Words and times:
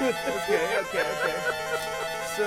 okay, 0.00 0.78
okay, 0.80 1.04
okay. 1.12 1.36
So, 2.36 2.46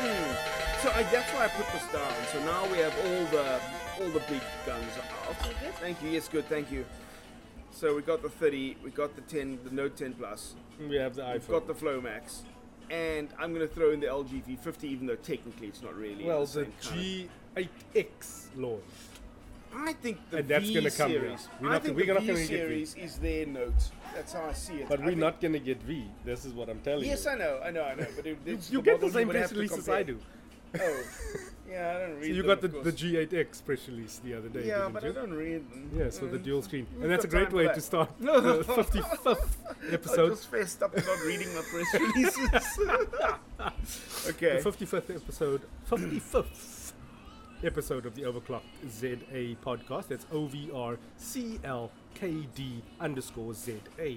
hmm, 0.00 0.82
so 0.82 0.90
I, 0.94 1.02
that's 1.12 1.30
why 1.32 1.44
I 1.44 1.48
put 1.48 1.66
this 1.72 1.86
down. 1.92 2.12
So 2.32 2.40
now 2.44 2.66
we 2.70 2.78
have 2.78 2.94
all 3.06 3.24
the 3.26 3.60
all 4.02 4.10
the 4.10 4.20
big 4.30 4.40
guns 4.66 4.92
out. 4.98 5.36
Thank 5.80 6.02
you. 6.02 6.10
Yes, 6.10 6.28
good. 6.28 6.46
Thank 6.48 6.70
you. 6.70 6.84
So 7.70 7.94
we 7.96 8.02
got 8.02 8.22
the 8.22 8.28
30, 8.28 8.76
we 8.84 8.90
got 8.90 9.14
the 9.16 9.22
10, 9.22 9.58
the 9.64 9.70
Note 9.70 9.96
10 9.96 10.14
Plus, 10.14 10.54
We 10.88 10.96
have 10.96 11.16
the 11.16 11.22
iPhone. 11.22 11.32
we've 11.32 11.48
got 11.48 11.66
the 11.66 11.74
Flow 11.74 12.00
Max, 12.00 12.42
and 12.88 13.28
I'm 13.36 13.52
going 13.52 13.66
to 13.66 13.74
throw 13.74 13.90
in 13.90 13.98
the 13.98 14.06
LG 14.06 14.44
V50, 14.46 14.84
even 14.84 15.06
though 15.08 15.16
technically 15.16 15.66
it's 15.68 15.82
not 15.82 15.94
really. 15.96 16.24
well, 16.24 16.46
the 16.46 16.66
the 16.82 17.28
G8X 17.56 18.46
launched. 18.56 18.84
I 19.76 19.92
think 19.94 20.18
the 20.30 20.38
and 20.38 20.48
that's 20.48 20.66
V 20.66 20.74
gonna 20.74 20.90
come 20.90 21.10
series. 21.10 21.48
We're 21.60 21.70
I 21.72 21.78
think 21.78 21.96
we're 21.96 22.06
the 22.06 22.14
not 22.14 22.22
V 22.22 22.26
gonna 22.28 22.38
get 22.40 22.48
V. 22.48 22.56
series 22.56 22.94
is 22.96 23.16
their 23.18 23.46
Note. 23.46 23.72
That's 24.14 24.32
how 24.32 24.44
I 24.44 24.52
see 24.52 24.74
it. 24.74 24.88
But 24.88 25.00
I 25.00 25.06
we're 25.06 25.16
not 25.16 25.40
going 25.40 25.54
to 25.54 25.58
get 25.58 25.82
V. 25.82 26.04
This 26.24 26.44
is 26.44 26.52
what 26.52 26.68
I'm 26.68 26.78
telling 26.80 27.04
Yes, 27.04 27.24
you. 27.24 27.30
Yes, 27.30 27.34
I 27.34 27.38
know, 27.38 27.60
I 27.64 27.70
know, 27.70 27.82
I 27.82 27.94
know. 27.96 28.06
But 28.14 28.26
it, 28.26 28.38
it's 28.46 28.70
you 28.70 28.80
get 28.82 29.00
the 29.00 29.10
same 29.10 29.28
press 29.28 29.48
to 29.48 29.54
release 29.56 29.72
as. 29.76 29.88
I 29.88 30.02
do. 30.04 30.18
Oh, 30.80 31.02
yeah, 31.68 31.94
I 31.96 32.00
don't 32.06 32.14
read 32.20 32.22
So 32.22 32.28
you 32.28 32.42
them, 32.42 32.46
got 32.46 32.60
the, 32.60 32.68
the. 32.68 32.92
G8X 32.92 33.64
press 33.64 33.88
release 33.88 34.20
the 34.24 34.34
other 34.34 34.48
day. 34.48 34.66
Yeah, 34.66 34.88
but 34.92 35.02
you? 35.02 35.10
I 35.10 35.12
don't 35.12 35.32
read 35.32 35.68
them. 35.70 35.90
Yes, 35.96 36.20
with 36.20 36.30
the 36.32 36.38
Mm. 36.38 36.44
dual 36.44 36.62
screen. 36.62 36.86
And 37.02 37.10
that's 37.10 37.24
a 37.24 37.28
great 37.28 37.52
way 37.52 37.66
to 37.66 37.80
start 37.80 38.10
No. 38.20 38.40
the 38.62 38.62
55th 38.64 39.46
episode. 39.92 40.26
I 40.26 40.28
just 40.34 40.50
fessed 40.50 40.82
up 40.82 40.96
about 40.96 41.20
reading 41.26 41.48
my 41.54 41.62
press 41.62 41.94
releases. 41.94 42.78
okay. 44.28 44.60
The 44.60 44.70
55th 44.70 45.14
episode, 45.16 45.62
55th 45.90 46.83
episode 47.64 48.06
of 48.06 48.14
the 48.14 48.22
Overclocked 48.22 48.62
ZA 48.90 49.56
podcast. 49.64 50.08
That's 50.08 50.26
O 50.32 50.46
V 50.46 50.70
R 50.74 50.98
C 51.16 51.58
L 51.64 51.90
K 52.14 52.46
D 52.54 52.82
underscore 53.00 53.54
ZA. 53.54 54.16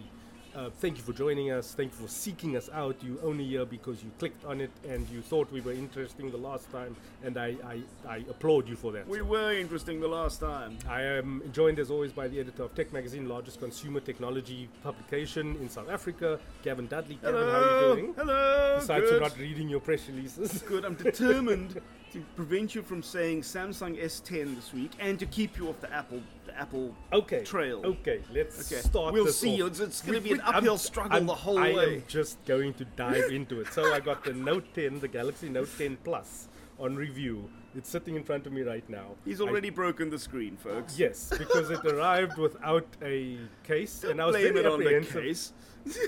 Uh, 0.55 0.69
thank 0.69 0.97
you 0.97 1.03
for 1.03 1.13
joining 1.13 1.51
us. 1.51 1.73
Thank 1.73 1.91
you 1.93 2.05
for 2.05 2.11
seeking 2.11 2.57
us 2.57 2.69
out. 2.73 2.95
You 3.01 3.20
only 3.23 3.45
here 3.45 3.65
because 3.65 4.03
you 4.03 4.12
clicked 4.20 4.43
on 4.45 4.62
it 4.62 4.71
and 4.87 5.07
you 5.09 5.21
thought 5.21 5.51
we 5.51 5.62
were 5.62 5.71
interesting 5.71 6.31
the 6.31 6.37
last 6.37 6.71
time, 6.71 6.95
and 7.23 7.37
I, 7.37 7.55
I, 7.65 7.81
I 8.07 8.17
applaud 8.29 8.67
you 8.67 8.76
for 8.76 8.91
that. 8.91 9.07
We 9.07 9.21
were 9.21 9.54
interesting 9.54 9.99
the 9.99 10.07
last 10.07 10.39
time. 10.39 10.77
I 10.89 11.01
am 11.01 11.43
joined 11.54 11.79
as 11.79 11.91
always 11.91 12.12
by 12.12 12.27
the 12.27 12.39
editor 12.39 12.63
of 12.63 12.76
Tech 12.76 12.91
Magazine, 12.91 13.27
largest 13.29 13.59
consumer 13.59 13.99
technology 13.99 14.70
publication 14.84 15.55
in 15.57 15.70
South 15.70 15.89
Africa, 15.89 16.39
Gavin 16.63 16.87
Dudley. 16.87 17.20
Gavin, 17.21 17.41
how 17.41 17.48
are 17.48 17.89
you 17.89 17.95
doing? 17.95 18.13
Hello. 18.15 18.77
Besides 18.79 19.05
you're 19.11 19.20
not 19.20 19.37
reading 19.37 19.70
your 19.70 19.79
press 19.79 20.07
releases. 20.07 20.61
good. 20.67 20.85
I'm 20.85 20.95
determined 20.95 21.82
to 22.13 22.20
prevent 22.35 22.73
you 22.73 22.82
from 22.82 23.04
saying 23.04 23.41
Samsung 23.41 24.01
S10 24.01 24.55
this 24.55 24.73
week 24.73 24.91
and 24.99 25.20
to 25.20 25.26
keep 25.26 25.57
you 25.57 25.70
off 25.70 25.79
the 25.82 25.93
Apple 25.93 26.21
Apple 26.58 26.96
Okay. 27.13 27.44
trail. 27.44 27.82
Okay, 27.86 28.22
let's 28.34 28.72
Okay. 28.72 28.82
start. 28.82 29.13
We'll 29.13 29.27
see. 29.27 29.62
off. 29.62 29.70
It's, 29.70 29.80
it's 29.80 30.02
going 30.02 30.16
to 30.16 30.22
be 30.22 30.32
an 30.32 30.38
we- 30.38 30.44
I'm- 30.44 30.55
uphill 30.55 30.77
struggle 30.77 31.13
I'm- 31.13 31.26
the 31.27 31.36
whole 31.36 31.60
I 31.60 31.74
way. 31.74 31.96
am 31.98 32.04
just 32.08 32.44
going 32.46 32.74
to 32.76 32.86
dive 32.86 33.32
into 33.32 33.62
it. 33.62 33.68
So 33.74 33.94
I 33.94 34.00
got 34.00 34.24
the 34.24 34.34
Note 34.34 34.66
10, 34.74 35.00
the 35.00 35.08
Galaxy 35.08 35.50
Note 35.50 35.70
10 35.78 35.98
Plus, 36.04 36.48
on 36.80 36.96
review. 36.96 37.50
It's 37.76 37.90
sitting 37.90 38.16
in 38.16 38.24
front 38.24 38.48
of 38.48 38.54
me 38.54 38.62
right 38.63 38.88
now. 38.90 39.16
He's 39.24 39.40
I- 39.40 39.44
already 39.46 39.70
broken 39.70 40.10
the 40.10 40.18
screen, 40.20 40.58
folks. 40.58 40.98
yes, 40.98 41.32
because 41.38 41.70
it 41.70 41.85
arrived 41.85 42.38
without 42.38 42.88
a 43.04 43.38
case, 43.63 44.04
and 44.04 44.20
I 44.22 44.26
was 44.26 44.35
very 44.35 44.60
it 44.60 44.66
on 44.66 44.80
the 44.80 44.85
apprehensive 44.85 45.24
case. 45.24 45.54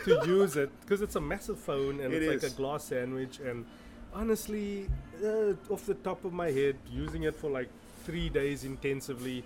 to 0.03 0.19
use 0.25 0.57
it 0.57 0.69
because 0.81 1.01
it's 1.01 1.15
a 1.15 1.21
massive 1.21 1.57
phone 1.59 1.99
and 2.01 2.13
It 2.13 2.23
it's 2.23 2.43
like 2.43 2.51
a 2.51 2.55
glass 2.55 2.85
sandwich. 2.85 3.39
And 3.39 3.65
honestly, 4.13 4.89
uh, 5.23 5.53
off 5.69 5.85
the 5.85 5.93
top 5.93 6.25
of 6.25 6.33
my 6.33 6.49
head, 6.51 6.75
using 6.91 7.23
it 7.23 7.35
for 7.35 7.49
like 7.49 7.69
three 8.03 8.29
days 8.29 8.63
intensively, 8.63 9.43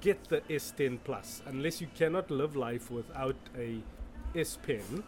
get 0.00 0.24
the 0.28 0.40
S10 0.42 0.98
Plus. 1.04 1.42
Unless 1.46 1.80
you 1.80 1.88
cannot 1.94 2.30
live 2.30 2.56
life 2.56 2.90
without 2.90 3.36
a 3.58 3.82
S 4.34 4.58
Pen, 4.66 5.02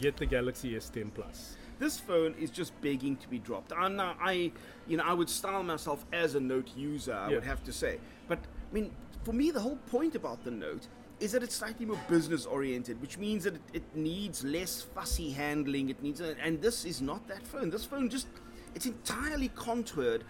get 0.00 0.16
the 0.16 0.26
Galaxy 0.26 0.74
S10 0.74 1.12
Plus. 1.14 1.56
This 1.78 1.98
phone 1.98 2.34
is 2.38 2.50
just 2.50 2.78
begging 2.82 3.16
to 3.16 3.28
be 3.28 3.38
dropped. 3.38 3.72
I'm 3.72 3.96
not, 3.96 4.18
I, 4.22 4.52
you 4.86 4.96
know, 4.98 5.04
I 5.04 5.14
would 5.14 5.30
style 5.30 5.62
myself 5.62 6.04
as 6.12 6.34
a 6.34 6.40
Note 6.40 6.68
user. 6.76 7.14
I 7.14 7.28
Yeah. 7.28 7.34
would 7.36 7.44
have 7.44 7.64
to 7.64 7.72
say, 7.72 7.98
but 8.28 8.38
I 8.38 8.74
mean, 8.74 8.90
for 9.24 9.32
me, 9.32 9.50
the 9.50 9.60
whole 9.60 9.76
point 9.90 10.14
about 10.14 10.44
the 10.44 10.50
Note 10.50 10.86
is 11.20 11.32
that 11.32 11.42
it's 11.42 11.54
slightly 11.54 11.84
more 11.86 12.00
business 12.08 12.46
oriented, 12.46 13.00
which 13.00 13.18
means 13.18 13.44
that 13.44 13.54
it, 13.56 13.60
it 13.74 13.82
needs 13.94 14.42
less 14.44 14.82
fussy 14.82 15.30
handling. 15.30 15.90
It 15.90 16.02
needs, 16.02 16.20
and 16.20 16.60
this 16.62 16.84
is 16.84 17.00
not 17.02 17.26
that 17.28 17.46
phone. 17.46 17.70
This 17.70 17.84
phone 17.84 18.08
just. 18.08 18.26
It's 18.74 18.86
entirely 18.86 19.48
contoured. 19.56 20.24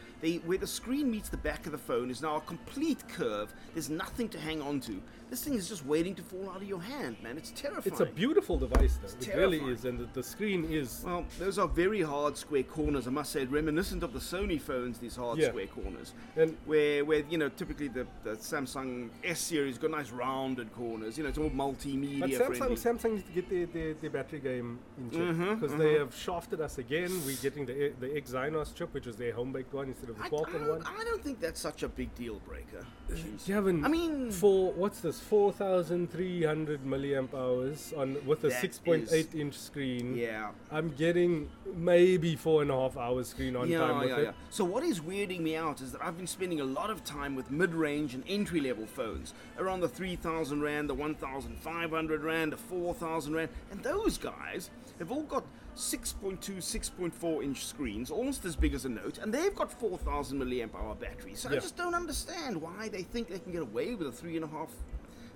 Where 0.44 0.58
the 0.58 0.66
screen 0.66 1.10
meets 1.10 1.28
the 1.28 1.36
back 1.36 1.66
of 1.66 1.72
the 1.72 1.78
phone 1.78 2.10
is 2.10 2.22
now 2.22 2.36
a 2.36 2.40
complete 2.40 3.06
curve. 3.08 3.52
There's 3.74 3.90
nothing 3.90 4.28
to 4.30 4.38
hang 4.38 4.62
on 4.62 4.80
to. 4.80 5.00
This 5.30 5.44
thing 5.44 5.54
is 5.54 5.68
just 5.68 5.86
waiting 5.86 6.16
to 6.16 6.22
fall 6.22 6.50
out 6.50 6.56
of 6.56 6.64
your 6.64 6.82
hand, 6.82 7.16
man. 7.22 7.38
It's 7.38 7.52
terrifying. 7.52 7.84
It's 7.86 8.00
a 8.00 8.06
beautiful 8.06 8.58
device, 8.58 8.98
though. 9.00 9.06
It's 9.16 9.28
it 9.28 9.36
really 9.36 9.58
is, 9.58 9.84
and 9.84 9.96
the, 9.96 10.08
the 10.12 10.24
screen 10.24 10.64
is. 10.64 11.04
Well, 11.06 11.24
those 11.38 11.56
are 11.56 11.68
very 11.68 12.02
hard 12.02 12.36
square 12.36 12.64
corners, 12.64 13.06
I 13.06 13.10
must 13.10 13.30
say, 13.30 13.44
reminiscent 13.44 14.02
of 14.02 14.12
the 14.12 14.18
Sony 14.18 14.60
phones, 14.60 14.98
these 14.98 15.14
hard 15.14 15.38
Yeah. 15.38 15.48
square 15.48 15.68
corners. 15.68 16.14
And 16.36 16.56
Where, 16.66 17.04
where 17.04 17.22
you 17.30 17.38
know, 17.38 17.48
typically 17.48 17.86
the, 17.86 18.08
the 18.24 18.32
Samsung 18.32 19.10
S 19.22 19.38
series 19.38 19.78
got 19.78 19.92
nice 19.92 20.10
rounded 20.10 20.72
corners. 20.74 21.16
You 21.16 21.22
know, 21.22 21.28
it's 21.28 21.38
all 21.38 21.50
multimedia 21.50 22.20
But 22.20 22.30
Samsung, 22.30 22.56
friendly. 22.56 22.76
Samsung 22.76 23.12
needs 23.14 23.26
to 23.28 23.32
get 23.32 23.48
their, 23.48 23.66
their, 23.66 23.94
their 23.94 24.10
battery 24.10 24.40
game 24.40 24.80
in 24.98 25.10
check 25.10 25.20
mm-hmm, 25.20 25.54
because 25.54 25.70
mm-hmm. 25.70 25.80
they 25.80 25.94
have 25.94 26.12
shafted 26.12 26.60
us 26.60 26.78
again. 26.78 27.10
We're 27.24 27.36
getting 27.36 27.66
the 27.66 27.92
the 28.00 28.08
Exynos 28.08 28.74
chip, 28.74 28.92
which 28.92 29.06
is 29.06 29.14
their 29.14 29.32
home 29.32 29.52
baked 29.52 29.72
one 29.72 29.88
instead 29.88 30.10
of 30.10 30.16
the 30.16 30.24
I, 30.24 30.26
I 30.26 30.30
Qualcomm 30.30 30.68
one. 30.68 30.82
I 30.84 31.04
don't 31.04 31.22
think 31.22 31.38
that's 31.38 31.60
such 31.60 31.84
a 31.84 31.88
big 31.88 32.12
deal 32.16 32.40
breaker. 32.46 32.84
Jeez. 33.12 33.46
Gavin, 33.46 33.84
I 33.84 33.88
mean- 33.88 34.32
for 34.32 34.72
what's 34.72 35.00
this? 35.00 35.19
Four 35.28 35.52
thousand 35.52 36.10
three 36.10 36.42
hundred 36.42 36.84
milliamp 36.84 37.34
hours 37.34 37.92
on 37.96 38.16
with 38.26 38.42
a 38.42 38.48
That 38.48 38.60
six 38.60 38.78
point 38.78 39.08
eight 39.12 39.28
is- 39.28 39.34
inch 39.34 39.54
screen. 39.56 40.16
Yeah. 40.16 40.50
I'm 40.72 40.88
getting 40.90 41.48
maybe 41.72 42.34
four 42.34 42.62
and 42.62 42.70
a 42.70 42.74
half 42.74 42.96
hours 42.96 43.28
screen 43.28 43.54
on 43.54 43.68
yeah, 43.68 43.78
time 43.78 43.98
with 44.00 44.08
yeah, 44.08 44.16
it. 44.16 44.22
yeah. 44.24 44.32
So 44.50 44.64
what 44.64 44.82
is 44.82 44.98
weirding 45.00 45.40
me 45.40 45.54
out 45.54 45.80
is 45.82 45.92
that 45.92 46.02
I've 46.02 46.16
been 46.16 46.26
spending 46.26 46.60
a 46.60 46.64
lot 46.64 46.90
of 46.90 47.04
time 47.04 47.36
with 47.36 47.48
mid-range 47.50 48.14
and 48.14 48.24
entry-level 48.26 48.86
phones 48.86 49.32
around 49.56 49.80
the 49.80 49.88
3,000 49.88 50.62
rand, 50.62 50.90
the 50.90 50.94
1,500 50.94 52.22
rand, 52.24 52.52
the 52.52 52.56
4,000 52.56 53.32
rand, 53.34 53.48
and 53.70 53.82
those 53.84 54.18
guys 54.18 54.70
have 54.98 55.12
all 55.12 55.22
got 55.22 55.44
6.2, 55.76 56.38
6.4 56.58 57.44
inch 57.44 57.64
screens, 57.64 58.10
almost 58.10 58.44
as 58.44 58.56
big 58.56 58.74
as 58.74 58.84
a 58.84 58.88
Note, 58.88 59.18
and 59.18 59.32
they've 59.32 59.54
got 59.54 59.70
4,000 59.72 60.40
milliamp 60.40 60.74
hour 60.74 60.96
batteries. 60.96 61.38
So 61.40 61.50
I 61.50 61.54
just 61.54 61.76
don't 61.76 61.94
understand 61.94 62.60
why 62.60 62.88
they 62.88 63.02
think 63.02 63.28
they 63.28 63.38
can 63.38 63.52
get 63.52 63.62
away 63.62 63.94
with 63.94 64.08
a 64.08 64.12
three 64.12 64.34
and 64.34 64.44
a 64.44 64.48
half 64.48 64.70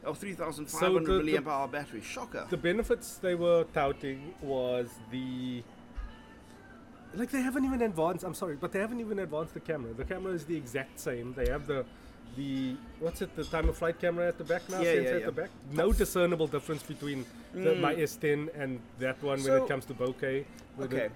or 0.07 0.15
3,500 0.15 0.71
So 0.71 0.99
the- 0.99 1.01
the- 1.01 1.33
milliamp 1.33 1.47
hour 1.47 1.69
battery. 1.69 2.01
Shocker. 2.01 2.47
The 2.51 2.57
benefits 2.57 3.17
they 3.17 3.35
were 3.35 3.65
touting 3.73 4.35
was 4.43 4.89
the 5.11 5.63
like 7.17 7.31
they 7.31 7.43
haven't 7.43 7.65
even 7.65 7.83
advanced. 7.83 8.25
I'm 8.25 8.35
sorry, 8.35 8.57
but 8.57 8.73
they 8.73 8.81
haven't 8.81 9.01
even 9.01 9.19
advanced 9.21 9.55
the 9.55 9.61
camera. 9.61 9.93
The 9.95 10.05
camera 10.05 10.33
is 10.33 10.45
the 10.45 10.57
exact 10.57 10.99
same. 10.99 11.33
They 11.35 11.49
have 11.49 11.67
the 11.67 11.85
the 12.37 12.75
what's 13.01 13.23
it? 13.23 13.35
The 13.37 13.45
time 13.45 13.69
of 13.69 13.77
flight 13.77 14.01
camera 14.01 14.29
at 14.29 14.39
the 14.39 14.45
back 14.45 14.69
now. 14.69 14.81
Yeah, 14.81 14.93
yeah, 14.93 15.01
at 15.01 15.21
yeah. 15.21 15.27
the 15.27 15.33
back. 15.33 15.51
No 15.73 15.93
discernible 15.93 16.47
difference 16.47 16.83
between 16.83 17.25
the, 17.53 17.75
my 17.77 17.95
mm. 17.95 18.03
S10 18.03 18.49
and 18.61 18.81
that 18.99 19.23
one 19.23 19.43
when 19.43 19.63
it 19.63 19.69
comes 19.69 19.85
to 19.87 19.95
bokeh. 19.95 20.45
okay. 20.81 21.09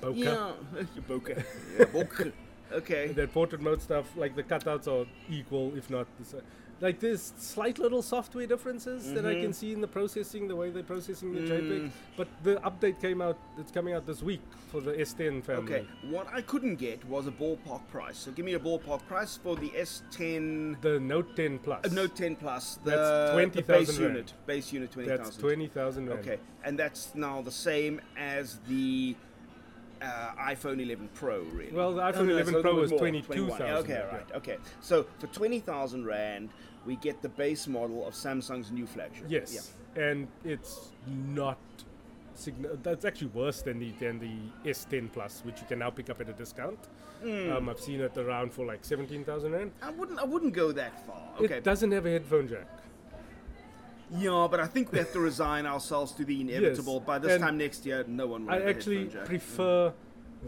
Bokeh. 0.00 0.16
Yeah. 0.16 0.52
Bokeh. 1.08 1.44
Yeah, 1.78 1.84
bokeh. 1.86 2.32
Okay. 2.72 3.08
That 3.08 3.32
portrait 3.32 3.60
mode 3.60 3.82
stuff, 3.82 4.06
like 4.16 4.36
the 4.36 4.42
cutouts 4.42 4.86
are 4.88 5.06
equal, 5.28 5.76
if 5.76 5.90
not 5.90 6.06
the 6.18 6.24
same. 6.24 6.42
Like 6.80 7.00
there's 7.00 7.32
slight 7.38 7.78
little 7.78 8.02
software 8.02 8.46
differences 8.46 9.12
that 9.14 9.24
I 9.24 9.34
can 9.40 9.52
see 9.52 9.72
in 9.72 9.80
the 9.80 9.86
processing, 9.88 10.48
the 10.48 10.56
way 10.56 10.70
they're 10.70 10.82
processing 10.82 11.32
the 11.32 11.40
JPEG. 11.40 11.90
But 12.16 12.28
the 12.42 12.56
update 12.56 13.00
came 13.00 13.22
out. 13.22 13.38
It's 13.58 13.70
coming 13.72 13.94
out 13.94 14.06
this 14.06 14.22
week 14.22 14.42
for 14.70 14.80
the 14.80 14.92
S10 14.92 15.42
family. 15.44 15.62
Okay, 15.74 15.86
what 16.10 16.26
I 16.32 16.42
couldn't 16.42 16.76
get 16.76 17.04
was 17.08 17.26
a 17.26 17.30
ballpark 17.32 17.86
price. 17.88 18.18
So 18.18 18.32
give 18.32 18.44
me 18.44 18.54
a 18.54 18.58
ballpark 18.58 19.06
price 19.06 19.36
for 19.42 19.56
the 19.56 19.70
S10 19.70 20.80
The 20.80 21.00
Note 21.00 21.36
10 21.36 21.58
Plus. 21.60 21.84
uh, 21.84 21.88
Note 21.94 22.14
10 22.16 22.36
Plus. 22.36 22.78
The, 22.84 22.90
That's 22.90 23.08
the 23.08 23.32
20,000 23.32 23.66
base 23.66 23.98
rand. 23.98 24.12
unit. 24.14 24.32
Base 24.46 24.72
unit 24.72 24.90
20,000. 24.92 25.24
That's 25.24 25.36
twenty 25.36 25.66
thousand. 25.68 26.08
Okay, 26.10 26.38
and 26.64 26.78
that's 26.78 27.14
now 27.14 27.40
the 27.42 27.50
same 27.50 28.00
as 28.16 28.58
the 28.68 29.16
uh, 30.04 30.32
iPhone 30.40 30.80
11 30.82 31.08
Pro, 31.14 31.40
really. 31.52 31.72
Well, 31.72 31.94
the 31.94 32.02
iPhone 32.02 32.16
Oh, 32.16 32.24
no, 32.24 32.32
11 32.32 32.54
it's 32.54 32.58
a 32.58 32.62
Pro 32.62 32.74
was 32.74 32.84
is 32.84 32.90
bit 32.92 32.98
22,000, 32.98 33.56
21. 33.56 33.76
Okay, 33.84 33.92
yeah. 33.92 34.16
right. 34.16 34.26
Okay, 34.34 34.56
so 34.80 35.06
for 35.18 35.26
20,000 35.28 36.04
rand, 36.04 36.50
we 36.86 36.96
get 36.96 37.22
the 37.22 37.28
base 37.28 37.66
model 37.66 38.06
of 38.06 38.14
Samsung's 38.14 38.70
new 38.70 38.86
flagship. 38.86 39.26
Yes, 39.28 39.72
and 39.96 40.28
it's 40.44 40.90
not. 41.06 41.58
Sign- 42.36 42.66
that's 42.82 43.04
actually 43.04 43.28
worse 43.28 43.62
than 43.62 43.78
the 43.78 43.92
than 44.00 44.18
the 44.18 44.68
S10 44.68 45.12
Plus, 45.12 45.42
which 45.44 45.60
you 45.60 45.66
can 45.68 45.78
now 45.78 45.90
pick 45.90 46.10
up 46.10 46.20
at 46.20 46.28
a 46.28 46.32
discount. 46.32 46.78
Hmm. 47.22 47.52
Um, 47.52 47.68
I've 47.68 47.78
seen 47.80 48.00
it 48.00 48.16
around 48.18 48.52
for 48.52 48.66
like 48.66 48.84
seventeen 48.84 49.24
thousand 49.24 49.52
rand. 49.52 49.70
I 49.80 49.90
wouldn't. 49.90 50.18
I 50.18 50.24
wouldn't 50.24 50.52
go 50.52 50.72
that 50.72 51.06
far. 51.06 51.22
Okay. 51.40 51.58
It 51.58 51.64
doesn't 51.64 51.92
have 51.92 52.06
a 52.06 52.10
headphone 52.10 52.48
jack. 52.48 52.66
Yeah, 54.10 54.46
but 54.50 54.60
I 54.60 54.66
think 54.66 54.92
we 54.92 54.98
have 54.98 55.12
to 55.12 55.20
resign 55.20 55.66
ourselves 55.66 56.12
to 56.12 56.24
the 56.24 56.40
inevitable. 56.40 57.00
By 57.00 57.18
this 57.18 57.40
time 57.40 57.58
next 57.58 57.86
year, 57.86 58.04
no 58.06 58.26
one 58.26 58.46
will. 58.46 58.52
I 58.52 58.60
actually 58.62 59.04
headphone 59.04 59.10
jack. 59.20 59.26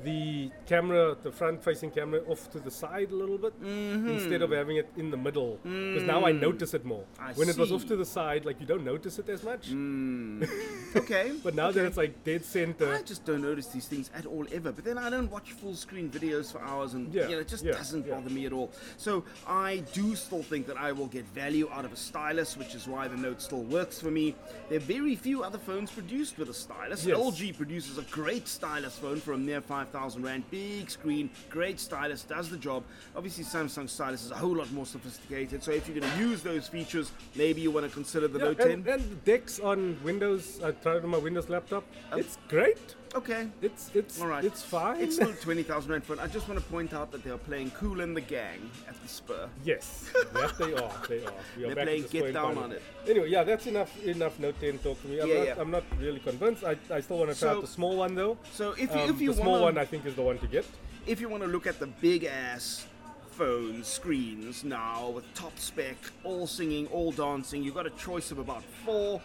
The 0.05 0.51
camera, 0.67 1.17
the 1.23 1.33
front-facing 1.33 1.91
camera, 1.91 2.21
off 2.29 2.51
to 2.53 2.61
the 2.61 2.71
side 2.71 3.11
a 3.11 3.15
little 3.15 3.39
bit 3.39 3.61
mm-hmm. 3.63 4.09
instead 4.09 4.43
of 4.43 4.51
having 4.51 4.77
it 4.77 4.91
in 4.97 5.11
the 5.11 5.17
middle. 5.17 5.59
Because 5.63 6.03
now 6.03 6.25
I 6.25 6.33
mm. 6.33 6.41
notice 6.41 6.75
it 6.75 6.85
more. 6.85 7.05
I 7.19 7.33
when 7.33 7.49
it 7.49 7.57
was 7.57 7.73
off 7.73 7.87
to 7.87 7.97
the 7.97 8.05
side, 8.05 8.45
like 8.45 8.61
you 8.61 8.67
don't 8.67 8.85
notice 8.85 9.19
it 9.19 9.29
as 9.29 9.43
much. 9.43 9.71
Mm. 9.71 10.49
Okay. 10.97 11.33
But 11.45 11.55
now 11.55 11.71
that 11.71 11.85
it's 11.85 11.99
like 11.99 12.25
dead 12.25 12.43
center, 12.43 12.91
I 12.91 13.03
just 13.03 13.27
don't 13.27 13.43
notice 13.43 13.67
these 13.67 13.87
things 13.87 14.11
at 14.15 14.25
all 14.25 14.47
ever. 14.51 14.73
But 14.73 14.85
then 14.85 14.97
I 14.97 15.11
don't 15.11 15.31
watch 15.31 15.53
full 15.53 15.75
screen 15.75 16.09
videos 16.09 16.51
for 16.51 16.63
hours, 16.63 16.95
and 16.95 17.13
Yeah, 17.13 17.29
you 17.29 17.35
know, 17.35 17.41
it 17.41 17.49
just 17.49 17.65
yeah, 17.65 17.73
doesn't 17.73 18.07
yeah. 18.07 18.15
bother 18.15 18.31
me 18.31 18.47
at 18.47 18.53
all. 18.53 18.73
So 18.97 19.25
I 19.47 19.85
do 19.93 20.17
still 20.17 20.43
think 20.43 20.67
that 20.69 20.79
I 20.79 20.93
will 20.93 21.09
get 21.09 21.27
value 21.27 21.69
out 21.71 21.85
of 21.85 21.93
a 21.93 21.97
stylus, 21.97 22.57
which 22.57 22.75
is 22.75 22.89
why 22.89 23.09
the 23.09 23.17
Note 23.17 23.43
still 23.43 23.63
works 23.65 24.01
for 24.01 24.11
me. 24.11 24.35
There 24.69 24.79
are 24.79 24.81
very 24.81 25.17
few 25.17 25.43
other 25.43 25.59
phones 25.59 25.91
produced 25.91 26.39
with 26.39 26.49
a 26.49 26.55
stylus. 26.55 27.05
Yes. 27.05 27.19
LG 27.19 27.57
produces 27.57 27.99
a 27.99 28.03
great 28.05 28.49
stylus 28.49 28.97
phone 28.97 29.21
for 29.21 29.33
a 29.33 29.39
mere 29.39 29.61
5,000 29.93 30.23
rand, 30.23 30.45
big 30.51 30.91
screen, 30.91 31.31
great 31.49 31.79
stylus, 31.81 32.23
does 32.25 32.51
the 32.51 32.57
job. 32.57 32.83
Obviously, 33.15 33.45
Samsung 33.45 33.89
stylus 33.89 34.25
is 34.25 34.31
a 34.31 34.35
whole 34.35 34.55
lot 34.57 34.71
more 34.73 34.87
sophisticated. 34.87 35.63
So 35.63 35.71
if 35.71 35.89
you're 35.89 35.99
going 36.01 36.13
to 36.13 36.19
use 36.19 36.43
those 36.43 36.67
features, 36.69 37.13
maybe 37.35 37.61
you 37.61 37.71
want 37.71 37.87
to 37.87 37.93
consider 37.93 38.29
the 38.29 38.39
Yeah, 38.39 38.45
Note 38.47 38.59
10. 38.59 38.71
and, 38.71 38.85
the 38.85 38.99
DeX 39.25 39.61
on 39.61 39.97
Windows, 40.03 40.61
I 40.63 40.73
tried 40.73 40.97
it 40.97 41.05
on 41.05 41.11
my 41.11 41.19
Windows 41.19 41.49
laptop. 41.49 41.85
it's 42.13 42.39
great. 42.49 42.97
okay. 43.15 43.49
It's 43.63 43.91
it's 43.95 44.21
All 44.21 44.27
right. 44.27 44.45
it's 44.45 44.63
fine. 44.63 45.01
It's 45.01 45.15
still 45.17 45.33
20,000 45.41 45.91
Rand 45.91 46.05
phone. 46.05 46.19
I 46.19 46.27
just 46.27 46.49
want 46.49 46.61
to 46.61 46.67
point 46.71 46.93
out 46.93 47.11
that 47.13 47.23
they 47.25 47.31
are 47.31 47.39
playing 47.39 47.71
Kool 47.71 48.01
and 48.01 48.15
the 48.17 48.21
Gang 48.21 48.61
at 48.89 49.01
the 49.03 49.09
Spur. 49.09 49.49
yes, 49.65 50.11
that 50.33 50.59
they 50.59 50.75
are. 50.75 50.93
They 51.09 51.25
are. 51.25 51.33
We 51.57 51.65
are 51.65 51.75
They're 51.75 51.85
playing 51.85 52.03
the 52.03 52.09
Get 52.09 52.35
Down 52.35 52.59
on 52.59 52.73
it. 52.73 52.83
Anyway, 53.09 53.31
yeah, 53.31 53.45
that's 53.45 53.67
enough. 53.67 53.91
Enough 54.05 54.39
Note 54.41 54.61
10 54.61 54.79
talk 54.79 55.01
to 55.03 55.09
me. 55.09 55.21
I'm, 55.21 55.29
Yeah, 55.29 55.39
not, 55.39 55.47
yeah. 55.47 55.55
I'm 55.61 55.71
not 55.71 55.85
really 55.99 56.19
convinced. 56.21 56.65
I, 56.65 56.77
I 56.91 57.01
still 57.01 57.19
want 57.19 57.31
to 57.33 57.39
try 57.39 57.51
So- 57.53 57.57
out 57.57 57.61
the 57.63 57.67
small 57.69 57.97
one 57.97 58.15
though. 58.15 58.37
So 58.53 58.73
if 58.73 58.93
you, 58.95 59.01
Um, 59.01 59.11
if 59.11 59.21
you 59.21 59.33
the 59.33 59.41
small 59.43 59.63
want 59.63 59.76
one, 59.77 59.83
I 59.83 59.87
think, 59.87 60.07
is 60.07 60.15
the 60.15 60.23
one 60.23 60.39
to 60.39 60.47
get. 60.47 60.65
if 61.07 61.21
you 61.21 61.29
want 61.29 61.43
to 61.43 61.49
look 61.49 61.67
at 61.67 61.79
the 61.79 61.87
big 61.87 62.25
ass 62.25 62.87
phone 63.33 63.85
screens 63.85 64.65
now 64.65 65.11
with 65.11 65.25
top 65.35 65.57
spec, 65.59 65.97
all 66.25 66.47
singing, 66.47 66.87
all 66.89 67.13
dancing, 67.13 67.63
you've 67.63 67.75
got 67.75 67.87
a 67.87 67.91
choice 67.91 68.31
of 68.31 68.39
about 68.39 68.65
four. 68.85 69.21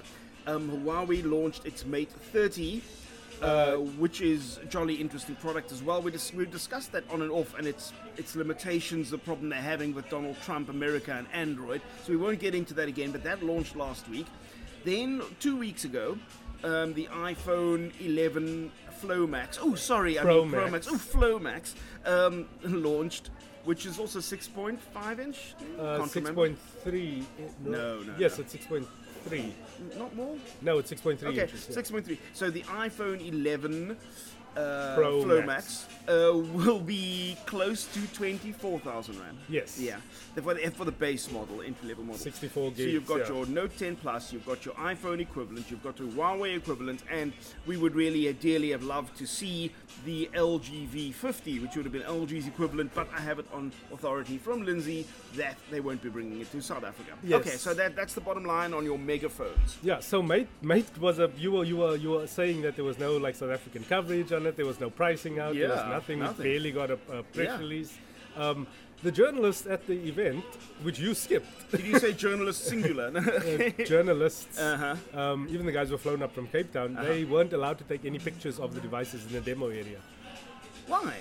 Um, 0.48 0.70
Huawei 0.84 1.24
launched 1.24 1.66
its 1.66 1.86
Mate 1.86 2.12
30. 2.12 2.82
Uh, 3.42 3.78
which 3.98 4.22
is 4.22 4.60
a 4.62 4.66
jolly 4.66 4.94
interesting 4.94 5.34
product 5.38 5.72
as 5.72 5.82
well. 5.82 6.00
We 6.00 6.12
dis- 6.12 6.32
we've 6.32 6.52
discussed 6.52 6.92
that 6.92 7.04
on 7.10 7.24
and 7.24 7.32
off, 7.32 7.58
and 7.58 7.66
its 7.66 7.92
its 8.16 8.36
limitations, 8.36 9.10
the 9.10 9.18
problem 9.18 9.50
they're 9.50 9.60
having 9.60 9.96
with 9.96 10.08
Donald 10.12 10.36
Trump, 10.44 10.70
America, 10.70 11.12
and 11.18 11.26
Android. 11.34 11.82
So 12.04 12.12
we 12.12 12.18
won't 12.18 12.38
get 12.40 12.54
into 12.54 12.76
that 12.76 12.88
again. 12.88 13.12
But 13.12 13.24
that 13.24 13.42
launched 13.42 13.76
last 13.76 14.08
week. 14.10 14.28
Then 14.86 15.24
two 15.40 15.58
weeks 15.58 15.86
ago, 15.86 16.20
um, 16.64 16.94
the 16.94 17.08
iPhone 17.08 17.92
11 18.00 18.72
Flow 19.02 19.26
Max. 19.28 19.58
Oh, 19.62 19.76
sorry, 19.76 20.20
I 20.20 20.22
Pro 20.22 20.46
mean 20.46 20.72
Max. 20.72 20.88
Oh, 20.90 20.98
Flow 20.98 21.40
Max 21.40 21.76
um, 22.06 22.48
launched, 22.64 23.30
which 23.66 23.86
is 23.86 24.00
also 24.00 24.20
6.5 24.20 25.20
inch. 25.20 25.56
Uh, 25.80 25.98
Can't 25.98 26.16
remember. 26.16 26.50
6.3. 26.86 27.24
No, 27.66 28.00
no, 28.02 28.14
Yes, 28.18 28.38
no. 28.38 28.44
it's 28.44 28.56
6.3. 28.56 29.52
Not 29.98 30.16
more. 30.16 30.36
No, 30.62 30.78
it's 30.80 30.92
6.3 30.92 31.24
Okay, 31.24 31.42
inches. 31.42 31.68
yeah. 31.70 31.76
6.3. 31.82 32.18
So 32.34 32.50
the 32.50 32.62
iPhone 32.64 33.28
11 33.28 33.98
uh, 34.58 34.96
Pro 34.96 35.24
Flow 35.24 35.42
Max. 35.44 35.88
Uh, 36.08 36.34
will 36.54 36.80
be 36.80 37.38
close 37.46 37.86
to 37.94 38.06
24,000 38.14 39.20
rand. 39.20 39.38
Yes. 39.48 39.80
Yeah, 39.80 39.98
for 40.36 40.54
the, 40.54 40.72
for 40.72 40.86
the 40.86 40.92
base 40.92 41.32
model, 41.32 41.62
entry 41.62 41.90
level 41.90 42.04
model. 42.04 42.20
64 42.20 42.72
gigs. 42.72 42.80
So 42.80 42.84
you've 42.86 43.06
got 43.06 43.20
yeah. 43.20 43.36
your 43.36 43.46
Note 43.46 43.78
10 43.78 43.98
Plus, 43.98 44.34
you've 44.34 44.46
got 44.46 44.66
your 44.66 44.74
iPhone 44.76 45.20
equivalent, 45.20 45.70
you've 45.70 45.84
got 45.84 46.00
your 46.00 46.10
Huawei 46.10 46.58
equivalent, 46.58 47.04
and 47.10 47.34
we 47.66 47.78
would 47.78 47.96
really 47.96 48.28
ideally 48.28 48.72
have 48.72 48.84
loved 48.84 49.16
to 49.18 49.28
see 49.28 49.72
the 50.06 50.30
LG 50.34 50.88
V50, 50.90 51.62
which 51.62 51.76
would 51.76 51.86
have 51.86 51.94
been 51.94 52.02
LG's 52.02 52.48
equivalent, 52.48 52.94
but 52.96 53.08
I 53.16 53.22
have 53.22 53.40
it 53.40 53.46
on 53.54 53.72
authority 53.94 54.38
from 54.38 54.66
Lindsey 54.66 55.06
that 55.36 55.58
they 55.70 55.80
won't 55.80 56.02
be 56.02 56.10
bringing 56.10 56.42
it 56.42 56.52
to 56.52 56.62
South 56.62 56.84
Africa. 56.84 57.12
Yes. 57.24 57.42
Okay, 57.42 57.58
so 57.58 57.74
that, 57.74 57.96
that's 57.96 58.14
the 58.14 58.22
bottom 58.22 58.46
line 58.46 58.74
on 58.74 58.86
your 58.86 58.98
megaphones. 58.98 59.78
Yeah, 59.82 60.00
so 60.00 60.22
Mate 60.22 60.48
Mate 60.62 60.98
was 61.00 61.20
a 61.20 61.30
you 61.38 61.52
were 61.52 61.64
you 61.64 61.78
were 61.78 61.96
you 61.96 62.12
were 62.12 62.28
saying 62.28 62.62
that 62.64 62.76
there 62.76 62.86
was 62.86 63.00
no 63.00 63.18
like 63.18 63.36
South 63.36 63.52
African 63.52 63.84
coverage 63.84 64.32
on 64.32 64.46
it. 64.46 64.56
There 64.56 64.66
was 64.66 64.80
no 64.80 64.90
pricing 64.90 65.40
out. 65.40 65.56
Yeah, 65.56 65.68
there 65.68 65.78
was 65.78 65.86
nothing. 65.88 66.20
nothing. 66.20 66.46
We 66.46 66.52
barely 66.52 66.72
got 66.72 66.92
a, 66.92 67.00
a 67.12 67.24
press 67.24 67.48
Yeah. 67.48 67.60
release. 67.60 67.98
Um, 68.36 68.68
the 69.04 69.12
journalist 69.12 69.66
at 69.66 69.88
the 69.88 69.94
event, 70.08 70.46
which 70.84 71.00
you 71.00 71.16
skipped, 71.16 71.72
Did 71.72 71.86
you 71.86 71.98
say 71.98 72.14
journalist 72.14 72.66
singular? 72.66 73.08
uh, 73.18 73.84
journalists, 73.84 74.60
uh-huh. 74.60 75.20
um, 75.20 75.48
even 75.50 75.66
the 75.66 75.72
guys 75.72 75.88
who 75.88 75.96
were 75.96 75.98
flown 75.98 76.22
up 76.22 76.36
from 76.36 76.48
Cape 76.48 76.72
Town, 76.72 76.94
they 76.94 77.24
weren't 77.24 77.52
allowed 77.54 77.80
to 77.80 77.84
take 77.84 78.06
any 78.06 78.20
pictures 78.20 78.60
of 78.60 78.76
the 78.76 78.82
devices 78.82 79.26
in 79.26 79.34
the 79.34 79.42
demo 79.42 79.70
area. 79.70 79.98
Why? 80.88 81.16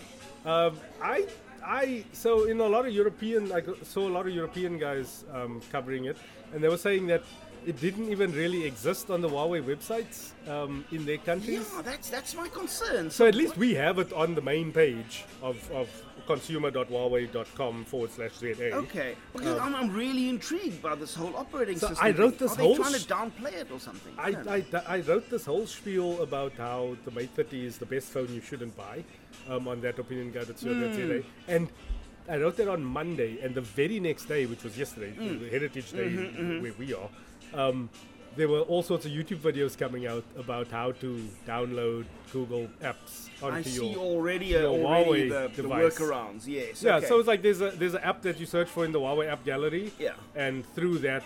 Um, 0.45 0.79
I, 1.03 1.27
I, 1.65 2.05
so 2.13 2.45
in 2.45 2.61
a 2.61 2.67
lot 2.67 2.87
of 2.87 2.93
European, 2.93 3.53
I 3.53 3.63
saw 3.83 4.09
a 4.09 4.13
lot 4.13 4.27
of 4.27 4.35
European 4.35 4.79
guys 4.79 5.25
um, 5.33 5.61
covering 5.71 6.07
it, 6.07 6.17
and 6.53 6.63
they 6.63 6.69
were 6.69 6.79
saying 6.79 7.07
that 7.09 7.23
it 7.67 7.79
didn't 7.81 8.09
even 8.11 8.33
really 8.33 8.65
exist 8.65 9.11
on 9.11 9.21
the 9.21 9.29
Huawei 9.29 9.63
websites 9.63 10.31
um, 10.49 10.85
in 10.93 11.05
their 11.05 11.19
countries. 11.19 11.71
Yeah, 11.75 11.83
that's 11.83 12.09
that's 12.09 12.35
my 12.35 12.49
concern. 12.49 13.11
So 13.11 13.27
at 13.27 13.35
least 13.35 13.57
we 13.57 13.75
have 13.75 13.99
it 13.99 14.13
on 14.13 14.35
the 14.35 14.41
main 14.41 14.73
page 14.73 15.25
of, 15.43 15.71
of 15.73 15.89
consumer.huawei.com 16.35 17.85
forward 17.85 18.11
slash 18.11 18.33
ZA. 18.39 18.73
Okay, 18.75 19.17
because 19.33 19.59
I'm, 19.59 19.75
I'm 19.75 19.93
really 19.93 20.29
intrigued 20.29 20.81
by 20.83 20.95
this 20.95 21.15
whole 21.15 21.35
operating 21.37 21.79
So 21.79 21.89
system. 21.89 22.07
I 22.07 22.11
wrote 22.11 22.39
this 22.39 22.53
Are 22.53 22.57
they 22.57 22.63
whole 22.65 22.77
trying 22.77 22.95
sh- 22.95 23.05
to 23.05 23.15
downplay 23.15 23.53
it 23.55 23.71
or 23.71 23.81
something? 23.81 24.13
I, 24.19 24.33
don't. 24.33 24.75
I, 24.75 24.83
I 24.97 25.01
wrote 25.01 25.29
this 25.31 25.45
whole 25.47 25.67
spiel 25.67 26.23
about 26.23 26.53
how 26.57 26.97
the 27.05 27.11
Mate 27.11 27.31
30 27.35 27.67
is 27.67 27.79
the 27.79 27.87
best 27.87 28.09
phone 28.09 28.33
you 28.35 28.41
shouldn't 28.41 28.77
buy 28.77 29.05
um, 29.49 29.69
on 29.69 29.81
That 29.81 29.99
Opinion 29.99 30.31
Guy 30.33 30.45
that's 30.45 30.63
Hmm. 30.63 31.21
and 31.49 31.69
I 32.29 32.37
wrote 32.37 32.57
that 32.59 32.69
on 32.69 32.85
Monday 32.85 33.41
and 33.43 33.55
the 33.55 33.61
very 33.63 33.99
next 33.99 34.27
day 34.27 34.47
which 34.47 34.63
was 34.63 34.77
yesterday 34.79 35.11
the 35.17 35.49
Heritage 35.49 35.91
Day 35.93 36.09
Mm-hmm, 36.11 36.63
where 36.63 36.75
we 36.79 36.95
are 36.95 37.09
um, 37.55 37.89
there 38.37 38.49
were 38.49 38.61
all 38.61 38.83
sorts 38.83 39.05
of 39.07 39.13
YouTube 39.13 39.39
videos 39.39 39.77
coming 39.77 40.07
out 40.07 40.25
about 40.37 40.69
how 40.69 40.93
to 40.93 41.29
download 41.47 42.05
Google 42.33 42.69
apps 42.83 43.29
onto 43.43 43.57
I 43.57 43.59
your 43.59 43.65
see 43.65 43.97
already, 43.97 44.57
uh, 44.57 44.61
your 44.61 44.87
already 44.87 45.29
Huawei 45.31 45.55
the, 45.57 45.63
the 45.63 45.69
workarounds. 45.69 46.47
Yes. 46.47 46.83
Yeah, 46.83 46.97
okay. 46.97 47.07
so 47.07 47.19
it's 47.19 47.29
like 47.29 47.43
there's 47.43 47.61
a 47.61 47.71
there's 47.71 47.95
an 47.95 48.03
app 48.03 48.23
that 48.23 48.39
you 48.39 48.47
search 48.47 48.69
for 48.69 48.85
in 48.85 48.93
the 48.93 49.01
Huawei 49.01 49.29
app 49.31 49.45
gallery. 49.45 49.93
Yeah. 49.99 50.13
And 50.37 50.65
through 50.75 50.99
that, 50.99 51.23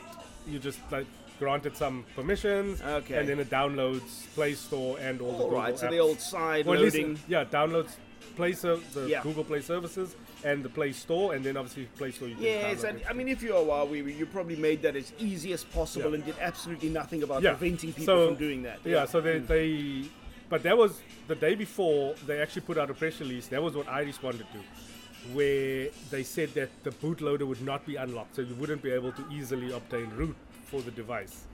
you 0.46 0.58
just 0.58 0.78
like 0.90 1.06
granted 1.38 1.76
some 1.76 2.04
permissions. 2.14 2.80
Okay. 2.80 3.18
And 3.18 3.28
then 3.28 3.38
it 3.40 3.50
downloads 3.50 4.32
Play 4.34 4.54
Store 4.54 4.98
and 4.98 5.20
all, 5.20 5.32
the 5.32 5.34
all 5.34 5.42
Google 5.44 5.58
right. 5.60 5.78
So 5.78 5.86
apps. 5.86 5.90
the 5.90 5.98
old 5.98 6.20
side 6.20 6.66
Or 6.66 6.74
at 6.76 6.80
least, 6.80 6.96
loading. 6.96 7.18
yeah, 7.28 7.44
downloads 7.44 7.96
Play 8.37 8.53
the 8.53 8.81
Yeah. 9.09 9.23
Google 9.23 9.44
Play 9.44 9.61
services 9.61 10.17
and 10.44 10.65
the 10.65 10.69
Play 10.69 10.93
Store, 10.93 11.35
and 11.35 11.44
then 11.44 11.56
obviously 11.56 11.85
Play 11.97 12.11
Store 12.11 12.29
you 12.29 12.37
Yes, 12.38 12.82
and. 12.85 13.00
I 13.09 13.12
mean, 13.12 13.29
if 13.29 13.43
you're 13.43 13.55
Huawei, 13.65 14.17
you 14.19 14.26
probably 14.26 14.56
made 14.56 14.82
that 14.82 14.97
as 14.97 15.12
easy 15.19 15.53
as 15.53 15.65
possible 15.65 16.11
Yeah. 16.11 16.15
and 16.17 16.25
did 16.25 16.35
absolutely 16.41 16.88
nothing 16.88 17.23
about 17.23 17.43
Yeah. 17.43 17.50
preventing 17.55 17.93
people 17.93 18.05
So- 18.06 18.26
from 18.29 18.37
doing 18.37 18.62
that. 18.65 18.81
Yeah, 18.85 19.05
so 19.06 19.21
they, 19.21 19.38
they, 19.38 20.04
but 20.49 20.62
that 20.64 20.76
was 20.76 21.00
the 21.28 21.35
day 21.35 21.54
before 21.54 22.14
they 22.26 22.40
actually 22.40 22.62
put 22.62 22.76
out 22.78 22.90
a 22.90 22.95
press 22.95 23.21
release. 23.21 23.47
That 23.49 23.62
was 23.62 23.75
what 23.76 23.88
I 23.88 24.00
responded 24.02 24.47
to, 24.52 25.33
where 25.33 25.88
they 26.11 26.23
said 26.23 26.50
that 26.54 26.71
the 26.83 26.90
bootloader 26.90 27.47
would 27.47 27.62
not 27.62 27.87
be 27.87 27.97
unlocked, 27.97 28.37
so 28.37 28.43
you 28.43 28.54
wouldn't 28.57 28.83
be 28.83 28.90
able 28.90 29.12
to 29.12 29.25
easily 29.31 29.73
obtain 29.73 30.11
root 30.16 30.37
for 30.66 30.81
the 30.83 30.90
device 30.90 31.45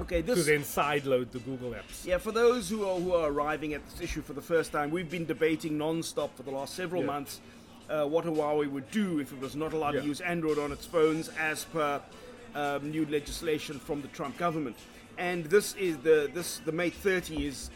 Okay, 0.00 0.22
to 0.22 0.34
this. 0.34 0.46
then 0.46 0.60
sideload 0.62 1.30
the 1.32 1.38
Google 1.40 1.70
apps. 1.72 2.04
Yeah, 2.06 2.18
for 2.18 2.32
those 2.32 2.68
who 2.68 2.86
are 2.88 2.98
who 2.98 3.12
are 3.14 3.30
arriving 3.30 3.74
at 3.74 3.82
this 3.90 4.00
issue 4.00 4.22
for 4.22 4.32
the 4.32 4.40
first 4.40 4.72
time, 4.72 4.90
we've 4.90 5.10
been 5.10 5.26
debating 5.26 5.76
non-stop 5.78 6.34
for 6.36 6.42
the 6.44 6.50
last 6.50 6.74
several 6.74 7.02
Yeah. 7.02 7.06
months 7.08 7.40
uh, 7.90 8.06
what 8.06 8.24
Huawei 8.24 8.70
would 8.70 8.90
do 8.90 9.18
if 9.18 9.32
it 9.32 9.40
was 9.40 9.54
not 9.54 9.72
allowed 9.74 9.94
Yeah. 9.94 10.00
to 10.00 10.06
use 10.06 10.20
Android 10.22 10.58
on 10.58 10.72
its 10.72 10.86
phones, 10.86 11.28
as 11.38 11.64
per 11.64 12.00
um, 12.54 12.90
new 12.90 13.04
legislation 13.06 13.78
from 13.78 14.00
the 14.02 14.08
Trump 14.08 14.38
government. 14.38 14.76
And 15.18 15.44
this 15.46 15.74
is 15.74 15.98
the 15.98 16.30
this 16.32 16.58
the 16.64 16.72
Mate 16.72 16.94
30 16.94 17.46
is 17.46 17.70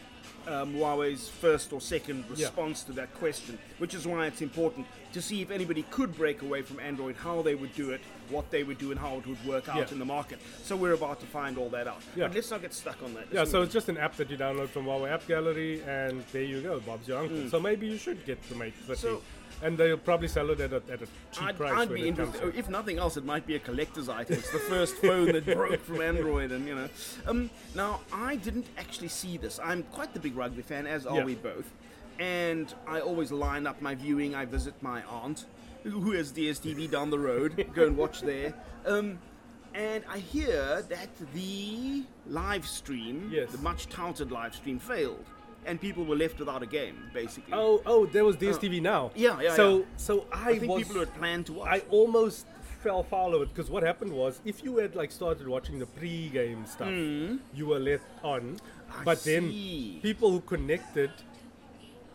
um, 0.47 0.73
Huawei's 0.73 1.27
first 1.29 1.73
or 1.73 1.81
second 1.81 2.25
Yeah. 2.35 2.45
response 2.47 2.83
to 2.83 2.93
that 2.93 3.13
question, 3.15 3.59
which 3.79 3.93
is 3.93 4.07
why 4.07 4.27
it's 4.27 4.41
important 4.41 4.87
to 5.13 5.21
see 5.21 5.41
if 5.41 5.51
anybody 5.51 5.83
could 5.89 6.15
break 6.15 6.41
away 6.41 6.61
from 6.61 6.79
Android, 6.79 7.15
how 7.15 7.41
they 7.41 7.55
would 7.55 7.73
do 7.75 7.91
it, 7.91 8.01
what 8.29 8.49
they 8.51 8.63
would 8.63 8.77
do, 8.77 8.91
and 8.91 8.99
how 8.99 9.17
it 9.17 9.27
would 9.27 9.45
work 9.45 9.67
out 9.69 9.77
Yeah. 9.77 9.91
in 9.91 9.99
the 9.99 10.05
market. 10.05 10.39
So 10.63 10.75
we're 10.75 10.93
about 10.93 11.19
to 11.21 11.25
find 11.25 11.57
all 11.57 11.69
that 11.69 11.87
out. 11.87 12.01
Yeah. 12.15 12.27
But 12.27 12.35
let's 12.35 12.51
not 12.51 12.61
get 12.61 12.73
stuck 12.73 13.01
on 13.03 13.13
that. 13.15 13.27
Yeah, 13.31 13.45
so 13.45 13.61
it's 13.61 13.73
just 13.73 13.89
an 13.89 13.97
app 13.97 14.15
that 14.17 14.29
you 14.29 14.37
download 14.37 14.69
from 14.69 14.85
Huawei 14.85 15.11
App 15.11 15.27
Gallery, 15.27 15.81
and 15.83 16.23
there 16.31 16.43
you 16.43 16.61
go, 16.61 16.79
Bob's 16.81 17.07
your 17.07 17.19
uncle. 17.19 17.49
So 17.49 17.59
maybe 17.59 17.87
you 17.87 17.97
should 17.97 18.25
get 18.25 18.41
the 18.49 18.55
Mate 18.55 18.73
30. 18.85 18.93
Mm. 18.93 19.01
So- 19.01 19.21
and 19.61 19.77
they'll 19.77 19.97
probably 19.97 20.27
sell 20.27 20.49
it 20.51 20.59
at 20.59 20.71
a, 20.73 20.81
at 20.91 21.01
a 21.01 21.07
cheap 21.31 21.43
I'd, 21.43 21.57
price 21.57 21.77
I'd 21.77 21.93
be 21.93 22.07
interested. 22.07 22.55
If 22.55 22.69
nothing 22.69 22.99
else, 22.99 23.17
it 23.17 23.25
might 23.25 23.45
be 23.47 23.55
a 23.55 23.59
collector's 23.59 24.09
item. 24.09 24.37
It's 24.37 24.51
the 24.51 24.59
first 24.59 24.95
phone 25.01 25.31
that 25.31 25.45
broke 25.45 25.81
from 25.83 26.01
Android, 26.01 26.51
and 26.51 26.67
you 26.67 26.75
know. 26.75 26.89
Um, 27.25 27.49
now, 27.75 28.01
I 28.13 28.35
didn't 28.35 28.67
actually 28.77 29.07
see 29.09 29.37
this. 29.37 29.59
I'm 29.63 29.83
quite 29.83 30.13
the 30.13 30.19
big 30.19 30.35
rugby 30.35 30.61
fan, 30.61 30.85
as 30.87 31.05
are 31.05 31.17
Yeah. 31.17 31.25
we 31.25 31.35
both. 31.35 31.71
And 32.19 32.73
I 32.87 32.99
always 32.99 33.31
line 33.31 33.67
up 33.67 33.81
my 33.81 33.93
viewing. 33.95 34.33
I 34.35 34.45
visit 34.45 34.73
my 34.81 35.03
aunt, 35.03 35.45
who 35.83 36.11
has 36.11 36.31
DSTV 36.31 36.89
down 36.89 37.09
the 37.09 37.19
road. 37.19 37.67
Go 37.73 37.85
and 37.85 37.95
watch 37.97 38.21
there. 38.21 38.53
Um, 38.85 39.19
and 39.73 40.03
I 40.09 40.17
hear 40.17 40.81
that 40.89 41.09
the 41.35 42.03
live 42.25 42.65
stream, 42.67 43.29
Yes. 43.31 43.51
the 43.51 43.59
much 43.59 43.87
touted 43.89 44.31
live 44.31 44.55
stream, 44.55 44.79
failed. 44.79 45.25
And 45.67 45.79
people 45.79 46.05
were 46.05 46.15
left 46.15 46.39
without 46.39 46.63
a 46.63 46.65
game, 46.65 46.97
basically. 47.13 47.53
Oh, 47.53 47.81
oh, 47.85 48.05
there 48.05 48.25
was 48.25 48.37
DSTV 48.37 48.79
uh, 48.79 48.83
now. 48.83 49.11
Yeah, 49.13 49.39
yeah, 49.39 49.55
So, 49.55 49.79
yeah. 49.79 49.85
so 49.97 50.25
I, 50.31 50.51
I 50.51 50.59
think 50.59 50.71
was. 50.71 50.83
people 50.83 50.99
had 50.99 51.13
planned 51.15 51.45
to 51.47 51.53
watch. 51.53 51.69
I 51.69 51.79
almost 51.89 52.47
fell 52.81 53.03
foul 53.03 53.35
of 53.35 53.41
it 53.41 53.49
because 53.49 53.69
what 53.69 53.83
happened 53.83 54.13
was 54.13 54.39
if 54.45 54.63
you 54.63 54.77
had 54.77 54.95
like 54.95 55.11
started 55.11 55.47
watching 55.47 55.77
the 55.77 55.85
pre-game 55.85 56.65
stuff, 56.65 56.89
hmm. 56.89 57.37
you 57.53 57.67
were 57.67 57.79
left 57.79 58.05
on. 58.23 58.57
I 58.89 59.03
but 59.03 59.23
then 59.23 59.49
people 60.01 60.31
who 60.31 60.39
connected 60.39 61.11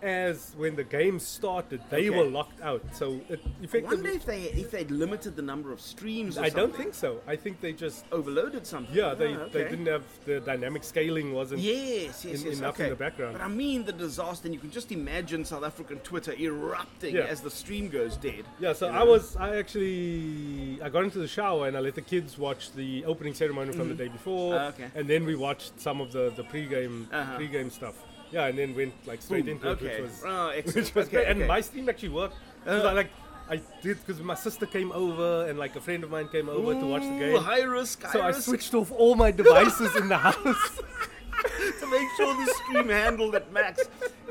as 0.02 0.52
when 0.56 0.74
the 0.76 0.84
game 0.84 1.18
started, 1.20 1.80
they 1.90 2.08
Okay. 2.08 2.18
were 2.18 2.24
locked 2.24 2.60
out. 2.60 2.82
So 2.94 3.20
it 3.28 3.40
I 3.44 3.64
effectively, 3.64 3.82
wonder 3.96 4.10
if 4.10 4.26
they 4.26 4.42
if 4.42 4.70
they'd 4.70 4.90
limited 4.90 5.36
the 5.36 5.42
number 5.42 5.72
of 5.72 5.80
streams. 5.80 6.36
Or 6.38 6.42
I 6.44 6.48
don't 6.48 6.74
think 6.74 6.94
so. 6.94 7.20
I 7.26 7.36
think 7.36 7.60
they 7.60 7.72
just 7.72 8.04
overloaded 8.12 8.66
something. 8.66 8.94
yeah 8.94 9.14
they, 9.14 9.34
Ah, 9.34 9.46
they 9.52 9.64
didn't 9.64 9.86
have 9.86 10.04
the 10.24 10.40
dynamic 10.40 10.82
scaling 10.84 11.32
wasn't 11.32 11.60
Yes, 11.60 12.24
yes, 12.24 12.40
in- 12.42 12.46
yes. 12.48 12.58
enough 12.58 12.80
in 12.80 12.90
the 12.90 12.96
background. 12.96 13.34
But 13.34 13.42
I 13.42 13.48
mean 13.48 13.84
the 13.84 13.92
disaster, 13.92 14.46
and 14.48 14.54
you 14.54 14.60
can 14.60 14.70
just 14.70 14.90
imagine 14.92 15.44
South 15.44 15.64
African 15.64 15.98
Twitter 16.00 16.32
erupting 16.38 17.14
Yeah. 17.14 17.22
as 17.34 17.40
the 17.40 17.50
stream 17.50 17.88
goes 17.88 18.16
dead. 18.16 18.44
Yeah, 18.58 18.72
so 18.72 18.88
You 18.90 18.92
I 18.96 19.02
was 19.04 19.36
I 19.36 19.56
actually 19.56 20.80
I 20.82 20.88
got 20.88 21.04
into 21.04 21.18
the 21.18 21.28
shower 21.28 21.68
and 21.68 21.76
I 21.76 21.80
let 21.80 21.94
the 21.94 22.02
kids 22.02 22.36
watch 22.38 22.72
the 22.72 23.04
opening 23.04 23.34
ceremony 23.34 23.72
from 23.72 23.88
the 23.88 23.94
day 23.94 24.08
before, 24.08 24.54
Ah, 24.58 24.68
okay. 24.68 24.88
and 24.94 25.06
then 25.08 25.24
we 25.24 25.34
watched 25.36 25.78
some 25.80 26.00
of 26.00 26.12
the 26.12 26.32
the 26.36 26.44
pre-game 26.44 27.08
Uh-huh. 27.12 27.36
pre-game 27.36 27.70
stuff. 27.70 27.94
Yeah, 28.32 28.46
and 28.46 28.58
then 28.58 28.74
went 28.74 28.94
like 29.06 29.20
straight 29.22 29.44
Boom. 29.44 29.56
into 29.56 29.70
it, 29.70 29.80
which 29.82 30.00
was 30.00 30.22
oh, 30.26 30.52
which 30.64 30.94
was 30.94 31.06
okay, 31.06 31.10
great. 31.10 31.28
And 31.28 31.46
my 31.46 31.60
stream 31.60 31.88
actually 31.88 32.08
worked. 32.08 32.36
Uh. 32.66 32.70
I 32.70 32.92
like 32.92 33.10
I 33.50 33.60
did 33.82 33.98
because 34.04 34.22
my 34.22 34.34
sister 34.34 34.66
came 34.66 34.92
over 34.92 35.46
and 35.48 35.58
like 35.58 35.76
a 35.76 35.80
friend 35.80 36.02
of 36.04 36.10
mine 36.10 36.28
came 36.28 36.48
over 36.48 36.72
to 36.72 36.86
watch 36.86 37.02
the 37.02 37.18
game. 37.18 37.36
High 37.36 37.62
risk, 37.62 38.02
high 38.02 38.12
So 38.12 38.22
I 38.22 38.32
switched 38.32 38.72
off 38.72 38.90
all 38.92 39.14
my 39.14 39.30
devices 39.30 39.94
in 39.96 40.08
the 40.08 40.16
house. 40.28 40.80
to 41.80 41.86
make 41.90 42.08
sure 42.16 42.34
the 42.44 42.52
stream 42.64 42.88
handled 42.88 43.34
at 43.34 43.52
max. 43.52 43.82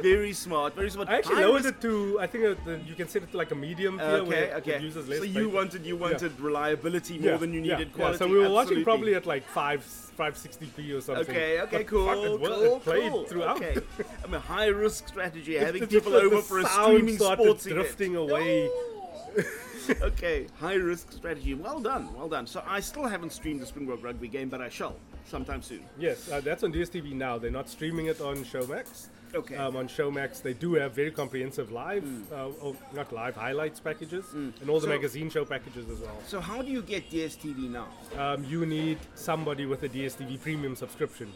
Very 0.02 0.34
smart, 0.34 0.76
very 0.76 0.90
smart. 0.90 1.10
I 1.10 1.18
actually 1.18 1.36
High 1.36 1.46
lowered 1.46 1.64
risk- 1.66 1.76
it 1.78 1.82
to 1.82 2.20
I 2.20 2.28
think 2.28 2.44
uh, 2.68 2.72
you 2.88 2.96
can 2.96 3.08
set 3.08 3.24
it 3.24 3.32
to 3.32 3.38
like 3.38 3.52
a 3.52 3.56
medium 3.56 3.98
tier 3.98 4.06
Okay, 4.08 4.30
where 4.30 4.56
okay. 4.58 4.72
it 4.76 4.82
uses 4.82 5.08
less. 5.08 5.20
so 5.20 5.24
you 5.26 5.50
wanted 5.50 5.86
you 5.86 5.96
wanted 5.98 6.40
reliability 6.40 7.20
more 7.20 7.32
Yeah, 7.32 7.38
than 7.38 7.54
you 7.54 7.62
needed 7.62 7.90
yeah. 7.90 7.96
quality. 7.96 8.18
So 8.18 8.28
we 8.28 8.38
were 8.38 8.50
watching 8.50 8.84
probably 8.84 9.16
at 9.16 9.26
like 9.26 9.44
five 9.48 9.86
560p 10.18 10.94
or 10.98 11.02
something. 11.02 11.24
Okay, 11.30 11.62
okay, 11.62 11.78
But 11.78 11.88
cool, 11.88 12.06
fuck, 12.08 12.18
it, 12.18 12.44
cool, 12.44 12.76
it 12.78 12.84
played 12.84 13.12
cool. 13.12 13.24
throughout. 13.26 13.58
Okay, 13.58 13.76
I 14.24 14.28
mean, 14.28 14.42
high 14.56 14.68
risk 14.68 15.08
strategy, 15.08 15.56
having 15.56 15.82
It's 15.84 15.92
just 15.92 16.06
people 16.06 16.18
over 16.20 16.36
the 16.38 16.42
for 16.42 16.60
a 16.60 16.66
streaming 16.66 17.18
sports 17.18 17.66
event. 17.66 17.82
drifting 17.82 18.16
away. 18.18 18.70
okay, 20.02 20.48
high 20.60 20.76
risk 20.76 21.12
strategy. 21.12 21.54
Well 21.54 21.80
done, 21.80 22.14
well 22.16 22.30
done. 22.30 22.46
So 22.48 22.64
I 22.68 22.80
still 22.82 23.06
haven't 23.06 23.32
streamed 23.34 23.62
the 23.62 23.66
Springbok 23.66 24.04
rugby 24.04 24.28
game, 24.28 24.50
but 24.50 24.62
I 24.62 24.70
shall 24.70 24.96
sometime 25.26 25.62
soon. 25.62 25.82
Yes, 26.00 26.30
uh, 26.32 26.42
that's 26.42 26.64
on 26.64 26.74
DSTV 26.74 27.14
now. 27.14 27.38
They're 27.38 27.52
not 27.52 27.70
streaming 27.70 28.08
it 28.08 28.22
on 28.22 28.38
Showmax. 28.38 29.08
Okay. 29.34 29.56
Um, 29.56 29.78
on 29.78 29.88
Showmax, 29.88 30.42
they 30.42 30.54
do 30.54 30.74
have 30.74 30.92
very 30.94 31.10
comprehensive 31.10 31.72
live, 31.72 32.04
uh, 32.34 32.48
oh, 32.62 32.76
not 32.94 33.14
live, 33.14 33.34
highlights 33.36 33.80
packages, 33.80 34.26
and 34.34 34.54
all 34.68 34.76
the 34.82 34.88
So- 34.88 34.90
magazine 34.90 35.30
show 35.30 35.46
packages 35.46 35.90
as 35.90 36.00
well. 36.00 36.20
So 36.28 36.42
how 36.42 36.62
do 36.62 36.70
you 36.70 36.82
get 36.82 37.10
DSTV 37.10 37.70
now? 37.70 37.88
Um, 38.18 38.44
you 38.44 38.66
need 38.66 38.98
somebody 39.16 39.66
with 39.66 39.84
a 39.84 39.90
DSTV 39.90 40.36
premium 40.38 40.76
subscription, 40.76 41.32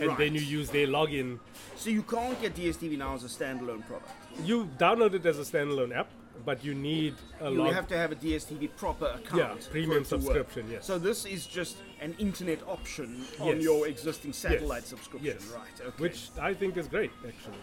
and 0.00 0.16
then 0.16 0.34
you 0.34 0.40
use 0.40 0.70
their 0.70 0.88
login. 0.88 1.38
So 1.76 1.88
you 1.90 2.02
can't 2.02 2.40
get 2.42 2.56
DSTV 2.56 2.96
now 2.98 3.14
as 3.14 3.22
a 3.22 3.28
standalone 3.28 3.86
product. 3.86 4.10
You 4.44 4.68
download 4.76 5.14
it 5.14 5.24
as 5.24 5.38
a 5.38 5.42
standalone 5.42 5.94
app, 5.96 6.08
but 6.44 6.64
you 6.64 6.74
need 6.74 7.14
a 7.40 7.48
You 7.48 7.58
log. 7.58 7.74
have 7.74 7.86
to 7.88 7.96
have 7.96 8.10
a 8.10 8.16
DSTV 8.16 8.66
proper 8.76 9.06
account. 9.06 9.60
Yeah, 9.62 9.70
premium 9.70 10.02
it 10.02 10.06
to 10.08 10.16
work. 10.16 10.24
subscription, 10.24 10.68
yes. 10.68 10.84
So 10.84 10.98
this 10.98 11.24
is 11.26 11.46
just 11.46 11.76
an 12.04 12.14
internet 12.18 12.60
option 12.76 13.10
on 13.40 13.54
Yes. 13.56 13.62
your 13.68 13.80
existing 13.88 14.32
satellite 14.32 14.82
Yes. 14.82 14.88
subscription, 14.94 15.34
Yes. 15.40 15.52
right? 15.60 15.76
Okay. 15.88 16.02
Which 16.04 16.18
I 16.40 16.52
think 16.60 16.76
is 16.76 16.86
great, 16.86 17.10
actually. 17.26 17.62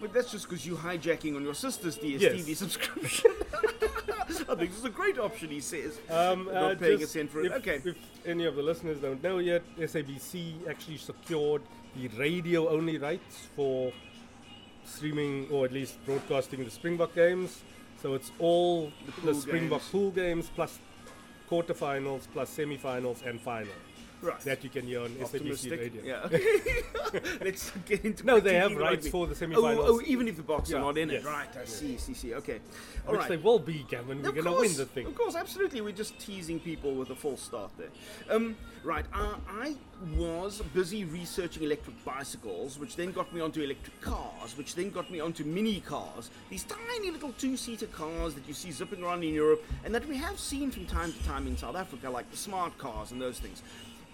But 0.00 0.12
that's 0.14 0.30
just 0.32 0.44
because 0.48 0.66
you're 0.66 0.78
hijacking 0.90 1.36
on 1.36 1.42
your 1.44 1.54
sister's 1.54 1.96
DSTV 1.98 2.54
subscription. 2.64 3.30
I 4.48 4.54
think 4.58 4.70
this 4.70 4.78
is 4.78 4.84
a 4.84 4.90
great 5.02 5.18
option, 5.18 5.48
he 5.50 5.60
says. 5.60 5.92
Um, 6.10 6.46
Not 6.46 6.72
uh, 6.72 6.74
paying 6.76 7.02
a 7.02 7.06
cent 7.06 7.30
for 7.30 7.40
it. 7.40 7.46
If, 7.46 7.52
Okay. 7.62 7.80
If 7.84 7.96
any 8.24 8.44
of 8.46 8.56
the 8.56 8.62
listeners 8.62 8.98
don't 8.98 9.22
know 9.22 9.38
yet, 9.38 9.62
SABC 9.78 10.66
actually 10.68 10.96
secured 10.98 11.62
the 11.94 12.08
radio-only 12.08 12.98
rights 12.98 13.48
for 13.54 13.92
streaming 14.84 15.48
or 15.50 15.64
at 15.64 15.72
least 15.72 16.04
broadcasting 16.04 16.64
the 16.64 16.70
Springbok 16.70 17.14
games. 17.14 17.62
So 18.02 18.14
it's 18.14 18.30
all 18.38 18.92
the, 19.06 19.12
pool 19.12 19.34
Springbok 19.34 19.80
games. 19.80 19.90
pool 19.90 20.10
games 20.10 20.50
plus 20.54 20.78
quarterfinals 21.50 22.26
plus 22.32 22.50
semi-finals 22.50 23.22
and 23.24 23.40
final 23.40 23.72
Right. 24.22 24.40
that 24.40 24.64
you 24.64 24.70
can 24.70 24.86
hear 24.86 25.02
on 25.02 25.10
SABC 25.10 25.70
radio. 25.70 26.02
Yeah. 26.02 26.28
Okay. 27.06 27.20
Let's 27.44 27.70
get 27.86 28.04
into 28.04 28.26
No, 28.26 28.40
they 28.40 28.54
have 28.54 28.74
rights 28.76 29.04
rugby. 29.06 29.10
for 29.10 29.26
the 29.26 29.32
Oh, 29.32 29.36
semi-finals. 29.36 29.86
oh, 29.88 30.00
even 30.06 30.26
if 30.26 30.36
the 30.36 30.42
box 30.42 30.70
Yeah, 30.70 30.78
are 30.78 30.80
not 30.80 30.98
in 30.98 31.08
yes, 31.10 31.22
it. 31.22 31.26
Right. 31.26 31.48
I 31.54 31.60
yes. 31.60 31.68
see. 31.72 31.96
See. 31.98 32.14
See. 32.14 32.34
Okay. 32.34 32.58
All 33.06 33.12
Which 33.12 33.20
right. 33.20 33.28
they 33.28 33.36
will 33.36 33.58
be, 33.60 33.86
Gavin. 33.88 34.22
We're 34.22 34.32
going 34.32 34.44
to 34.44 34.52
win 34.52 34.74
the 34.74 34.86
thing. 34.86 35.06
Of 35.06 35.14
course, 35.14 35.36
absolutely. 35.36 35.80
We're 35.82 35.92
just 35.92 36.18
teasing 36.18 36.58
people 36.58 36.94
with 36.94 37.10
a 37.10 37.14
false 37.14 37.42
start 37.42 37.70
there. 37.78 37.90
Um, 38.28 38.56
right. 38.82 39.04
Uh, 39.14 39.34
I 39.48 39.76
was 40.16 40.60
busy 40.74 41.04
researching 41.04 41.62
electric 41.62 42.02
bicycles, 42.04 42.78
which 42.78 42.96
then 42.96 43.12
got 43.12 43.32
me 43.32 43.40
onto 43.40 43.62
electric 43.62 44.00
cars, 44.00 44.56
which 44.58 44.74
then 44.74 44.90
got 44.90 45.08
me 45.10 45.20
onto 45.20 45.44
mini 45.44 45.80
cars. 45.80 46.30
These 46.50 46.64
tiny 46.64 47.10
little 47.12 47.32
two-seater 47.38 47.86
cars 47.86 48.34
that 48.34 48.48
you 48.48 48.54
see 48.54 48.72
zipping 48.72 49.04
around 49.04 49.22
in 49.22 49.32
Europe, 49.32 49.64
and 49.84 49.94
that 49.94 50.06
we 50.08 50.16
have 50.16 50.40
seen 50.40 50.70
from 50.72 50.86
time 50.86 51.12
to 51.12 51.22
time 51.24 51.46
in 51.46 51.56
South 51.56 51.76
Africa, 51.76 52.10
like 52.10 52.28
the 52.32 52.36
smart 52.36 52.76
cars 52.78 53.12
and 53.12 53.22
those 53.22 53.38
things. 53.38 53.62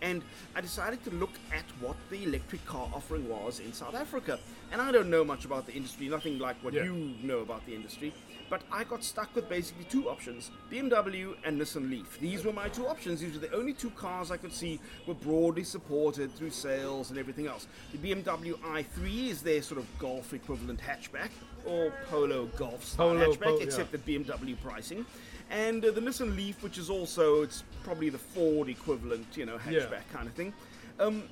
And 0.03 0.23
I 0.57 0.61
decided 0.61 1.03
to 1.05 1.11
look 1.11 1.31
at 1.53 1.65
what 1.81 1.97
the 2.11 2.25
electric 2.25 2.67
car 2.67 2.89
offering 2.93 3.29
was 3.29 3.61
in 3.61 3.73
South 3.73 3.95
Africa. 3.95 4.39
And 4.73 4.83
I 4.83 4.91
don't 4.91 5.09
know 5.09 5.25
much 5.25 5.45
about 5.45 5.65
the 5.67 5.73
industry, 5.73 6.09
nothing 6.09 6.39
like 6.41 6.57
what 6.63 6.75
Yeah. 6.75 6.85
you 6.85 7.15
know 7.23 7.39
about 7.39 7.65
the 7.67 7.75
industry. 7.75 8.13
But 8.51 8.63
I 8.71 8.85
got 8.85 9.03
stuck 9.05 9.35
with 9.35 9.49
basically 9.49 9.85
two 9.85 10.11
options 10.11 10.51
BMW 10.71 11.37
and 11.45 11.59
Nissan 11.59 11.89
Leaf. 11.89 12.19
These 12.21 12.45
were 12.45 12.53
my 12.53 12.69
two 12.69 12.87
options. 12.87 13.21
These 13.21 13.35
were 13.35 13.47
the 13.47 13.55
only 13.55 13.73
two 13.73 13.91
cars 13.91 14.31
I 14.31 14.37
could 14.37 14.53
see 14.53 14.81
were 15.07 15.15
broadly 15.15 15.65
supported 15.65 16.35
through 16.35 16.51
sales 16.51 17.11
and 17.11 17.19
everything 17.19 17.47
else. 17.47 17.67
The 17.93 17.99
BMW 17.99 18.59
i3 18.59 19.29
is 19.31 19.41
their 19.41 19.63
sort 19.63 19.79
of 19.81 19.87
Golf 19.99 20.35
equivalent 20.35 20.81
hatchback, 20.81 21.31
or 21.65 21.93
Polo 22.11 22.47
Golf 22.59 22.85
style 22.85 23.11
Polo, 23.11 23.33
hatchback, 23.35 23.59
yeah. 23.59 23.65
except 23.65 23.95
at 23.95 24.05
BMW 24.05 24.61
pricing. 24.61 25.07
And 25.53 25.85
uh, 25.85 25.91
the 25.91 26.01
Nissan 26.01 26.35
Leaf, 26.35 26.63
which 26.63 26.79
is 26.79 26.89
also, 26.89 27.43
it's 27.43 27.63
probably 27.85 28.09
the 28.09 28.19
Ford 28.19 28.69
equivalent, 28.69 29.27
you 29.37 29.45
know, 29.45 29.59
Yeah. 29.69 29.81
hatchback 29.83 30.09
kind 30.13 30.27
of 30.27 30.33
thing. 30.33 30.53
Um, 30.99 31.25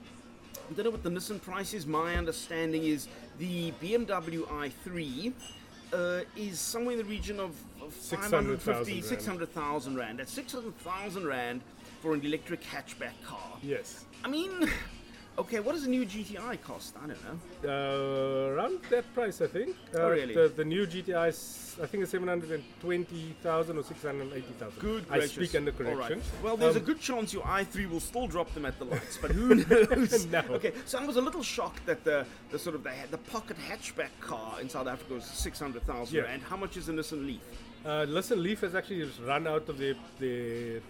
I 0.70 0.74
don't 0.74 0.84
know 0.84 0.90
what 0.90 1.02
the 1.02 1.10
Nissan 1.10 1.40
price 1.40 1.72
is. 1.74 1.86
My 1.86 2.14
understanding 2.16 2.84
is 2.84 3.08
the 3.38 3.72
BMW 3.82 4.42
i3 4.46 5.32
uh, 5.92 6.20
is 6.36 6.60
somewhere 6.60 6.92
in 6.92 6.98
the 6.98 7.04
region 7.04 7.40
of, 7.40 7.56
of 7.82 7.94
600,000 7.94 8.58
550, 8.58 8.92
rand. 8.92 9.04
600,000 9.04 9.96
rand. 9.96 10.18
That's 10.18 10.32
600,000 10.32 11.26
rand 11.26 11.62
for 12.02 12.12
an 12.14 12.24
electric 12.24 12.62
hatchback 12.62 13.20
car. 13.24 13.56
Yes. 13.62 14.04
I 14.22 14.28
mean, 14.28 14.50
okay, 15.40 15.60
what 15.60 15.72
does 15.74 15.84
a 15.84 15.90
new 15.90 16.04
GTI 16.04 16.60
cost? 16.62 16.94
I 17.02 17.06
don't 17.08 17.18
know. 17.24 17.36
Uh, 17.70 18.54
around 18.54 18.80
that 18.90 19.12
price, 19.14 19.40
I 19.40 19.46
think. 19.46 19.76
Uh, 19.94 19.98
Oh, 20.00 20.10
really? 20.10 20.34
The, 20.34 20.48
the 20.48 20.64
new 20.64 20.86
GTI, 20.86 21.28
is, 21.28 21.76
I 21.82 21.86
think, 21.86 22.02
is 22.04 22.10
720,000 22.10 23.78
or 23.78 23.82
680,000. 23.82 24.78
Good 24.80 25.04
I 25.10 25.18
gracious. 25.18 25.32
speak 25.34 25.54
under 25.54 25.72
All 25.72 25.78
right. 25.78 25.96
correction. 26.08 26.22
Well, 26.42 26.56
there's 26.56 26.76
Um, 26.76 26.82
a 26.82 26.84
good 26.84 27.00
chance 27.00 27.32
your 27.32 27.42
i3 27.44 27.90
will 27.90 28.00
still 28.00 28.26
drop 28.26 28.52
them 28.54 28.64
at 28.66 28.78
the 28.78 28.84
lights, 28.84 29.18
but 29.20 29.30
who 29.38 29.54
knows? 29.56 30.26
No. 30.30 30.42
Okay, 30.50 30.72
so 30.86 30.98
I 30.98 31.04
was 31.06 31.16
a 31.16 31.20
little 31.20 31.42
shocked 31.42 31.84
that 31.86 32.04
the, 32.04 32.24
the 32.50 32.58
sort 32.58 32.74
of 32.76 32.82
the, 32.84 32.92
the 33.10 33.18
pocket 33.18 33.56
hatchback 33.68 34.10
car 34.20 34.60
in 34.60 34.68
South 34.68 34.86
Africa 34.86 35.14
was 35.14 35.24
600,000 35.24 36.14
Yeah. 36.16 36.22
rand. 36.22 36.42
How 36.42 36.56
much 36.56 36.76
is 36.76 36.88
a 36.88 36.92
Nissan 36.92 37.26
Leaf? 37.26 37.40
Uh, 37.84 38.04
listen, 38.08 38.42
Leaf 38.42 38.60
has 38.60 38.74
actually 38.74 39.00
just 39.06 39.20
run 39.22 39.46
out 39.46 39.66
of 39.70 39.78
the 39.78 39.96
the 40.18 40.80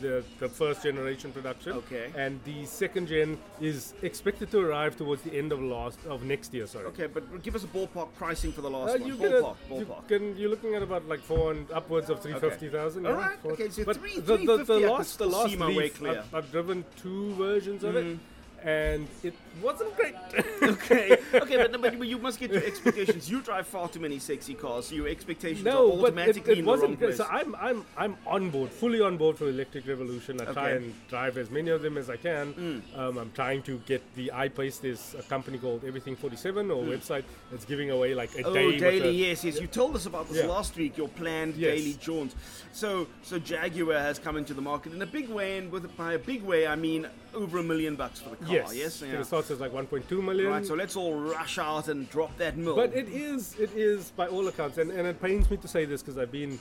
the, 0.00 0.24
the 0.38 0.48
first 0.48 0.82
generation 0.82 1.32
production. 1.32 1.72
Okay. 1.72 2.10
And 2.16 2.40
the 2.44 2.64
second 2.66 3.08
gen 3.08 3.38
is 3.60 3.94
expected 4.02 4.50
to 4.50 4.58
arrive 4.60 4.96
towards 4.96 5.22
the 5.22 5.36
end 5.36 5.52
of 5.52 5.60
last 5.60 5.98
of 6.06 6.22
next 6.24 6.52
year. 6.54 6.66
Sorry. 6.66 6.86
Okay, 6.86 7.06
but 7.06 7.42
give 7.42 7.54
us 7.54 7.64
a 7.64 7.66
ballpark 7.68 8.08
pricing 8.16 8.52
for 8.52 8.60
the 8.60 8.70
last 8.70 8.96
Uh, 8.96 8.98
one. 8.98 9.06
you 9.08 9.16
get 9.16 9.32
a, 9.32 9.40
Ballpark, 9.42 9.56
you 9.80 9.86
ballpark. 9.86 10.08
can, 10.08 10.36
you're 10.36 10.50
looking 10.50 10.74
at 10.74 10.82
about 10.82 11.06
like 11.08 11.20
four 11.20 11.52
and 11.52 11.70
upwards 11.72 12.10
of 12.10 12.20
three 12.20 12.34
fifty 12.34 12.68
thousand. 12.68 13.06
All 13.06 13.14
right, 13.14 13.36
okay, 13.44 13.68
so 13.70 13.84
but 13.84 13.96
three- 13.96 14.14
the, 14.20 14.36
the, 14.36 14.56
the 14.58 14.64
350 14.64 14.86
last 14.86 15.18
the 15.18 15.26
last 15.26 15.56
Leaf. 15.58 16.02
I've, 16.02 16.34
I've 16.34 16.50
driven 16.50 16.84
two 17.00 17.34
versions 17.34 17.84
of 17.84 17.94
Mm. 17.94 18.14
it, 18.14 18.18
and 18.66 19.08
it 19.22 19.34
wasn't 19.62 19.94
great. 19.96 20.14
okay, 20.62 21.16
okay, 21.34 21.56
but, 21.56 21.80
but 21.98 22.06
you 22.08 22.18
must 22.18 22.40
get 22.40 22.50
your 22.52 22.62
expectations. 22.64 23.30
You 23.30 23.40
drive 23.40 23.66
far 23.66 23.88
too 23.88 24.00
many 24.00 24.18
sexy 24.18 24.54
cars, 24.54 24.86
so 24.88 24.94
your 24.94 25.08
expectations 25.08 25.66
are 25.66 25.70
no, 25.70 25.90
but 25.90 25.94
it, 25.96 26.02
automatically 26.04 26.52
it 26.54 26.58
in 26.58 26.64
the 26.64 26.70
wrong 26.70 26.80
wasn't 26.80 26.98
great. 26.98 27.16
So 27.16 27.26
I'm 27.30 27.54
I'm 27.56 27.84
I'm 27.96 28.16
on 28.26 28.50
board, 28.50 28.70
fully 28.70 29.00
on 29.00 29.16
board 29.16 29.38
for 29.38 29.48
Electric 29.48 29.86
Revolution. 29.86 30.40
I 30.40 30.44
try 30.52 30.70
and 30.70 30.94
drive 31.08 31.38
as 31.38 31.50
many 31.50 31.70
of 31.70 31.82
them 31.82 31.96
as 31.98 32.10
I 32.10 32.16
can. 32.16 32.54
Mm. 32.54 32.98
Um, 32.98 33.18
I'm 33.18 33.30
trying 33.32 33.62
to 33.64 33.78
get 33.86 34.02
the 34.14 34.32
I-Pace. 34.32 34.78
There's 34.78 35.14
a 35.18 35.22
company 35.22 35.58
called 35.58 35.84
Everything 35.84 36.16
47 36.16 36.70
or 36.70 36.82
Mm. 36.84 36.88
website 36.98 37.24
that's 37.50 37.64
giving 37.64 37.90
away 37.90 38.14
like 38.14 38.34
a 38.38 38.42
Oh, 38.44 38.52
day. 38.54 38.66
with 38.66 38.80
daily, 38.80 39.08
a- 39.08 39.28
yes, 39.28 39.44
yes. 39.44 39.60
You 39.60 39.66
told 39.66 39.94
us 39.96 40.06
about 40.06 40.28
this 40.28 40.38
Yeah. 40.42 40.46
last 40.50 40.76
week. 40.76 40.96
Your 40.96 41.08
planned 41.08 41.56
Yes. 41.56 41.78
daily 41.78 41.94
jaunt. 42.00 42.34
So, 42.72 43.06
so 43.22 43.38
Jaguar 43.38 43.98
has 43.98 44.18
come 44.18 44.36
into 44.36 44.54
the 44.54 44.60
market 44.62 44.92
in 44.92 45.00
a 45.02 45.06
big 45.06 45.28
way, 45.28 45.58
and 45.58 45.70
with 45.70 45.94
by 45.96 46.14
a 46.14 46.18
big 46.18 46.42
way, 46.42 46.66
I 46.66 46.74
mean 46.76 47.06
over 47.34 47.58
a 47.58 47.62
million 47.62 47.96
bucks 47.96 48.20
for 48.20 48.30
the 48.30 48.36
car. 48.36 48.54
yes, 48.54 48.74
Yes. 48.74 49.02
Yeah. 49.02 49.22
Starts 49.44 49.60
like 49.60 49.72
1.2 49.72 50.22
million. 50.22 50.50
Right. 50.50 50.66
So 50.66 50.74
let's 50.74 50.96
all 50.96 51.14
rush 51.14 51.58
out 51.58 51.88
and 51.88 52.08
drop 52.10 52.36
that 52.38 52.56
mill. 52.56 52.76
But 52.76 52.94
it 52.94 53.08
is, 53.08 53.54
it 53.58 53.70
is 53.74 54.10
by 54.12 54.26
all 54.26 54.46
accounts, 54.48 54.78
and, 54.78 54.90
and 54.90 55.06
it 55.06 55.20
pains 55.20 55.50
me 55.50 55.56
to 55.58 55.68
say 55.68 55.84
this 55.84 56.02
because 56.02 56.18
I've 56.18 56.32
been 56.32 56.58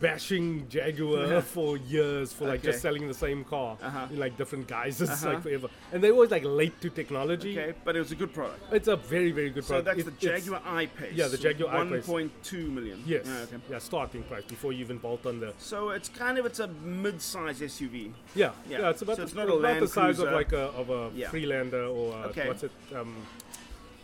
bashing 0.00 0.68
Jaguar 0.68 1.40
for 1.54 1.76
years 1.76 2.32
for 2.32 2.46
like 2.46 2.62
just 2.62 2.80
selling 2.80 3.06
the 3.08 3.14
same 3.14 3.44
car 3.44 3.76
Uh-huh. 3.82 4.06
in 4.10 4.18
like 4.18 4.36
different 4.36 4.66
guises 4.66 5.08
Uh-huh. 5.12 5.28
like 5.34 5.42
forever, 5.42 5.68
and 5.92 6.02
they're 6.02 6.12
always 6.12 6.30
like 6.30 6.44
late 6.44 6.80
to 6.80 6.90
technology. 6.90 7.58
okay, 7.58 7.74
but 7.84 7.96
it 7.96 7.98
was 7.98 8.12
a 8.12 8.14
good 8.14 8.32
product. 8.32 8.60
It's 8.72 8.88
a 8.88 8.96
very 8.96 9.30
very 9.32 9.50
good 9.50 9.64
product. 9.66 9.86
So 9.88 9.94
that's 9.94 10.06
It- 10.08 10.18
the 10.20 10.26
Jaguar 10.26 10.62
I-Pace. 10.64 11.12
yeah, 11.14 11.28
the 11.28 11.38
Jaguar 11.38 11.74
I-Pace. 11.74 12.06
1.2 12.06 12.70
million. 12.70 13.02
Yes, 13.06 13.24
Yeah, 13.26 13.40
okay. 13.42 13.56
yeah, 13.70 13.78
starting 13.78 14.22
price 14.24 14.44
before 14.44 14.72
you 14.72 14.80
even 14.80 14.98
bolt 14.98 15.26
on 15.26 15.40
the. 15.40 15.52
So 15.58 15.90
it's 15.90 16.08
kind 16.08 16.38
of 16.38 16.46
it's 16.46 16.60
a 16.60 16.68
mid-size 16.68 17.60
SUV. 17.60 18.12
Yeah, 18.34 18.52
Yeah. 18.68 18.80
yeah, 18.80 18.90
it's 18.90 19.02
about, 19.02 19.16
So 19.16 19.22
the, 19.22 19.26
it's 19.28 19.34
not 19.34 19.48
a 19.48 19.54
about 19.54 19.80
the 19.80 19.88
size 19.88 20.16
Cruiser. 20.16 20.28
of 20.28 20.34
like 20.34 20.52
a 20.52 20.66
of 20.80 20.90
a 20.90 21.10
Yeah. 21.14 21.28
Freelander 21.30 21.84
or 21.84 22.14
a, 22.14 22.26
Okay. 22.28 22.48
what's 22.48 22.62
it? 22.64 22.72
Um, 22.94 23.14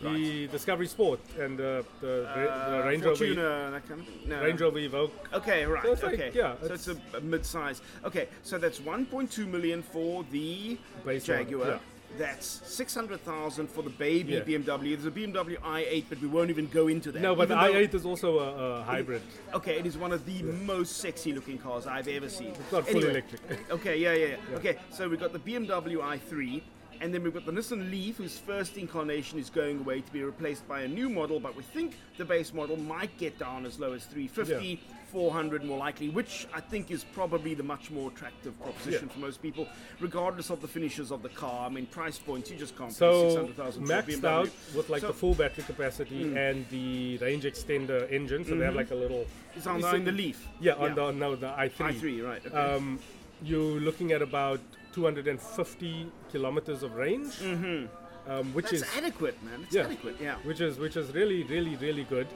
Right. 0.01 0.13
The 0.15 0.47
Discovery 0.47 0.87
Sport 0.87 1.19
and 1.39 1.59
uh, 1.59 1.81
the, 2.01 2.27
Ra- 2.27 2.69
the 2.69 2.83
Uh, 2.83 2.87
Range 2.87 3.03
Rover, 3.03 3.25
Fortuner, 3.25 3.71
that 3.71 3.87
kind 3.87 4.01
of. 4.01 4.27
No. 4.27 4.43
Range 4.43 4.61
Rover 4.61 4.79
Evoque. 4.79 5.11
Okay, 5.33 5.65
right. 5.65 5.83
So 5.83 5.91
it's 5.91 6.03
like, 6.03 6.13
okay. 6.13 6.31
yeah, 6.35 6.55
so 6.61 6.73
it's, 6.73 6.87
a, 6.87 6.97
a 7.15 7.21
mid-size. 7.21 7.81
Okay, 8.05 8.27
so 8.43 8.57
that's 8.59 8.79
1.2 8.79 9.47
million 9.47 9.81
for 9.81 10.23
the 10.31 10.77
Base 11.05 11.25
Jaguar. 11.25 11.67
yeah. 11.67 11.79
That's 12.17 12.61
600,000 12.65 13.67
for 13.69 13.81
the 13.83 13.89
baby 13.89 14.33
Yeah. 14.33 14.39
BMW. 14.39 14.95
There's 14.95 15.05
a 15.05 15.11
BMW 15.11 15.57
i8, 15.57 16.05
but 16.07 16.21
we 16.21 16.27
won't 16.29 16.49
even 16.49 16.67
go 16.67 16.87
into 16.87 17.11
that. 17.11 17.21
No, 17.21 17.35
but 17.35 17.49
the 17.49 17.55
Even 17.61 17.73
though- 17.73 17.79
i8 17.87 17.93
is 17.95 18.05
also 18.05 18.39
a, 18.39 18.79
a 18.79 18.83
hybrid. 18.83 19.21
Okay, 19.53 19.77
it 19.77 19.85
is 19.85 19.97
one 19.97 20.13
of 20.13 20.25
the 20.25 20.41
most 20.43 20.97
sexy-looking 20.97 21.57
cars 21.57 21.85
I've 21.85 22.07
ever 22.07 22.29
seen. 22.29 22.49
It's 22.49 22.71
not 22.71 22.85
fully 22.87 22.99
Anyway, 23.09 23.09
electric. 23.11 23.71
Okay, 23.71 23.97
yeah, 23.97 24.13
yeah, 24.13 24.25
yeah. 24.49 24.55
Okay, 24.57 24.77
so 24.89 25.09
we've 25.09 25.19
got 25.19 25.33
the 25.33 25.39
BMW 25.39 25.97
i3, 25.97 26.61
and 27.01 27.13
then 27.13 27.23
we've 27.23 27.33
got 27.33 27.45
the 27.45 27.51
Nissan 27.51 27.89
Leaf, 27.91 28.17
whose 28.17 28.37
first 28.37 28.77
incarnation 28.77 29.39
is 29.39 29.49
going 29.49 29.79
away 29.79 30.01
to 30.01 30.11
be 30.11 30.23
replaced 30.23 30.67
by 30.67 30.81
a 30.81 30.87
new 30.87 31.09
model, 31.09 31.39
but 31.39 31.55
we 31.55 31.63
think 31.63 31.95
the 32.17 32.25
base 32.25 32.53
model 32.53 32.77
might 32.77 33.15
get 33.17 33.37
down 33.37 33.65
as 33.65 33.79
low 33.79 33.93
as 33.93 34.05
350, 34.05 34.79
400 35.11 35.63
more 35.63 35.77
likely, 35.77 36.09
which 36.09 36.47
I 36.53 36.59
think 36.59 36.91
is 36.91 37.03
probably 37.03 37.53
the 37.53 37.63
much 37.63 37.91
more 37.91 38.09
attractive 38.09 38.59
proposition 38.61 39.07
Yeah. 39.07 39.13
for 39.13 39.19
most 39.19 39.41
people, 39.41 39.67
regardless 39.99 40.49
of 40.49 40.61
the 40.61 40.67
finishes 40.67 41.11
of 41.11 41.21
the 41.21 41.29
car. 41.29 41.65
I 41.65 41.69
mean, 41.69 41.85
price 41.85 42.17
points, 42.17 42.49
you 42.51 42.57
just 42.57 42.77
can't 42.77 42.91
So 42.91 43.29
600,000 43.29 43.85
maxed 43.85 44.23
out 44.23 44.49
with 44.75 44.89
like 44.89 45.01
So- 45.01 45.07
the 45.07 45.13
full 45.13 45.33
battery 45.35 45.63
capacity 45.65 46.35
and 46.35 46.67
the 46.69 47.17
range 47.19 47.43
extender 47.43 48.11
engine. 48.11 48.43
So 48.45 48.55
they 48.55 48.65
have 48.65 48.75
like 48.75 48.91
a 48.91 48.95
little. 48.95 49.25
It's 49.55 49.67
on 49.67 49.81
the, 49.81 49.95
in- 49.95 50.03
the 50.05 50.11
Leaf. 50.11 50.47
Yeah, 50.59 50.73
on 50.73 50.95
the 50.95 51.11
no 51.11 51.35
the 51.35 51.47
i3. 51.47 51.69
i3, 51.99 52.21
right. 52.25 52.45
Okay. 52.45 52.55
Um, 52.55 52.99
you're 53.43 53.79
looking 53.79 54.11
at 54.11 54.21
about 54.21 54.59
250 54.97 56.11
kilometers 56.31 56.81
of 56.83 56.95
range, 56.95 57.33
um, 57.43 58.53
which 58.53 58.71
That's 58.71 58.81
is 58.83 58.85
adequate, 58.97 59.41
man. 59.43 59.59
It's 59.63 59.75
yeah. 59.75 59.83
adequate, 59.83 60.15
yeah. 60.19 60.35
which 60.43 60.59
is 60.59 60.77
which 60.79 60.97
is 60.97 61.13
really 61.13 61.43
really 61.43 61.75
really 61.75 62.03
good, 62.03 62.27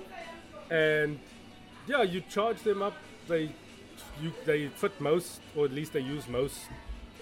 and 0.70 1.20
yeah, 1.88 2.04
you 2.04 2.22
charge 2.30 2.62
them 2.62 2.82
up. 2.84 2.94
They 3.28 3.44
you 4.22 4.32
they 4.46 4.68
fit 4.68 4.94
most, 5.02 5.42
or 5.56 5.66
at 5.66 5.72
least 5.74 5.94
they 5.94 6.02
use 6.02 6.28
most 6.28 6.60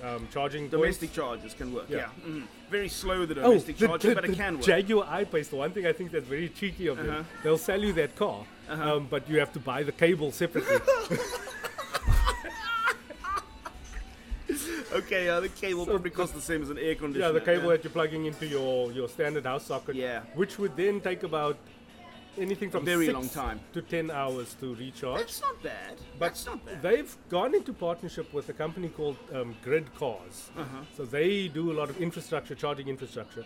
um, 0.03 0.27
charging 0.31 0.69
Domestic 0.69 1.10
points. 1.10 1.15
charges 1.15 1.53
can 1.53 1.74
work, 1.74 1.86
yeah. 1.89 1.98
Yeah. 1.98 2.10
mhm. 2.29 2.43
Very 2.69 2.89
slow, 2.89 3.25
the 3.25 3.39
Oh, 3.41 3.50
domestic 3.50 3.77
the, 3.77 3.88
charging, 3.88 4.10
the- 4.10 4.15
but 4.15 4.25
it 4.29 4.36
can 4.36 4.53
work. 4.55 4.63
Jaguar 4.65 5.05
I-Pace. 5.10 5.48
The 5.50 5.55
one 5.58 5.72
thing 5.72 5.86
I 5.88 5.93
think 5.93 6.12
that's 6.12 6.27
very 6.27 6.50
cheeky 6.50 6.88
of 6.88 6.98
Uh-huh. 7.00 7.08
them, 7.08 7.27
they'll 7.43 7.58
sell 7.58 7.81
you 7.88 7.91
that 7.93 8.15
car, 8.15 8.46
um, 8.69 9.08
but 9.10 9.29
you 9.29 9.39
have 9.39 9.51
to 9.53 9.60
buy 9.60 9.84
the 9.84 9.91
cable 10.03 10.31
separately. 10.31 10.77
okay, 14.93 15.25
yeah, 15.25 15.39
the 15.39 15.50
cable 15.50 15.86
So 15.86 15.91
probably 15.91 16.10
the- 16.10 16.15
costs 16.15 16.36
the 16.36 16.41
same 16.41 16.62
as 16.62 16.69
an 16.69 16.77
air 16.77 16.96
conditioner. 16.96 17.27
yeah, 17.27 17.31
the 17.31 17.41
cable 17.41 17.69
that 17.69 17.84
you're 17.84 17.91
plugging 17.91 18.25
into 18.25 18.46
your 18.48 18.91
your 18.91 19.08
standard 19.10 19.46
house 19.46 19.65
socket. 19.65 19.96
Yeah. 19.96 20.22
Which 20.36 20.58
would 20.60 20.75
then 20.75 21.01
take 21.01 21.24
about 21.24 21.58
anything 22.38 22.69
from 22.72 22.84
a 22.84 22.86
very 22.86 23.10
long 23.10 23.27
time. 23.29 23.60
to 23.74 23.81
ten 23.81 24.10
hours 24.12 24.55
to 24.62 24.75
recharge. 24.75 25.19
That's 25.19 25.41
not 25.41 25.62
bad. 25.63 25.96
But 26.17 26.25
That's 26.27 26.46
not 26.46 26.65
bad. 26.65 26.81
they've 26.81 27.17
gone 27.29 27.53
into 27.55 27.74
partnership 27.74 28.34
with 28.34 28.50
a 28.50 28.53
company 28.53 28.89
called 28.89 29.17
um, 29.34 29.55
GridCars. 29.65 30.50
Uh-huh. 30.58 30.84
So 30.96 31.05
they 31.05 31.48
do 31.50 31.72
a 31.72 31.75
lot 31.79 31.89
of 31.89 32.00
infrastructure, 32.01 32.55
charging 32.55 32.88
infrastructure. 32.88 33.46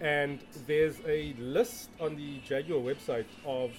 And 0.00 0.40
there's 0.66 0.96
a 1.06 1.34
list 1.38 1.90
on 2.00 2.16
the 2.16 2.38
Jaguar 2.48 2.80
website 2.80 3.26
of 3.46 3.70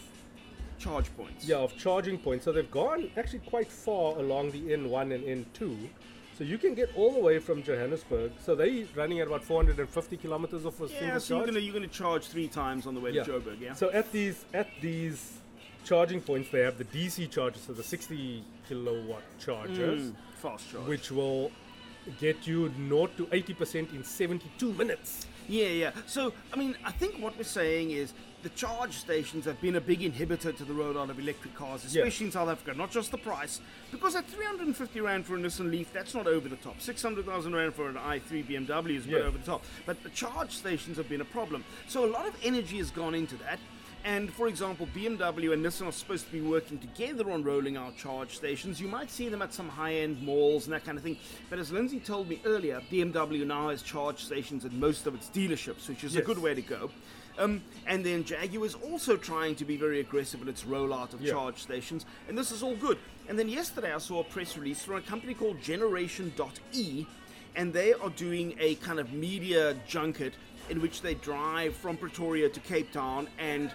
Charge 0.80 1.10
points. 1.16 1.46
yeah 1.48 1.58
of 1.58 1.76
charging 1.78 2.18
points. 2.18 2.46
So 2.46 2.52
they've 2.52 2.70
gone 2.72 3.10
actually 3.18 3.40
quite 3.40 3.70
far 3.72 4.18
along 4.18 4.52
the 4.52 4.62
N1 4.62 5.14
and 5.14 5.24
N2. 5.46 5.88
So 6.38 6.44
you 6.44 6.58
can 6.58 6.74
get 6.76 6.90
all 6.96 7.12
the 7.14 7.20
way 7.20 7.40
from 7.40 7.64
Johannesburg. 7.64 8.32
So 8.42 8.56
they're 8.56 8.86
running 8.96 9.22
at 9.22 9.28
about 9.28 9.44
450 9.44 10.18
kilometers 10.18 10.66
of 10.66 10.80
a 10.82 10.88
Yeah, 10.88 11.00
single 11.00 11.20
so 11.22 11.38
you're 11.38 11.46
gonna 11.46 11.60
you're 11.60 11.74
gonna 11.74 11.88
charge 11.88 12.28
three 12.28 12.48
times 12.50 12.86
on 12.88 12.94
the 12.94 13.00
way 13.00 13.12
Yeah. 13.12 13.24
to 13.24 13.32
Joburg, 13.40 13.62
yeah. 13.62 13.74
So 13.74 13.90
at 13.92 14.12
these 14.12 14.44
at 14.54 14.68
these 14.82 15.38
charging 15.86 16.20
points, 16.20 16.50
they 16.52 16.60
have 16.62 16.78
the 16.78 16.84
DC 16.86 17.28
chargers, 17.32 17.62
so 17.62 17.74
the 17.74 17.84
60 17.84 18.44
kilowatt 18.68 19.24
chargers, 19.40 20.02
Mm, 20.12 20.16
fast 20.42 20.72
charge. 20.72 20.88
which 20.88 21.12
will 21.12 21.52
get 22.20 22.46
you 22.46 22.72
0 22.90 23.08
to 23.18 23.28
80% 23.32 23.94
in 23.94 24.04
72 24.04 24.74
minutes. 24.74 25.28
Yeah, 25.48 25.68
yeah. 25.68 25.92
So, 26.08 26.34
I 26.54 26.58
mean, 26.58 26.76
I 26.84 26.92
think 26.92 27.20
what 27.20 27.38
we're 27.38 27.44
saying 27.44 27.92
is 27.92 28.14
the 28.44 28.50
charge 28.50 28.94
stations 28.98 29.46
have 29.46 29.60
been 29.60 29.76
a 29.76 29.82
big 29.82 30.02
inhibitor 30.02 30.56
to 30.56 30.64
the 30.66 30.74
rollout 30.74 31.10
of 31.10 31.20
electric 31.20 31.56
cars, 31.56 31.84
Yeah. 31.96 32.02
especially 32.04 32.28
in 32.28 32.32
South 32.32 32.50
Africa. 32.50 32.78
Not 32.78 32.92
just 32.92 33.12
the 33.12 33.18
price, 33.18 33.60
because 33.92 34.16
at 34.16 34.28
350 34.28 35.02
rand 35.02 35.26
for 35.26 35.36
a 35.36 35.40
Nissan 35.40 35.72
Leaf, 35.72 35.92
that's 35.92 36.14
not 36.14 36.28
over 36.28 36.48
the 36.48 36.56
top. 36.58 36.80
600,000 36.80 37.56
rand 37.56 37.74
for 37.74 37.90
an 37.90 37.96
i3 37.96 38.44
BMW 38.44 38.98
is 38.98 39.06
a 39.06 39.10
bit 39.10 39.22
over 39.24 39.38
the 39.38 39.44
top. 39.46 39.64
But 39.86 40.04
the 40.04 40.10
charge 40.10 40.52
stations 40.52 40.98
have 40.98 41.10
been 41.10 41.22
a 41.22 41.26
problem. 41.26 41.64
So 41.88 42.06
a 42.06 42.10
lot 42.12 42.28
of 42.28 42.36
energy 42.44 42.78
has 42.78 42.92
gone 42.92 43.16
into 43.16 43.36
that. 43.38 43.60
And 44.06 44.32
for 44.32 44.48
example, 44.48 44.88
BMW 44.96 45.52
and 45.52 45.66
Nissan 45.66 45.88
are 45.88 45.92
supposed 45.92 46.28
to 46.28 46.32
be 46.32 46.40
working 46.40 46.78
together 46.78 47.32
on 47.32 47.44
rolling 47.44 47.76
out 47.76 47.98
charge 47.98 48.36
stations. 48.36 48.80
You 48.80 48.88
might 48.88 49.10
see 49.10 49.30
them 49.30 49.42
at 49.42 49.52
some 49.52 49.68
high 49.68 49.96
end 49.96 50.22
malls 50.22 50.66
and 50.66 50.74
that 50.76 50.86
kind 50.86 50.96
of 50.96 51.04
thing. 51.04 51.18
But 51.50 51.58
as 51.58 51.72
Lindsey 51.72 52.00
told 52.00 52.30
me 52.30 52.40
earlier, 52.46 52.82
BMW 52.92 53.44
now 53.48 53.70
has 53.70 53.82
charge 53.82 54.24
stations 54.24 54.64
at 54.64 54.74
most 54.74 55.08
of 55.08 55.16
its 55.16 55.28
dealerships, 55.30 55.90
which 55.90 56.04
is 56.04 56.16
a 56.16 56.22
good 56.22 56.38
way 56.38 56.54
to 56.54 56.62
go. 56.62 56.92
Um, 57.40 57.64
and 57.88 58.06
then 58.06 58.24
Jaguar 58.24 58.64
is 58.66 58.76
also 58.76 59.18
trying 59.18 59.56
to 59.56 59.66
be 59.66 59.76
very 59.76 60.00
aggressive 60.02 60.40
in 60.42 60.48
its 60.48 60.64
rollout 60.64 61.14
of 61.14 61.22
Yeah. 61.22 61.32
charge 61.34 61.58
stations, 61.58 62.06
and 62.30 62.38
this 62.38 62.52
is 62.52 62.62
all 62.64 62.76
good. 62.76 62.98
And 63.28 63.38
then 63.38 63.50
yesterday 63.50 63.92
I 63.92 63.98
saw 63.98 64.20
a 64.22 64.24
press 64.24 64.56
release 64.56 64.84
from 64.84 64.96
a 64.98 65.02
company 65.02 65.34
called 65.34 65.60
Generation.e, 65.62 67.06
and 67.56 67.74
they 67.74 67.92
are 67.94 68.10
doing 68.12 68.56
a 68.60 68.76
kind 68.76 69.00
of 69.00 69.12
media 69.12 69.76
junket 69.88 70.34
in 70.70 70.80
which 70.82 71.02
they 71.02 71.16
drive 71.16 71.76
from 71.76 71.98
Pretoria 71.98 72.48
to 72.50 72.60
Cape 72.62 72.92
Town 72.92 73.28
and 73.38 73.70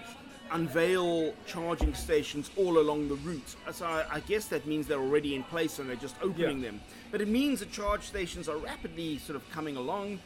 unveil 0.53 1.35
charging 1.47 1.95
stations 1.95 2.51
all 2.57 2.79
along 2.79 3.09
the 3.09 3.15
route. 3.17 3.57
So 3.73 3.87
I, 3.87 4.05
I 4.11 4.21
guess 4.21 4.47
that 4.47 4.67
means 4.67 4.87
they're 4.87 4.99
already 5.01 5.35
in 5.35 5.43
place 5.45 5.79
and 5.79 5.89
they're 5.89 5.97
just 5.97 6.17
opening 6.23 6.59
Yeah. 6.61 6.71
them. 6.71 6.81
But 7.11 7.21
it 7.21 7.29
means 7.29 7.61
that 7.61 7.73
charge 7.73 8.03
stations 8.07 8.49
are 8.49 8.57
rapidly 8.57 9.19
sort 9.19 9.37
of 9.37 9.49
coming 9.51 9.77
along. 9.77 10.19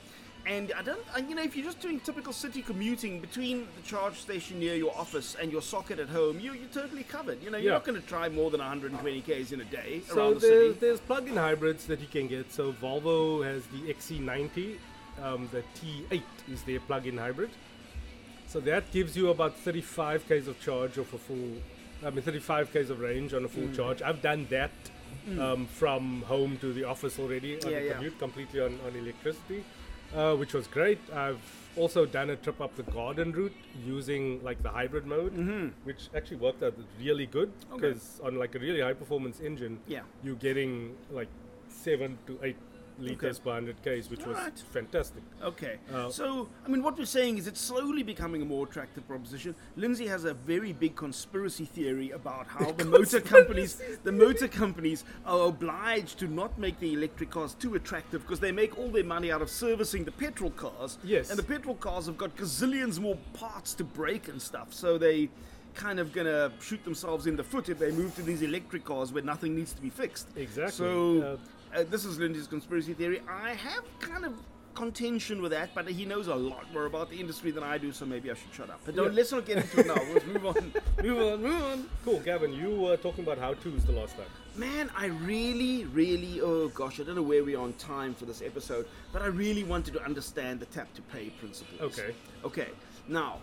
And 0.47 0.73
I 0.77 0.83
don't, 0.83 1.01
you 1.27 1.35
know, 1.35 1.43
if 1.43 1.57
you're 1.57 1.65
just 1.65 1.81
doing 1.81 2.01
typical 2.01 2.33
city 2.35 2.61
commuting 2.61 3.19
between 3.19 3.67
the 3.77 3.83
charge 3.83 4.21
station 4.21 4.59
near 4.59 4.75
your 4.75 4.95
office 4.95 5.37
and 5.41 5.51
your 5.51 5.63
socket 5.63 5.99
at 5.99 6.09
home, 6.11 6.39
you, 6.39 6.53
you're 6.53 6.69
totally 6.69 7.03
covered. 7.03 7.43
You 7.43 7.51
know, 7.51 7.57
you're 7.57 7.69
Yeah. 7.73 7.79
not 7.79 7.85
going 7.85 7.99
to 7.99 8.07
drive 8.07 8.35
more 8.35 8.51
than 8.51 8.61
120 8.61 9.23
k's 9.23 9.53
in 9.53 9.63
a 9.63 9.65
day 9.65 10.03
So 10.07 10.17
around 10.19 10.35
the 10.35 10.41
there's, 10.41 10.67
city. 10.75 10.79
there's 10.81 11.01
plug-in 11.01 11.37
hybrids 11.37 11.87
that 11.87 12.01
you 12.01 12.07
can 12.09 12.29
get. 12.29 12.53
So 12.53 12.73
Volvo 12.75 13.43
has 13.43 13.63
the 13.69 13.91
XC90, 13.91 14.77
um, 15.23 15.49
the 15.51 15.63
T8 15.81 16.23
is 16.53 16.63
their 16.65 16.81
plug-in 16.81 17.17
hybrid. 17.17 17.49
So 18.55 18.61
that 18.61 18.93
gives 18.93 19.17
you 19.17 19.31
about 19.31 19.57
35 19.59 20.29
k's 20.29 20.47
of 20.47 20.61
charge 20.61 20.97
of 20.97 21.13
a 21.13 21.19
full, 21.19 21.55
I 22.07 22.11
mean 22.11 22.23
35 22.23 22.73
k's 22.73 22.89
of 22.89 23.01
range 23.01 23.35
on 23.35 23.45
a 23.45 23.49
full 23.49 23.65
Mm. 23.65 23.75
charge. 23.75 24.01
I've 24.01 24.23
done 24.23 24.47
that 24.51 24.71
um, 25.41 25.67
from 25.67 26.23
home 26.23 26.57
to 26.59 26.73
the 26.73 26.85
office 26.85 27.19
already 27.19 27.57
on 27.65 27.69
Yeah, 27.73 27.81
the 27.81 27.85
yeah. 27.87 27.93
commute, 27.95 28.17
completely 28.21 28.61
on, 28.61 28.79
on 28.87 28.95
electricity, 28.95 29.65
uh, 30.15 30.37
which 30.37 30.55
was 30.55 30.69
great. 30.69 31.01
I've 31.13 31.43
also 31.77 32.07
done 32.07 32.31
a 32.31 32.37
trip 32.37 32.61
up 32.61 32.77
the 32.77 32.85
garden 32.85 33.33
route 33.33 33.57
using 33.85 34.41
like 34.45 34.63
the 34.63 34.69
hybrid 34.69 35.05
mode, 35.05 35.33
which 35.83 36.03
actually 36.15 36.37
worked 36.37 36.63
out 36.63 36.75
really 37.01 37.27
good 37.27 37.51
Mm-hmm. 37.59 37.75
Okay. 37.75 37.89
because 37.89 38.21
on 38.23 38.37
like 38.39 38.55
a 38.55 38.61
really 38.61 38.83
high 38.83 38.93
performance 38.95 39.41
engine, 39.41 39.81
Yeah. 39.89 40.03
you're 40.23 40.37
getting 40.49 40.95
like 41.11 41.29
seven 41.69 42.19
to 42.29 42.39
eight 42.45 42.57
liters 42.99 43.39
per 43.39 43.51
100 43.51 43.83
k's, 43.83 44.11
which 44.11 44.25
was 44.25 44.37
Alright. 44.37 44.59
fantastic. 44.59 45.23
Okay. 45.43 45.79
Uh, 45.93 46.09
so, 46.11 46.49
I 46.65 46.69
mean, 46.69 46.83
what 46.83 46.97
we're 46.99 47.05
saying 47.05 47.39
is 47.39 47.47
it's 47.47 47.61
slowly 47.61 48.03
becoming 48.03 48.43
a 48.43 48.45
more 48.45 48.67
attractive 48.67 49.07
proposition. 49.09 49.55
Lindsey 49.77 50.07
has 50.07 50.25
a 50.25 50.35
very 50.35 50.73
big 50.73 50.95
conspiracy 50.97 51.65
theory 51.65 52.11
about 52.13 52.47
how 52.47 52.73
the 52.77 52.85
motor 52.85 53.21
companies, 53.21 53.81
the 54.05 54.13
motor 54.13 54.49
companies, 54.49 55.05
are 55.27 55.49
obliged 55.49 56.19
to 56.21 56.29
not 56.29 56.59
make 56.59 56.79
the 56.81 56.93
electric 56.93 57.31
cars 57.31 57.55
too 57.55 57.75
attractive 57.75 58.23
because 58.23 58.41
they 58.41 58.53
make 58.53 58.79
all 58.79 58.89
their 58.89 59.05
money 59.05 59.33
out 59.33 59.43
of 59.43 59.51
servicing 59.51 60.05
the 60.05 60.13
petrol 60.13 60.51
cars. 60.51 60.99
Yes. 61.03 61.31
And 61.31 61.39
the 61.39 61.43
petrol 61.43 61.75
cars 61.75 62.07
have 62.07 62.17
got 62.19 62.37
gazillions 62.37 62.99
more 63.01 63.17
parts 63.33 63.75
to 63.75 63.85
break 63.85 64.29
and 64.29 64.41
stuff, 64.41 64.73
so 64.73 64.99
they 64.99 65.29
kind 65.75 65.99
of 65.99 66.13
gonna 66.13 66.53
shoot 66.61 66.85
themselves 66.85 67.27
in 67.27 67.35
the 67.35 67.43
foot 67.43 67.69
if 67.69 67.81
they 67.81 67.91
move 67.91 68.15
to 68.15 68.23
these 68.23 68.43
electric 68.43 68.85
cars 68.85 69.13
where 69.13 69.25
nothing 69.25 69.57
needs 69.57 69.73
to 69.73 69.83
be 69.83 69.91
fixed. 69.91 70.29
Exactly. 70.37 70.71
So 70.73 71.21
Uh, 71.23 71.37
uh, 71.75 71.85
this 71.91 72.05
is 72.05 72.19
Lindy's 72.19 72.47
conspiracy 72.47 72.95
theory. 72.95 73.21
I 73.29 73.51
have 73.55 73.85
kind 74.01 74.25
of 74.25 74.35
contention 74.75 75.41
with 75.41 75.53
that, 75.53 75.71
but 75.75 75.87
he 75.89 76.05
knows 76.05 76.27
a 76.27 76.35
lot 76.35 76.65
more 76.73 76.87
about 76.87 77.09
the 77.09 77.19
industry 77.21 77.53
than 77.53 77.63
I 77.63 77.79
do, 77.79 77.93
so 77.93 78.05
maybe 78.05 78.31
I 78.31 78.35
should 78.35 78.53
shut 78.53 78.71
up. 78.71 78.81
But 78.85 78.97
don't, 78.97 79.11
Yeah. 79.13 79.17
let's 79.19 79.31
not 79.31 79.45
get 79.47 79.59
into 79.59 79.81
it 79.81 79.87
now. 79.87 79.95
Let's 80.13 80.27
move 80.27 80.47
on. 80.47 80.73
Move 81.05 81.19
on. 81.33 81.43
Move 81.43 81.63
on. 81.63 81.89
Cool, 82.05 82.19
Gavin. 82.21 82.53
You 82.53 82.71
were 82.81 82.97
talking 82.97 83.23
about 83.25 83.39
how 83.39 83.55
tos 83.55 83.85
the 83.85 83.93
last 83.93 84.17
time. 84.17 84.27
Man, 84.57 84.91
I 84.97 85.07
really, 85.07 85.85
really, 85.87 86.41
oh 86.41 86.69
gosh, 86.69 86.99
I 86.99 87.05
don't 87.05 87.15
know 87.15 87.23
where 87.23 87.45
we 87.45 87.55
are 87.55 87.63
on 87.63 87.73
time 87.75 88.15
for 88.15 88.25
this 88.25 88.43
episode, 88.43 88.87
but 89.13 89.23
I 89.23 89.27
really 89.27 89.63
wanted 89.65 89.95
to 89.95 90.03
understand 90.05 90.59
the 90.61 90.67
tap 90.67 90.93
to 90.95 91.03
pay 91.03 91.31
principles. 91.31 91.81
Okay. 91.81 92.15
Okay, 92.45 92.69
now, 93.07 93.39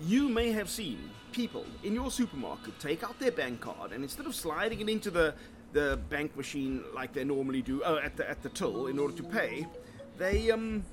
you 0.00 0.28
may 0.28 0.50
have 0.52 0.68
seen 0.68 0.98
people 1.32 1.64
in 1.84 1.94
your 1.94 2.10
supermarket 2.10 2.78
take 2.80 3.02
out 3.04 3.18
their 3.18 3.32
bank 3.32 3.60
card 3.60 3.92
and 3.92 4.02
instead 4.02 4.26
of 4.26 4.34
sliding 4.34 4.80
it 4.80 4.88
into 4.88 5.10
the, 5.10 5.34
the 5.72 5.98
bank 6.08 6.36
machine 6.36 6.82
like 6.94 7.12
they 7.12 7.24
normally 7.24 7.62
do, 7.62 7.82
oh, 7.84 7.98
at 7.98 8.16
the, 8.16 8.28
at 8.28 8.42
the 8.42 8.48
till 8.48 8.86
in 8.86 8.98
order 8.98 9.14
to 9.14 9.22
pay, 9.22 9.66
they 10.16 10.50
um, 10.50 10.84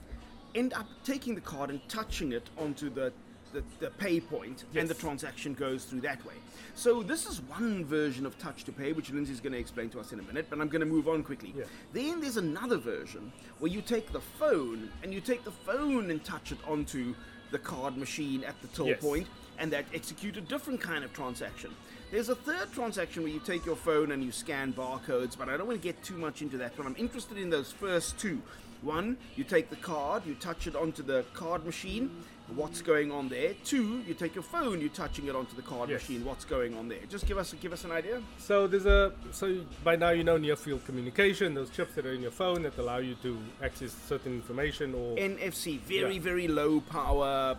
end 0.54 0.74
up 0.74 0.88
taking 1.04 1.36
the 1.36 1.42
card 1.42 1.70
and 1.70 1.82
touching 1.90 2.32
it 2.32 2.50
onto 2.58 2.90
the 2.90 3.12
the, 3.54 3.64
the 3.80 3.90
pay 3.92 4.20
point 4.20 4.66
and 4.76 4.88
the 4.88 4.94
transaction 4.94 5.54
goes 5.54 5.86
through 5.86 6.02
that 6.02 6.24
way. 6.26 6.34
So 6.76 7.02
this 7.02 7.26
is 7.26 7.42
one 7.42 7.86
version 7.86 8.26
of 8.26 8.38
touch 8.38 8.66
to 8.66 8.72
pay, 8.72 8.92
which 8.92 9.12
Lindsey's 9.12 9.40
going 9.40 9.54
to 9.54 9.60
explain 9.60 9.90
to 9.92 10.00
us 10.00 10.12
in 10.12 10.20
a 10.20 10.24
minute, 10.24 10.48
but 10.50 10.60
I'm 10.60 10.68
going 10.68 10.82
to 10.82 10.86
move 10.86 11.08
on 11.08 11.24
quickly. 11.24 11.54
Yeah. 11.58 11.64
Then 11.94 12.20
there's 12.20 12.36
another 12.38 12.78
version 12.78 13.32
where 13.60 13.72
you 13.72 13.82
take 13.82 14.12
the 14.12 14.20
phone 14.20 14.90
and 15.04 15.14
you 15.14 15.22
take 15.22 15.46
the 15.46 15.52
phone 15.52 16.12
and 16.12 16.24
touch 16.24 16.52
it 16.52 16.58
onto 16.68 17.16
the 17.52 17.60
card 17.60 17.96
machine 17.98 18.44
at 18.44 18.62
the 18.62 18.68
till 18.68 18.88
Yes. 18.88 19.02
point, 19.02 19.28
and 19.60 19.72
that 19.72 19.86
execute 19.94 20.38
a 20.38 20.42
different 20.42 20.82
kind 20.82 21.04
of 21.04 21.14
transaction. 21.14 21.72
There's 22.12 22.30
a 22.30 22.36
third 22.36 22.72
transaction 22.74 23.24
where 23.24 23.32
you 23.32 23.40
take 23.40 23.66
your 23.66 23.76
phone 23.76 24.12
and 24.12 24.24
you 24.24 24.32
scan 24.32 24.74
barcodes, 24.74 25.38
but 25.38 25.50
I 25.50 25.58
don't 25.58 25.68
want 25.68 25.82
to 25.82 25.84
get 25.84 26.02
too 26.04 26.18
much 26.18 26.42
into 26.42 26.58
that. 26.58 26.74
But 26.78 26.86
I'm 26.86 26.96
interested 26.98 27.38
in 27.38 27.50
those 27.50 27.72
first 27.72 28.18
two. 28.20 28.42
One, 28.82 29.18
you 29.36 29.44
take 29.44 29.70
the 29.70 29.76
card, 29.78 30.26
you 30.26 30.36
touch 30.36 30.68
it 30.68 30.76
onto 30.76 31.02
the 31.02 31.26
card 31.34 31.66
machine, 31.66 32.12
what's 32.54 32.82
going 32.82 33.12
on 33.12 33.30
there. 33.30 33.54
Two, 33.64 34.02
you 34.08 34.14
take 34.14 34.36
your 34.36 34.44
phone, 34.44 34.80
you're 34.80 34.90
touching 34.90 35.26
it 35.28 35.36
onto 35.36 35.56
the 35.56 35.64
card 35.64 35.90
Yes. 35.90 36.02
machine, 36.04 36.24
what's 36.24 36.46
going 36.46 36.78
on 36.78 36.88
there. 36.88 37.00
Just 37.10 37.26
give 37.26 37.38
us 37.40 37.56
give 37.60 37.74
us 37.74 37.84
an 37.86 37.92
idea. 37.92 38.22
So 38.38 38.68
there's 38.68 38.86
a 38.86 39.14
so 39.32 39.62
by 39.84 39.96
now 39.96 40.12
you 40.12 40.24
know 40.24 40.38
near 40.38 40.56
field 40.56 40.86
communication, 40.86 41.56
those 41.56 41.72
chips 41.72 41.96
that 41.96 42.06
are 42.06 42.14
in 42.14 42.22
your 42.22 42.32
phone 42.32 42.62
that 42.64 42.78
allow 42.78 42.98
you 42.98 43.16
to 43.24 43.40
access 43.64 43.96
certain 44.08 44.34
information 44.34 44.94
or 44.94 45.16
NFC, 45.18 45.80
very 45.80 46.16
Yeah. 46.16 46.22
very 46.22 46.48
low 46.48 46.82
power 46.82 47.58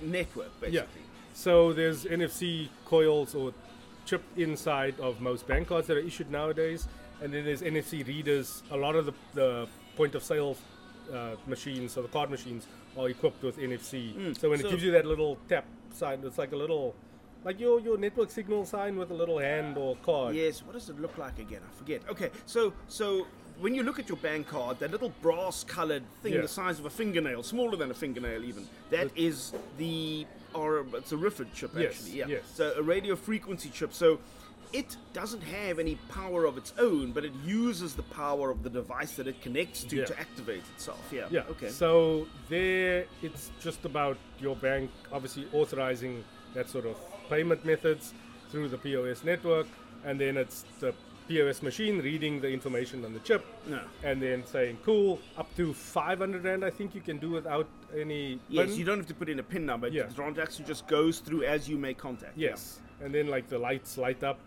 network, 0.00 0.52
yeah. 0.68 0.82
So 1.38 1.72
there's 1.72 2.04
NFC 2.04 2.68
coils 2.84 3.36
or 3.36 3.54
chip 4.04 4.24
inside 4.36 4.98
of 4.98 5.20
most 5.20 5.46
bank 5.46 5.68
cards 5.68 5.86
that 5.86 5.96
are 5.96 6.00
issued 6.00 6.32
nowadays, 6.32 6.88
and 7.22 7.32
then 7.32 7.44
there's 7.44 7.62
NFC 7.62 8.04
readers. 8.04 8.64
A 8.72 8.76
lot 8.76 8.96
of 8.96 9.06
the, 9.06 9.12
the 9.34 9.68
point 9.96 10.16
of 10.16 10.24
sale 10.24 10.56
uh, 11.14 11.36
machines, 11.46 11.92
so 11.92 12.02
the 12.02 12.08
card 12.08 12.28
machines, 12.28 12.66
are 12.98 13.08
equipped 13.08 13.40
with 13.44 13.56
NFC. 13.56 14.36
so 14.36 14.50
when 14.50 14.58
so- 14.58 14.66
it 14.66 14.70
gives 14.72 14.82
you 14.82 14.90
that 14.90 15.06
little 15.06 15.38
tap 15.48 15.64
sign, 15.94 16.22
it's 16.24 16.38
like 16.38 16.50
a 16.50 16.56
little, 16.56 16.96
like 17.44 17.60
your 17.60 17.78
your 17.78 17.96
network 17.96 18.32
signal 18.32 18.66
sign 18.66 18.96
with 18.96 19.12
a 19.12 19.14
little 19.14 19.38
hand 19.38 19.78
or 19.78 19.94
card. 20.02 20.34
Yes, 20.34 20.64
what 20.64 20.72
does 20.72 20.88
it 20.88 21.00
look 21.00 21.16
like 21.18 21.38
again? 21.38 21.60
I 21.64 21.78
forget. 21.78 22.02
Okay, 22.10 22.30
so 22.46 22.72
so 22.88 23.28
when 23.60 23.76
you 23.76 23.84
look 23.84 24.00
at 24.00 24.08
your 24.08 24.18
bank 24.18 24.48
card, 24.48 24.80
that 24.80 24.90
little 24.90 25.12
brass 25.22 25.62
colored 25.62 26.02
thing 26.22 26.32
Yeah. 26.32 26.42
the 26.42 26.48
size 26.48 26.80
of 26.80 26.86
a 26.86 26.90
fingernail, 26.90 27.44
smaller 27.44 27.76
than 27.76 27.92
a 27.92 27.94
fingernail 27.94 28.44
even, 28.44 28.66
that 28.90 29.10
is 29.16 29.52
the 29.76 30.26
or 30.58 30.84
it's 30.94 31.12
a 31.12 31.16
RIFID 31.16 31.52
chip 31.54 31.70
Yes, 31.76 31.92
actually. 32.02 32.18
Yeah. 32.18 32.26
yes. 32.28 32.42
So 32.54 32.72
a 32.76 32.82
radio 32.82 33.16
frequency 33.16 33.70
chip. 33.70 33.92
So 33.94 34.18
it 34.72 34.96
doesn't 35.12 35.42
have 35.42 35.78
any 35.78 35.94
power 36.10 36.44
of 36.44 36.58
its 36.58 36.74
own, 36.78 37.12
but 37.12 37.24
it 37.24 37.32
uses 37.44 37.94
the 37.94 38.02
power 38.02 38.50
of 38.50 38.62
the 38.62 38.70
device 38.70 39.12
that 39.12 39.26
it 39.26 39.40
connects 39.40 39.84
to 39.84 39.96
Yeah. 39.96 40.04
to 40.06 40.20
activate 40.20 40.62
itself. 40.74 41.02
Yeah. 41.12 41.26
Yeah. 41.30 41.44
Okay. 41.50 41.68
So 41.70 42.26
there, 42.48 43.06
it's 43.22 43.50
just 43.60 43.84
about 43.84 44.18
your 44.40 44.56
bank 44.56 44.90
obviously 45.12 45.46
authorizing 45.52 46.24
that 46.54 46.68
sort 46.68 46.86
of 46.86 46.96
payment 47.30 47.64
methods 47.64 48.12
through 48.50 48.68
the 48.68 48.78
POS 48.78 49.24
network, 49.24 49.66
and 50.04 50.20
then 50.20 50.36
it's 50.36 50.64
the 50.80 50.92
POS 51.28 51.62
machine 51.62 51.98
reading 52.00 52.40
the 52.40 52.48
information 52.50 53.04
on 53.04 53.12
the 53.12 53.20
chip, 53.20 53.44
No. 53.66 53.80
and 54.02 54.20
then 54.20 54.44
saying, 54.46 54.78
"Cool, 54.82 55.20
up 55.36 55.54
to 55.56 55.74
500 55.74 56.42
rand, 56.44 56.64
I 56.64 56.70
think 56.70 56.94
you 56.94 57.00
can 57.02 57.18
do 57.18 57.30
without 57.30 57.68
any." 57.94 58.40
Yes, 58.48 58.70
PIN." 58.70 58.78
you 58.78 58.84
don't 58.84 58.98
have 58.98 59.06
to 59.08 59.14
put 59.14 59.28
in 59.28 59.38
a 59.38 59.42
pin 59.42 59.66
number. 59.66 59.88
Yeah. 59.88 60.04
The 60.04 60.14
transaction 60.14 60.64
just 60.66 60.86
goes 60.88 61.20
through 61.20 61.44
as 61.44 61.68
you 61.68 61.76
make 61.78 61.98
contact. 61.98 62.36
Yeah. 62.36 62.50
Yes, 62.50 62.80
and 63.02 63.14
then 63.14 63.28
like 63.28 63.48
the 63.48 63.58
lights 63.58 63.98
light 63.98 64.24
up. 64.24 64.38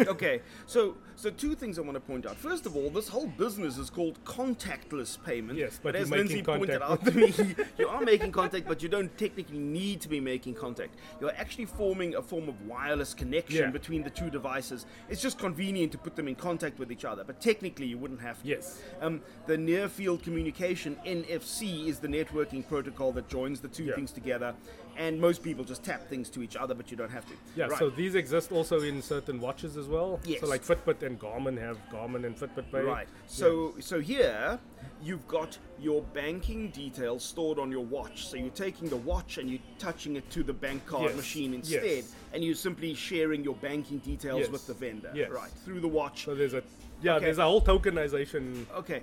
Okay, 0.00 0.40
so 0.66 0.96
so 1.16 1.30
two 1.30 1.54
things 1.54 1.78
I 1.78 1.82
want 1.82 1.94
to 1.94 2.00
point 2.00 2.26
out. 2.26 2.36
First 2.36 2.66
of 2.66 2.76
all, 2.76 2.90
this 2.90 3.08
whole 3.08 3.26
business 3.26 3.76
is 3.78 3.90
called 3.90 4.22
contactless 4.24 5.22
payment. 5.22 5.58
Yes, 5.58 5.78
but 5.82 5.94
as 5.94 6.10
Lindsey 6.10 6.42
pointed 6.42 6.82
out 6.82 7.04
to 7.04 7.12
me, 7.12 7.32
you 7.78 7.88
are 7.88 8.00
making 8.00 8.32
contact, 8.32 8.66
but 8.66 8.82
you 8.82 8.88
don't 8.88 9.16
technically 9.18 9.58
need 9.58 10.00
to 10.00 10.08
be 10.08 10.18
making 10.20 10.54
contact. 10.54 10.96
You're 11.20 11.34
actually 11.36 11.66
forming 11.66 12.14
a 12.14 12.22
form 12.22 12.48
of 12.48 12.60
wireless 12.66 13.14
connection 13.14 13.58
Yeah. 13.64 13.70
between 13.70 14.02
the 14.02 14.10
two 14.10 14.30
devices. 14.30 14.86
It's 15.08 15.20
just 15.22 15.38
convenient 15.38 15.92
to 15.92 15.98
put 15.98 16.16
them 16.16 16.26
in 16.28 16.34
contact 16.34 16.78
with 16.78 16.90
each 16.90 17.04
other, 17.04 17.22
but 17.24 17.40
technically 17.40 17.86
you 17.86 17.98
wouldn't 17.98 18.20
have 18.20 18.42
to. 18.42 18.48
Yes. 18.48 18.80
Um, 19.00 19.20
the 19.46 19.56
near 19.58 19.88
field 19.88 20.22
communication 20.22 20.96
NFC 21.06 21.86
is 21.86 21.98
the 21.98 22.08
networking 22.08 22.66
protocol 22.66 23.12
that 23.12 23.28
joins 23.28 23.60
the 23.60 23.68
two 23.68 23.84
Yeah. 23.84 23.94
things 23.94 24.10
together, 24.12 24.54
and 24.96 25.20
most 25.20 25.42
people 25.42 25.64
just 25.64 25.82
tap 25.84 26.08
things 26.08 26.28
to 26.30 26.42
each 26.42 26.56
other, 26.56 26.74
but 26.74 26.90
you 26.90 26.96
don't 26.96 27.10
have 27.10 27.26
to. 27.26 27.32
Yeah, 27.56 27.66
Right. 27.66 27.78
so 27.78 27.90
these 27.90 28.14
exist 28.14 28.52
also 28.52 28.80
in 28.80 29.02
certain 29.02 29.40
watches 29.40 29.76
as 29.76 29.86
well. 29.86 30.20
Yes. 30.24 30.40
So 30.40 30.46
like 30.46 30.62
Fitbit 30.64 31.02
and 31.02 31.18
Garmin 31.18 31.58
have 31.58 31.78
Garmin 31.92 32.24
and 32.24 32.36
Fitbit 32.36 32.70
Pay. 32.72 32.82
Right. 32.82 33.08
So 33.26 33.74
so 33.80 34.00
here 34.00 34.58
you've 35.02 35.26
got 35.28 35.58
your 35.78 36.02
banking 36.02 36.68
details 36.70 37.24
stored 37.24 37.58
on 37.58 37.70
your 37.70 37.84
watch. 37.84 38.26
So 38.26 38.36
you're 38.36 38.50
taking 38.50 38.88
the 38.88 38.96
watch 38.96 39.38
and 39.38 39.48
you're 39.50 39.60
touching 39.78 40.16
it 40.16 40.28
to 40.30 40.42
the 40.42 40.52
bank 40.52 40.84
card 40.86 41.04
Yes. 41.04 41.16
machine 41.16 41.52
Yes. 41.52 41.72
instead, 41.72 42.04
and 42.32 42.44
you're 42.44 42.54
simply 42.54 42.94
sharing 42.94 43.42
your 43.44 43.54
banking 43.56 43.98
details 43.98 44.40
Yes. 44.40 44.50
with 44.50 44.66
the 44.66 44.74
vendor. 44.74 45.10
Yes. 45.14 45.30
Right. 45.30 45.50
Through 45.64 45.80
the 45.80 45.88
watch. 45.88 46.24
So 46.24 46.34
there's 46.34 46.54
a 46.54 46.62
yeah, 47.02 47.14
Okay. 47.16 47.24
there's 47.26 47.38
a 47.38 47.44
whole 47.44 47.62
tokenization 47.62 48.66
Okay. 48.74 49.02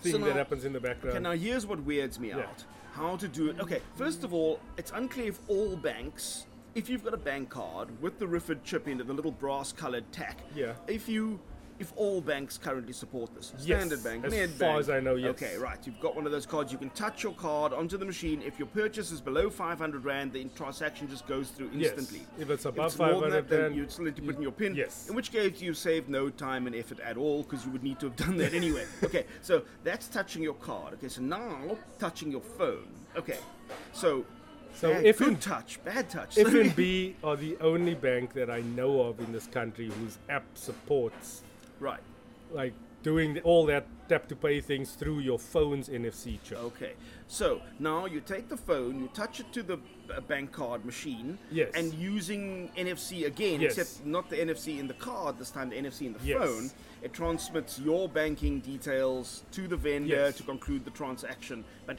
thing 0.00 0.12
So 0.12 0.18
that 0.18 0.36
happens 0.36 0.64
in 0.64 0.72
the 0.72 0.80
background. 0.80 1.16
Okay, 1.16 1.22
now 1.22 1.32
here's 1.32 1.66
what 1.66 1.80
weirds 1.84 2.18
me 2.18 2.28
Yeah. 2.28 2.38
out. 2.38 2.64
How 2.98 3.14
to 3.16 3.28
do 3.28 3.48
it. 3.48 3.60
Okay, 3.60 3.80
first 3.94 4.24
of 4.24 4.34
all, 4.34 4.58
it's 4.76 4.90
unclear 4.90 5.28
if 5.28 5.38
all 5.46 5.76
banks, 5.76 6.46
if 6.74 6.88
you've 6.88 7.04
got 7.04 7.14
a 7.14 7.18
bank 7.18 7.48
card 7.48 7.88
with 8.02 8.18
the 8.18 8.26
RIFID 8.26 8.64
chip 8.64 8.88
in 8.88 9.00
it, 9.00 9.06
the 9.06 9.12
little 9.12 9.30
brass 9.30 9.70
colored 9.72 10.10
tack, 10.10 10.38
Yeah. 10.52 10.74
if 10.88 11.08
you 11.08 11.38
if 11.78 11.92
all 11.96 12.20
banks 12.20 12.58
currently 12.58 12.92
support 12.92 13.34
this. 13.34 13.52
Yes, 13.60 13.78
Standard 13.84 14.02
Bank, 14.04 14.24
as 14.24 14.32
Ned 14.32 14.50
far 14.50 14.68
Bank. 14.70 14.80
as 14.80 14.90
I 14.90 15.00
know, 15.00 15.14
yes. 15.14 15.30
Okay, 15.30 15.56
right. 15.56 15.78
You've 15.84 16.00
got 16.00 16.16
one 16.16 16.26
of 16.26 16.32
those 16.32 16.46
cards. 16.46 16.72
You 16.72 16.78
can 16.78 16.90
touch 16.90 17.22
your 17.22 17.32
card 17.34 17.72
onto 17.72 17.96
the 17.96 18.04
machine. 18.04 18.42
If 18.42 18.58
your 18.58 18.68
purchase 18.68 19.10
is 19.12 19.20
below 19.20 19.48
500 19.50 20.04
Rand, 20.04 20.32
the 20.32 20.44
transaction 20.56 21.08
just 21.08 21.26
goes 21.26 21.50
through 21.50 21.70
Yes. 21.72 21.92
instantly. 21.96 22.26
If 22.38 22.50
it's 22.50 22.64
If 22.64 22.70
above 22.74 22.86
it's 22.86 22.98
more 22.98 23.08
than 23.08 23.20
500 23.30 23.48
that, 23.48 23.48
then 23.48 23.74
you 23.74 23.88
still 23.88 24.04
need 24.06 24.16
to 24.16 24.22
put 24.22 24.36
in 24.36 24.42
your 24.42 24.52
PIN. 24.52 24.74
yes. 24.74 25.08
In 25.08 25.14
which 25.14 25.30
case, 25.32 25.60
you 25.60 25.74
save 25.74 26.08
no 26.08 26.28
time 26.30 26.66
and 26.66 26.74
effort 26.74 27.00
at 27.00 27.16
all 27.16 27.42
because 27.44 27.64
you 27.64 27.70
would 27.72 27.82
need 27.82 28.00
to 28.00 28.06
have 28.06 28.16
done 28.16 28.36
that 28.38 28.54
anyway. 28.54 28.84
okay, 29.04 29.24
so 29.42 29.62
that's 29.84 30.08
touching 30.08 30.42
your 30.42 30.54
card. 30.54 30.94
Okay, 30.94 31.08
so 31.08 31.22
now 31.22 31.76
touching 31.98 32.30
your 32.30 32.40
phone. 32.42 32.88
Okay, 33.16 33.38
so 33.92 34.24
So 34.74 34.92
bad, 34.92 35.04
if 35.06 35.18
good 35.18 35.28
in- 35.28 35.36
touch, 35.38 35.82
bad 35.84 36.10
touch. 36.10 36.36
FNB 36.36 37.14
are 37.24 37.36
the 37.36 37.56
only 37.60 37.94
bank 37.94 38.32
that 38.34 38.50
I 38.50 38.60
know 38.62 39.00
of 39.02 39.18
in 39.20 39.32
this 39.32 39.46
country 39.46 39.86
whose 40.00 40.18
app 40.28 40.44
supports 40.54 41.42
right. 41.80 42.00
like 42.50 42.72
doing 43.02 43.34
the- 43.34 43.42
all 43.42 43.64
that 43.66 43.86
tap 44.08 44.26
to 44.28 44.34
pay 44.34 44.60
things 44.60 44.92
through 44.94 45.18
your 45.20 45.38
phone's 45.38 45.88
NFC 45.88 46.38
chip. 46.42 46.58
Okay, 46.58 46.94
so 47.28 47.60
now 47.78 48.06
you 48.06 48.20
take 48.20 48.48
the 48.48 48.56
phone, 48.56 48.98
you 49.00 49.08
touch 49.14 49.38
it 49.38 49.52
to 49.52 49.62
the 49.62 49.78
uh, 50.10 50.20
bank 50.22 50.50
card 50.52 50.84
machine, 50.84 51.38
Yes. 51.50 51.70
and 51.74 51.92
using 51.94 52.70
NFC 52.76 53.24
again, 53.26 53.60
Yes. 53.60 53.76
except 53.78 54.06
not 54.06 54.28
the 54.30 54.36
NFC 54.40 54.78
in 54.78 54.88
the 54.88 54.94
card 54.94 55.38
this 55.38 55.50
time, 55.50 55.68
the 55.68 55.76
NFC 55.76 56.06
in 56.06 56.14
the 56.14 56.18
Yes. 56.24 56.38
phone. 56.38 56.70
It 57.02 57.12
transmits 57.12 57.78
your 57.78 58.08
banking 58.08 58.60
details 58.60 59.44
to 59.52 59.68
the 59.68 59.76
vendor 59.76 60.14
Yes. 60.14 60.36
to 60.38 60.42
conclude 60.42 60.84
the 60.86 60.90
transaction, 60.90 61.64
but 61.86 61.98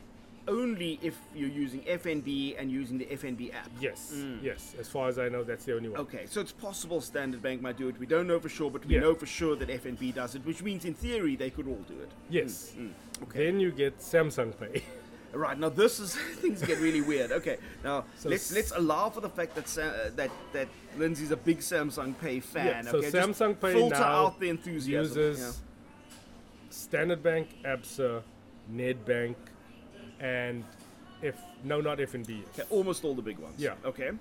only 0.49 0.99
if 1.01 1.17
you're 1.35 1.49
using 1.49 1.81
FNB 1.81 2.59
and 2.59 2.71
using 2.71 2.97
the 2.97 3.05
FNB 3.05 3.53
app. 3.53 3.69
Yes, 3.79 4.13
mm. 4.15 4.41
yes. 4.43 4.75
As 4.79 4.89
far 4.89 5.07
as 5.07 5.17
I 5.19 5.29
know, 5.29 5.43
that's 5.43 5.65
the 5.65 5.75
only 5.75 5.89
one. 5.89 6.01
Okay, 6.01 6.25
so 6.25 6.41
it's 6.41 6.51
possible 6.51 6.99
Standard 6.99 7.41
Bank 7.41 7.61
might 7.61 7.77
do 7.77 7.87
it. 7.87 7.99
We 7.99 8.05
don't 8.05 8.27
know 8.27 8.39
for 8.39 8.49
sure, 8.49 8.69
but 8.71 8.85
we 8.85 8.95
Yeah. 8.95 9.01
know 9.01 9.15
for 9.15 9.25
sure 9.25 9.55
that 9.55 9.69
FNB 9.69 10.11
does 10.11 10.35
it, 10.35 10.45
which 10.45 10.61
means 10.63 10.85
in 10.85 10.93
theory 10.93 11.35
they 11.35 11.49
could 11.49 11.67
all 11.67 11.83
do 11.87 11.99
it. 12.01 12.09
Yes. 12.29 12.73
Mm, 12.77 12.87
mm. 12.87 13.23
Okay. 13.23 13.45
Then 13.45 13.59
you 13.59 13.71
get 13.71 13.99
Samsung 13.99 14.53
Pay. 14.59 14.83
Right 15.31 15.59
now, 15.59 15.69
this 15.69 15.99
is 15.99 16.15
things 16.41 16.63
get 16.63 16.79
really 16.79 17.01
weird. 17.01 17.31
Okay, 17.31 17.57
now 17.83 18.05
So 18.17 18.29
let's 18.29 18.51
let's 18.51 18.71
allow 18.71 19.11
for 19.11 19.21
the 19.21 19.29
fact 19.29 19.53
that 19.53 19.67
Sa- 19.67 19.81
uh, 19.81 20.09
that 20.15 20.31
that 20.53 20.67
Lindsey's 20.97 21.29
a 21.29 21.37
big 21.37 21.59
Samsung 21.59 22.15
Pay 22.19 22.39
fan. 22.39 22.65
Yeah, 22.65 22.81
so 22.81 22.97
okay, 22.97 23.11
Just 23.11 23.15
Samsung 23.15 23.61
Pay 23.61 23.73
filter 23.73 23.99
now 23.99 24.25
out 24.25 24.39
the 24.39 24.49
enthusiasm. 24.49 25.21
uses 25.21 25.61
Standard 26.71 27.21
Bank, 27.21 27.47
ABSA, 27.63 28.23
Nedbank, 28.73 29.35
and 30.19 30.63
if 31.21 31.35
no, 31.63 31.81
not 31.81 31.97
FNB. 31.97 32.29
yeah. 32.29 32.35
Okay, 32.53 32.63
almost 32.69 33.03
all 33.03 33.13
the 33.15 33.21
big 33.21 33.39
ones. 33.39 33.55
Yeah. 33.57 33.73
Okay. 33.85 34.11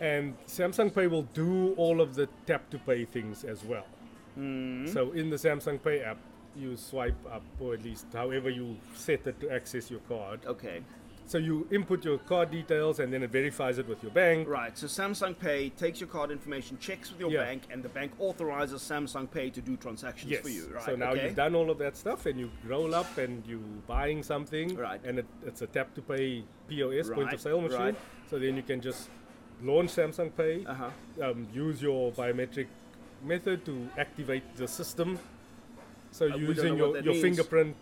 And 0.00 0.34
Samsung 0.46 0.94
Pay 0.94 1.06
will 1.06 1.22
do 1.34 1.72
all 1.76 2.00
of 2.00 2.14
the 2.14 2.28
tap 2.46 2.68
to 2.70 2.78
pay 2.78 3.04
things 3.04 3.44
as 3.44 3.64
well. 3.64 3.86
Hmm. 4.34 4.86
So 4.88 5.12
in 5.12 5.30
the 5.30 5.36
Samsung 5.36 5.82
Pay 5.82 6.00
app, 6.02 6.18
you 6.56 6.76
swipe 6.76 7.14
up, 7.32 7.42
or 7.60 7.74
at 7.74 7.82
least 7.82 8.06
however 8.12 8.50
you 8.50 8.76
set 8.94 9.26
it 9.26 9.40
to 9.40 9.50
access 9.52 9.90
your 9.90 10.00
card. 10.00 10.40
Okay. 10.46 10.82
So 11.26 11.38
you 11.38 11.66
input 11.70 12.04
your 12.04 12.18
card 12.18 12.50
details, 12.50 13.00
and 13.00 13.10
then 13.12 13.22
it 13.22 13.30
verifies 13.30 13.78
it 13.78 13.88
with 13.88 14.02
your 14.02 14.12
bank. 14.12 14.46
Right. 14.46 14.76
So 14.76 14.86
Samsung 14.86 15.36
Pay 15.38 15.70
takes 15.70 15.98
your 15.98 16.08
card 16.08 16.30
information, 16.30 16.76
checks 16.78 17.10
with 17.10 17.18
your 17.18 17.30
Yeah. 17.30 17.44
bank, 17.44 17.62
and 17.70 17.82
the 17.82 17.88
bank 17.88 18.12
authorizes 18.18 18.82
Samsung 18.82 19.30
Pay 19.30 19.48
to 19.50 19.62
do 19.62 19.76
transactions 19.78 20.30
Yes. 20.30 20.42
for 20.42 20.50
you. 20.50 20.68
Right. 20.68 20.84
So 20.84 20.96
now 20.96 21.12
okay. 21.12 21.24
you've 21.26 21.34
done 21.34 21.54
all 21.54 21.70
of 21.70 21.78
that 21.78 21.96
stuff, 21.96 22.26
and 22.26 22.38
you 22.38 22.50
roll 22.66 22.94
up, 22.94 23.16
and 23.16 23.44
you're 23.46 23.58
buying 23.86 24.22
something, 24.22 24.76
Right. 24.76 25.00
And 25.04 25.18
it, 25.20 25.26
it's 25.46 25.62
a 25.62 25.66
tap 25.66 25.94
to 25.94 26.02
pay 26.02 26.44
POS 26.68 27.08
point 27.08 27.32
of 27.32 27.40
sale 27.40 27.60
machine. 27.60 27.78
right. 27.80 27.96
So 28.28 28.38
then 28.38 28.56
you 28.56 28.62
can 28.62 28.82
just 28.82 29.08
launch 29.62 29.92
Samsung 29.92 30.30
Pay, 30.36 30.66
Uh 30.66 30.74
huh. 30.74 30.90
um, 31.22 31.48
use 31.54 31.80
your 31.80 32.12
biometric 32.12 32.66
method 33.24 33.64
to 33.64 33.88
activate 33.96 34.56
the 34.56 34.68
system. 34.68 35.18
So 36.10 36.30
Uh, 36.30 36.36
using 36.36 36.76
your, 36.76 36.94
your 36.98 37.14
means. 37.14 37.22
fingerprint 37.22 37.76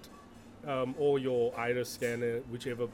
um, 0.65 0.95
or 0.97 1.19
your 1.19 1.53
iris 1.59 1.89
scanner, 1.91 2.39
whichever. 2.51 2.87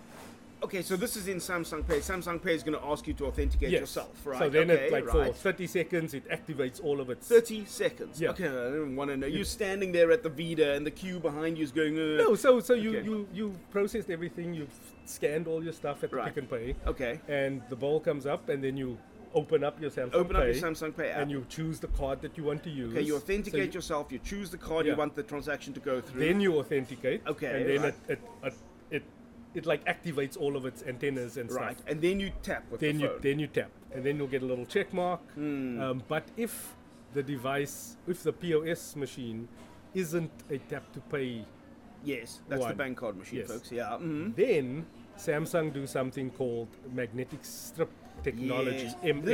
Okay, 0.61 0.83
so 0.83 0.97
this 0.97 1.15
is 1.17 1.29
in 1.29 1.37
Samsung 1.37 1.87
Pay. 1.87 1.99
Samsung 2.01 2.43
Pay 2.43 2.55
is 2.55 2.65
going 2.65 2.77
to 2.77 2.85
ask 2.85 3.07
you 3.07 3.15
to 3.15 3.27
authenticate 3.27 3.71
Yes. 3.71 3.81
yourself, 3.81 4.27
right? 4.27 4.39
So 4.41 4.49
then 4.49 4.71
okay, 4.71 4.87
it 4.87 4.93
like 4.93 5.07
for 5.07 5.21
right. 5.21 5.35
30 5.37 5.67
seconds 5.69 6.15
it 6.15 6.29
activates 6.29 6.83
all 6.83 7.01
of 7.01 7.11
its. 7.11 7.29
30 7.29 7.65
seconds. 7.65 8.21
Yeah. 8.21 8.31
Okay, 8.31 8.47
I 8.49 8.51
don't 8.51 8.97
want 8.97 9.11
to 9.11 9.17
know. 9.17 9.29
You're 9.29 9.45
standing 9.45 9.93
there 9.93 10.11
at 10.11 10.25
the 10.25 10.29
Vida 10.29 10.73
and 10.75 10.85
the 10.85 10.91
queue 10.91 11.21
behind 11.21 11.57
you 11.59 11.65
is 11.65 11.71
going, 11.71 11.97
uh, 11.97 12.23
No, 12.25 12.35
so 12.35 12.59
so 12.59 12.75
you, 12.75 12.91
Okay. 12.99 13.05
you 13.05 13.29
you 13.33 13.55
processed 13.71 14.11
everything. 14.11 14.53
You've 14.53 14.75
scanned 15.05 15.47
all 15.47 15.63
your 15.63 15.73
stuff 15.73 16.03
at 16.03 16.11
the 16.11 16.17
Right. 16.17 16.35
Pick 16.35 16.43
n 16.43 16.49
Pay, 16.49 16.75
Okay. 16.89 17.21
and 17.29 17.63
the 17.69 17.77
ball 17.77 18.01
comes 18.01 18.27
up, 18.27 18.49
and 18.49 18.63
then 18.63 18.77
you 18.77 18.99
open 19.35 19.63
up 19.63 19.81
your 19.81 19.91
Samsung 19.93 20.15
Open 20.15 20.35
up 20.37 20.43
Pay, 20.43 20.53
your 20.59 20.63
Samsung 20.63 20.97
Pay 20.97 21.11
app. 21.11 21.21
and 21.23 21.31
you 21.31 21.47
choose 21.49 21.79
the 21.79 21.87
card 21.89 22.21
that 22.23 22.37
you 22.37 22.43
want 22.43 22.65
to 22.65 22.71
use. 22.71 22.93
okay, 22.95 23.03
you 23.03 23.13
So 23.13 23.19
authenticate 23.19 23.67
you- 23.69 23.73
yourself, 23.79 24.11
you 24.11 24.19
choose 24.19 24.51
the 24.51 24.57
card 24.59 24.87
Yeah. 24.87 24.93
you 24.93 24.99
want 24.99 25.15
the 25.15 25.23
transaction 25.23 25.73
to 25.75 25.81
go 25.81 26.01
through. 26.01 26.21
Then 26.21 26.41
you 26.41 26.59
authenticate. 26.59 27.21
Okay, 27.29 27.61
And 27.61 27.69
then 27.71 27.83
right. 27.83 27.95
it, 28.09 28.19
it, 28.19 28.21
it 28.43 28.55
it 28.91 29.03
it 29.55 29.67
like 29.67 29.85
activates 29.87 30.37
all 30.39 30.57
of 30.57 30.65
its 30.67 30.83
antennas 30.83 31.37
and 31.37 31.51
right. 31.51 31.77
stuff. 31.77 31.87
And 31.89 32.01
then 32.01 32.21
you 32.21 32.31
tap 32.43 32.65
with 32.71 32.81
Then 32.81 32.97
the 32.99 33.03
you 33.03 33.09
phone. 33.09 33.19
then 33.23 33.39
you 33.39 33.47
tap, 33.47 33.71
and 33.95 34.05
then 34.05 34.17
you'll 34.19 34.27
get 34.29 34.43
a 34.43 34.47
little 34.47 34.67
check 34.67 34.93
mark. 34.93 35.21
Hmm. 35.35 35.81
Um, 35.81 36.03
but 36.09 36.25
if 36.37 36.75
the 37.15 37.23
device, 37.23 37.97
if 38.07 38.23
the 38.23 38.33
POS 38.33 38.97
machine 38.97 39.49
isn't 39.95 40.31
a 40.51 40.59
tap 40.59 40.93
to 40.93 41.01
pay, 41.01 41.45
yes, 42.05 42.41
that's 42.49 42.67
the 42.67 42.75
bank 42.75 42.99
card 42.99 43.17
machine, 43.17 43.39
Yes. 43.41 43.49
folks. 43.51 43.73
Yeah. 43.73 43.97
mhm. 44.01 44.35
then 44.37 44.87
Samsung 45.17 45.73
do 45.73 45.87
something 45.87 46.31
called 46.31 46.69
magnetic 46.93 47.41
strip 47.43 47.91
technology 48.23 48.85
Yes. 48.85 48.97
MST. 49.03 49.25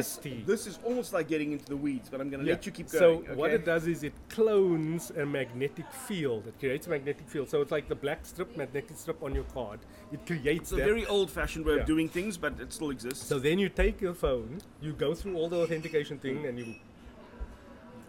This, 0.46 0.46
this 0.46 0.66
is 0.66 0.78
almost 0.84 1.12
like 1.12 1.28
getting 1.28 1.52
into 1.52 1.64
the 1.66 1.76
weeds, 1.76 2.08
but 2.10 2.20
I'm 2.20 2.30
going 2.30 2.40
to 2.42 2.46
Yeah. 2.46 2.54
let 2.54 2.66
you 2.66 2.72
keep 2.72 2.90
going. 2.90 3.00
So 3.00 3.18
going. 3.18 3.38
what 3.38 3.50
it 3.50 3.64
does 3.64 3.86
is 3.86 4.02
it 4.02 4.12
clones 4.28 5.10
a 5.10 5.24
magnetic 5.26 5.90
field. 5.92 6.46
It 6.46 6.58
creates 6.58 6.86
a 6.86 6.90
magnetic 6.90 7.28
field. 7.28 7.48
So 7.48 7.60
it's 7.62 7.70
like 7.72 7.88
the 7.88 7.94
black 7.94 8.24
strip, 8.26 8.56
magnetic 8.56 8.96
strip 8.96 9.22
on 9.22 9.34
your 9.34 9.44
card. 9.44 9.80
It 10.12 10.24
creates 10.26 10.62
It's 10.64 10.72
a 10.72 10.76
that. 10.76 10.84
very 10.84 11.06
old-fashioned 11.06 11.64
way 11.64 11.74
Yeah. 11.74 11.80
of 11.80 11.86
doing 11.86 12.08
things, 12.08 12.36
but 12.36 12.60
it 12.60 12.72
still 12.72 12.90
exists. 12.90 13.24
so 13.26 13.38
then 13.38 13.58
you 13.58 13.68
take 13.68 14.00
your 14.00 14.14
phone, 14.14 14.58
you 14.80 14.92
go 14.92 15.14
through 15.14 15.36
all 15.36 15.48
the 15.48 15.56
authentication 15.56 16.18
thing, 16.18 16.46
and 16.46 16.58
you 16.58 16.74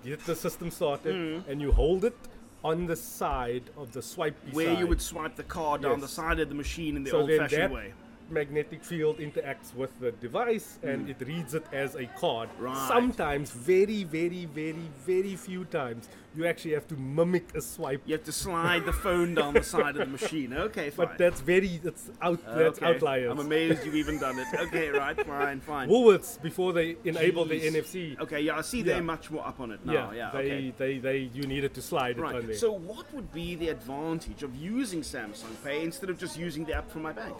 get 0.03 0.19
the 0.25 0.35
system 0.35 0.69
started, 0.71 1.15
Mm. 1.15 1.47
and 1.47 1.61
you 1.61 1.71
hold 1.71 2.05
it 2.05 2.15
on 2.63 2.85
the 2.87 2.95
side 2.95 3.63
of 3.77 3.91
the 3.93 4.01
swipe 4.01 4.35
where 4.51 4.73
you 4.73 4.87
would 4.87 5.01
swipe 5.01 5.35
the 5.35 5.43
card 5.43 5.81
down 5.81 5.93
Yes. 5.99 6.01
the 6.01 6.07
side 6.07 6.39
of 6.39 6.49
the 6.49 6.55
machine 6.55 6.95
in 6.97 7.03
the 7.03 7.11
so 7.11 7.21
old-fashioned 7.21 7.73
way. 7.73 7.93
Magnetic 8.29 8.83
field 8.83 9.19
interacts 9.19 9.73
with 9.75 9.97
the 9.99 10.11
device 10.13 10.79
and 10.83 11.09
it 11.09 11.17
reads 11.25 11.53
it 11.53 11.65
as 11.71 11.95
a 11.95 12.05
card. 12.19 12.49
Mm. 12.59 12.61
Right. 12.63 12.87
Sometimes, 12.87 13.51
very, 13.51 14.03
very, 14.03 14.45
very, 14.45 14.89
very 15.05 15.35
few 15.35 15.65
times, 15.65 16.09
you 16.35 16.45
actually 16.45 16.73
have 16.73 16.85
to 16.87 16.95
mimic 16.97 17.55
a 17.55 17.61
swipe. 17.61 18.01
You 18.05 18.13
have 18.15 18.25
to 18.25 18.31
slide 18.31 18.85
the 18.85 18.91
phone 18.91 19.35
down 19.35 19.53
the 19.53 19.63
side 19.63 19.95
of 19.95 20.05
the 20.11 20.17
machine. 20.17 20.53
Okay, 20.53 20.89
fine. 20.89 21.07
But 21.07 21.17
that's 21.17 21.39
very, 21.39 21.79
that's 21.81 22.09
out, 22.21 22.43
that's 22.45 22.77
Okay. 22.79 22.85
outliers. 22.87 23.31
I'm 23.31 23.39
amazed 23.39 23.85
you've 23.85 23.95
even 23.95 24.19
done 24.19 24.37
it. 24.39 24.47
Okay, 24.53 24.89
right, 24.89 25.15
fine, 25.25 25.61
fine. 25.61 25.87
Woolworths 25.89 26.41
before 26.41 26.73
they 26.73 26.97
enable 27.05 27.45
the 27.45 27.59
NFC. 27.61 28.19
Okay, 28.19 28.41
yeah, 28.41 28.57
I 28.57 28.61
see 28.61 28.79
Yeah. 28.79 28.83
they're 28.95 29.03
much 29.03 29.31
more 29.31 29.47
up 29.47 29.59
on 29.61 29.71
it 29.71 29.85
now. 29.85 29.93
yeah, 29.93 30.13
Yeah, 30.13 30.31
they, 30.33 30.39
okay. 30.39 30.73
they, 30.77 30.97
they, 30.97 31.17
you 31.33 31.43
needed 31.43 31.73
to 31.75 31.81
slide 31.81 32.17
it 32.17 32.23
on 32.23 32.33
Right. 32.33 32.47
there. 32.47 32.55
So, 32.57 32.71
what 32.73 33.11
would 33.13 33.31
be 33.31 33.55
the 33.55 33.69
advantage 33.69 34.43
of 34.43 34.53
using 34.55 35.01
Samsung 35.01 35.55
Pay 35.63 35.83
instead 35.83 36.09
of 36.09 36.17
just 36.17 36.37
using 36.37 36.65
the 36.65 36.73
app 36.73 36.91
from 36.91 37.03
my 37.03 37.13
bank? 37.13 37.37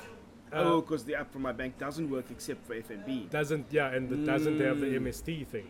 Uh, 0.56 0.60
oh, 0.63 0.82
because 0.82 1.04
the 1.04 1.15
app 1.15 1.32
from 1.32 1.41
my 1.41 1.52
bank 1.52 1.78
doesn't 1.78 2.10
work 2.10 2.26
except 2.32 2.65
for 2.65 2.76
FNB. 2.76 3.30
doesn't 3.30 3.65
yeah, 3.72 3.88
and 3.94 4.12
it 4.12 4.26
doesn't 4.26 4.60
have 4.62 4.80
the 4.80 4.88
Mm. 4.88 5.02
MST 5.08 5.44
thing. 5.48 5.68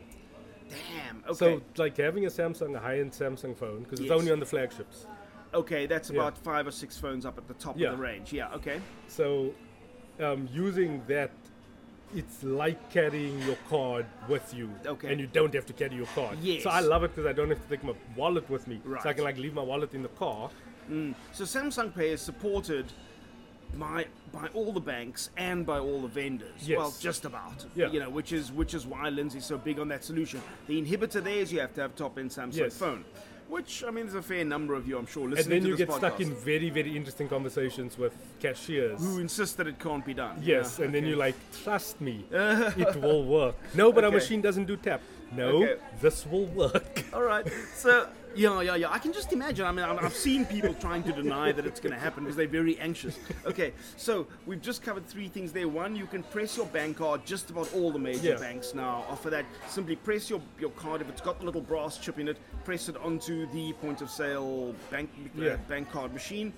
Damn. 0.69 1.23
Okay. 1.27 1.33
So 1.33 1.61
like 1.77 1.97
having 1.97 2.25
a 2.25 2.29
Samsung, 2.29 2.75
a 2.75 2.79
high-end 2.79 3.11
Samsung 3.11 3.55
phone, 3.57 3.83
because 3.83 3.99
it's 3.99 4.11
only 4.11 4.31
on 4.31 4.39
the 4.39 4.45
flagships. 4.45 5.07
okay, 5.53 5.85
that's 5.85 6.09
Yeah. 6.09 6.17
about 6.19 6.37
five 6.37 6.67
or 6.67 6.71
six 6.71 6.97
phones 6.97 7.25
up 7.25 7.37
at 7.37 7.47
the 7.47 7.53
top 7.55 7.79
Yeah. 7.79 7.91
of 7.91 7.97
the 7.97 8.03
range. 8.03 8.33
Yeah. 8.33 8.53
Okay. 8.55 8.81
So, 9.07 9.53
um, 10.19 10.49
using 10.51 11.01
that, 11.07 11.31
it's 12.13 12.43
like 12.43 12.89
carrying 12.91 13.39
your 13.43 13.55
card 13.69 14.05
with 14.27 14.53
you, 14.53 14.69
Okay. 14.85 15.09
and 15.11 15.19
you 15.21 15.27
don't 15.27 15.53
have 15.53 15.65
to 15.67 15.73
carry 15.73 15.95
your 15.95 16.07
card. 16.07 16.37
Yes. 16.41 16.63
So 16.63 16.69
I 16.69 16.81
love 16.81 17.03
it 17.05 17.09
because 17.15 17.25
I 17.25 17.31
don't 17.33 17.49
have 17.49 17.61
to 17.63 17.69
take 17.69 17.83
my 17.85 17.93
wallet 18.17 18.49
with 18.49 18.67
me, 18.67 18.81
Right. 18.83 19.01
so 19.01 19.09
I 19.09 19.13
can 19.13 19.23
like 19.23 19.37
leave 19.37 19.53
my 19.53 19.61
wallet 19.63 19.93
in 19.93 20.03
the 20.03 20.09
car. 20.09 20.49
So 21.31 21.45
Samsung 21.45 21.95
Pay 21.95 22.09
is 22.11 22.21
supported 22.21 22.91
by 23.77 24.05
by 24.31 24.47
all 24.53 24.71
the 24.73 24.79
banks 24.79 25.29
and 25.37 25.65
by 25.65 25.79
all 25.79 26.01
the 26.01 26.07
vendors. 26.07 26.49
Yes. 26.67 26.77
Well, 26.77 26.93
just 26.99 27.25
about. 27.25 27.65
Yeah. 27.75 27.89
You 27.91 27.99
know, 27.99 28.09
which 28.09 28.31
is 28.31 28.51
which 28.51 28.73
is 28.73 28.85
why 28.85 29.09
Lindsey's 29.09 29.45
so 29.45 29.57
big 29.57 29.79
on 29.79 29.87
that 29.89 30.03
solution. 30.03 30.41
The 30.67 30.81
inhibitor 30.81 31.23
there 31.23 31.37
is 31.37 31.51
you 31.51 31.59
have 31.59 31.73
to 31.75 31.81
have 31.81 31.95
top 31.95 32.17
end 32.17 32.29
Samsung 32.31 32.55
Yes. 32.57 32.77
phone. 32.77 33.03
Which 33.47 33.83
I 33.87 33.91
mean 33.91 34.05
there's 34.05 34.15
a 34.15 34.21
fair 34.23 34.43
number 34.43 34.73
of 34.73 34.87
you 34.87 34.97
I'm 34.97 35.05
sure 35.05 35.29
listening. 35.29 35.35
To 35.35 35.37
the 35.37 35.45
phone. 35.45 35.53
And 35.53 35.63
then 35.63 35.71
you 35.71 35.77
get 35.77 35.93
stuck 35.93 36.19
in 36.19 36.33
very, 36.33 36.69
very 36.71 36.95
interesting 36.97 37.27
conversations 37.29 37.97
with 37.97 38.13
cashiers. 38.39 38.99
who 38.99 39.19
insist 39.19 39.57
that 39.57 39.67
it 39.67 39.77
can't 39.79 40.03
be 40.05 40.13
done. 40.15 40.37
Yes, 40.41 40.77
Yeah, 40.79 40.85
and 40.85 40.95
then 40.95 41.05
you're 41.05 41.17
like, 41.17 41.35
trust 41.63 42.01
me, 42.01 42.25
it 42.31 42.95
will 43.01 43.23
work. 43.23 43.55
No, 43.75 43.91
but 43.91 44.03
our 44.03 44.11
machine 44.11 44.41
doesn't 44.41 44.65
do 44.65 44.77
tap. 44.77 45.01
No, 45.31 45.63
Okay. 45.63 45.75
this 46.01 46.25
will 46.25 46.45
work. 46.47 47.03
All 47.13 47.21
right. 47.21 47.45
So 47.75 48.07
yeah, 48.35 48.61
yeah, 48.61 48.75
yeah. 48.75 48.91
I 48.91 48.99
can 48.99 49.13
just 49.13 49.31
imagine. 49.33 49.65
I 49.65 49.71
mean, 49.71 49.85
I've 49.85 50.13
seen 50.13 50.45
people 50.45 50.73
trying 50.73 51.03
to 51.03 51.11
deny 51.11 51.51
that 51.51 51.65
it's 51.65 51.79
going 51.79 51.93
to 51.93 51.99
happen 51.99 52.23
because 52.23 52.35
they're 52.35 52.47
very 52.47 52.77
anxious. 52.79 53.17
Okay. 53.45 53.73
So 53.97 54.27
we've 54.45 54.61
just 54.61 54.81
covered 54.83 55.05
three 55.05 55.27
things 55.27 55.51
there. 55.51 55.67
One, 55.67 55.95
you 55.95 56.05
can 56.05 56.23
press 56.23 56.57
your 56.57 56.65
bank 56.67 56.97
card. 56.97 57.25
Just 57.25 57.49
about 57.49 57.73
all 57.73 57.91
the 57.91 57.99
major 57.99 58.29
Yeah. 58.29 58.35
banks 58.35 58.73
now 58.73 59.05
offer 59.09 59.29
that. 59.29 59.45
Simply 59.67 59.95
press 59.95 60.29
your 60.29 60.41
your 60.59 60.71
card 60.71 61.01
if 61.01 61.09
it's 61.09 61.21
got 61.21 61.39
the 61.39 61.45
little 61.45 61.61
brass 61.61 61.97
chip 61.97 62.19
in 62.19 62.27
it. 62.27 62.37
Press 62.63 62.89
it 62.89 62.97
onto 62.97 63.45
the 63.51 63.73
point 63.73 64.01
of 64.01 64.09
sale 64.09 64.73
bank 64.91 65.09
uh, 65.39 65.57
bank 65.69 65.91
card 65.91 66.13
machine, 66.13 66.53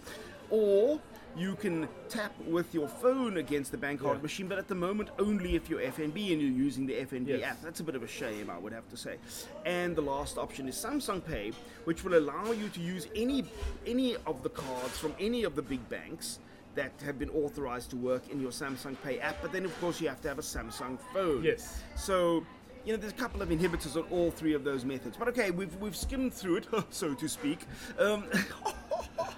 or 0.49 0.99
you 1.35 1.55
can 1.55 1.87
tap 2.09 2.33
with 2.47 2.73
your 2.73 2.87
phone 2.87 3.37
against 3.37 3.71
the 3.71 3.77
bank 3.77 4.01
card 4.01 4.17
Yeah. 4.17 4.23
machine, 4.23 4.47
but 4.47 4.57
at 4.57 4.67
the 4.67 4.73
moment 4.75 5.09
only 5.19 5.55
if 5.55 5.69
you're 5.69 5.81
FNB 5.81 6.33
and 6.33 6.41
you're 6.41 6.51
using 6.51 6.87
the 6.87 6.95
FNB 6.95 7.27
Yes. 7.39 7.43
app. 7.51 7.61
That's 7.61 7.79
a 7.79 7.83
bit 7.83 7.95
of 7.95 8.01
a 8.01 8.07
shame, 8.07 8.49
I 8.49 8.57
would 8.57 8.73
have 8.73 8.89
to 8.89 8.97
say. 8.97 9.17
And 9.65 9.95
the 9.95 10.01
last 10.01 10.37
option 10.39 10.67
is 10.67 10.75
Samsung 10.75 11.23
Pay, 11.23 11.51
which 11.83 12.03
will 12.03 12.17
allow 12.17 12.51
you 12.51 12.69
to 12.69 12.79
use 12.79 13.07
any 13.15 13.45
any 13.85 14.15
of 14.25 14.41
the 14.41 14.49
cards 14.49 14.97
from 14.97 15.13
any 15.19 15.43
of 15.43 15.55
the 15.55 15.61
big 15.61 15.87
banks 15.89 16.39
that 16.73 16.91
have 17.05 17.17
been 17.19 17.29
authorized 17.31 17.89
to 17.91 17.97
work 17.97 18.29
in 18.29 18.39
your 18.39 18.51
Samsung 18.51 18.95
Pay 19.03 19.19
app. 19.19 19.37
But 19.41 19.51
then, 19.51 19.65
of 19.65 19.79
course, 19.79 19.99
you 20.01 20.07
have 20.09 20.21
to 20.21 20.27
have 20.27 20.39
a 20.39 20.43
Samsung 20.43 20.97
phone. 21.13 21.43
Yes. 21.43 21.81
So. 21.95 22.43
You 22.85 22.93
know, 22.93 22.99
there's 22.99 23.11
a 23.11 23.15
couple 23.17 23.41
of 23.41 23.49
inhibitors 23.49 23.97
on 23.97 24.03
all 24.09 24.31
three 24.31 24.53
of 24.53 24.63
those 24.63 24.85
methods. 24.85 25.17
But 25.17 25.27
okay, 25.27 25.51
we've, 25.51 25.75
we've 25.75 25.95
skimmed 25.95 26.33
through 26.33 26.55
it, 26.57 26.67
so 26.89 27.13
to 27.15 27.27
speak. 27.27 27.59
Um, 27.99 28.23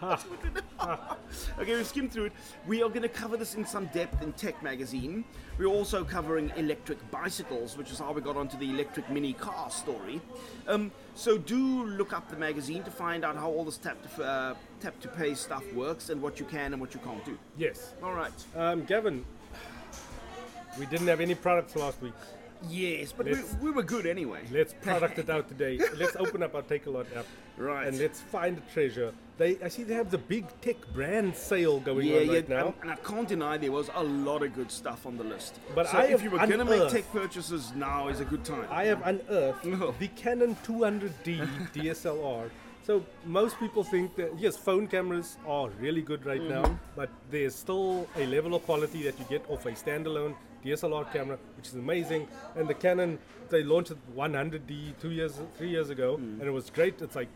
okay, 1.59 1.75
we've 1.75 1.85
skimmed 1.85 2.11
through 2.11 2.25
it. 2.25 2.33
We 2.67 2.81
are 2.83 2.89
going 2.89 3.01
to 3.01 3.09
cover 3.09 3.37
this 3.37 3.55
in 3.55 3.65
some 3.65 3.87
depth 3.87 4.21
in 4.21 4.33
Tech 4.33 4.61
Magazine. 4.63 5.23
We're 5.57 5.67
also 5.67 6.03
covering 6.03 6.51
electric 6.55 6.99
bicycles, 7.11 7.77
which 7.77 7.91
is 7.91 7.99
how 7.99 8.11
we 8.11 8.21
got 8.21 8.37
onto 8.37 8.57
the 8.57 8.69
electric 8.69 9.09
mini 9.09 9.33
car 9.33 9.69
story. 9.69 10.21
Um, 10.67 10.91
so 11.15 11.37
do 11.37 11.85
look 11.85 12.13
up 12.13 12.29
the 12.29 12.37
magazine 12.37 12.83
to 12.83 12.91
find 12.91 13.25
out 13.25 13.35
how 13.35 13.49
all 13.49 13.65
this 13.65 13.77
tap 13.77 13.97
to, 14.15 14.23
uh, 14.23 14.55
tap 14.79 14.99
to 15.01 15.07
pay 15.07 15.33
stuff 15.33 15.63
works 15.73 16.09
and 16.09 16.21
what 16.21 16.39
you 16.39 16.45
can 16.45 16.73
and 16.73 16.81
what 16.81 16.93
you 16.93 16.99
can't 17.01 17.23
do. 17.25 17.37
Yes. 17.57 17.93
All 18.03 18.13
right. 18.13 18.31
Um, 18.55 18.85
Gavin, 18.85 19.25
we 20.77 20.85
didn't 20.85 21.07
have 21.07 21.19
any 21.19 21.35
products 21.35 21.75
last 21.75 22.01
week. 22.01 22.13
Yes, 22.67 23.13
but 23.15 23.25
we, 23.25 23.35
we 23.61 23.71
were 23.71 23.83
good 23.83 24.05
anyway. 24.05 24.41
Let's 24.51 24.73
product 24.73 25.17
it 25.17 25.29
out 25.29 25.47
today. 25.47 25.79
Let's 25.97 26.15
open 26.17 26.43
up 26.43 26.55
our 26.55 26.61
Takealot 26.61 27.15
app. 27.15 27.25
Right. 27.57 27.87
And 27.87 27.97
let's 27.97 28.19
find 28.19 28.57
a 28.57 28.73
treasure. 28.73 29.13
They, 29.39 29.57
I 29.63 29.69
see 29.69 29.83
they 29.83 29.93
have 29.95 30.11
the 30.11 30.17
big 30.17 30.45
tech 30.61 30.75
brand 30.93 31.33
sale 31.35 31.79
going 31.79 32.05
Yeah, 32.05 32.17
on 32.19 32.25
yeah, 32.27 32.33
right 32.33 32.49
now. 32.49 32.65
and, 32.67 32.73
and 32.81 32.91
I 32.91 32.95
can't 32.97 33.27
deny 33.27 33.57
there 33.57 33.71
was 33.71 33.89
a 33.95 34.03
lot 34.03 34.43
of 34.43 34.53
good 34.53 34.69
stuff 34.69 35.05
on 35.05 35.17
the 35.17 35.23
list. 35.23 35.59
But 35.73 35.87
so 35.87 35.99
if 36.01 36.21
you 36.21 36.29
were 36.29 36.39
going 36.39 36.59
to 36.59 36.65
make 36.65 36.89
tech 36.89 37.09
purchases, 37.11 37.71
now 37.73 38.09
is 38.09 38.19
a 38.19 38.25
good 38.25 38.43
time. 38.43 38.67
I 38.69 38.83
have 38.91 39.01
unearthed 39.07 39.63
No. 39.79 39.95
the 39.97 40.09
Canon 40.09 40.55
200D 40.67 41.71
DSLR. 41.73 42.49
So 42.81 43.05
most 43.25 43.59
people 43.59 43.83
think 43.83 44.15
that 44.15 44.31
yes, 44.39 44.57
phone 44.57 44.87
cameras 44.87 45.37
are 45.45 45.69
really 45.79 46.01
good 46.01 46.25
right 46.25 46.41
Mm-hmm. 46.41 46.63
now, 46.63 46.79
but 46.95 47.09
there's 47.29 47.53
still 47.53 48.07
a 48.15 48.25
level 48.25 48.55
of 48.55 48.63
quality 48.65 49.03
that 49.03 49.19
you 49.19 49.25
get 49.29 49.45
off 49.47 49.67
a 49.67 49.71
standalone 49.73 50.33
DSLR 50.65 51.05
camera, 51.13 51.37
which 51.55 51.67
is 51.67 51.75
amazing. 51.75 52.27
And 52.55 52.67
the 52.67 52.73
Canon, 52.73 53.19
they 53.51 53.61
launched 53.63 53.91
it 53.91 53.97
100D 54.17 54.93
two 54.99 55.11
years, 55.11 55.39
three 55.57 55.69
years 55.69 55.91
ago, 55.91 56.17
Mm. 56.17 56.39
and 56.39 56.43
it 56.43 56.51
was 56.51 56.71
great. 56.71 56.99
It's 56.99 57.15
like 57.15 57.27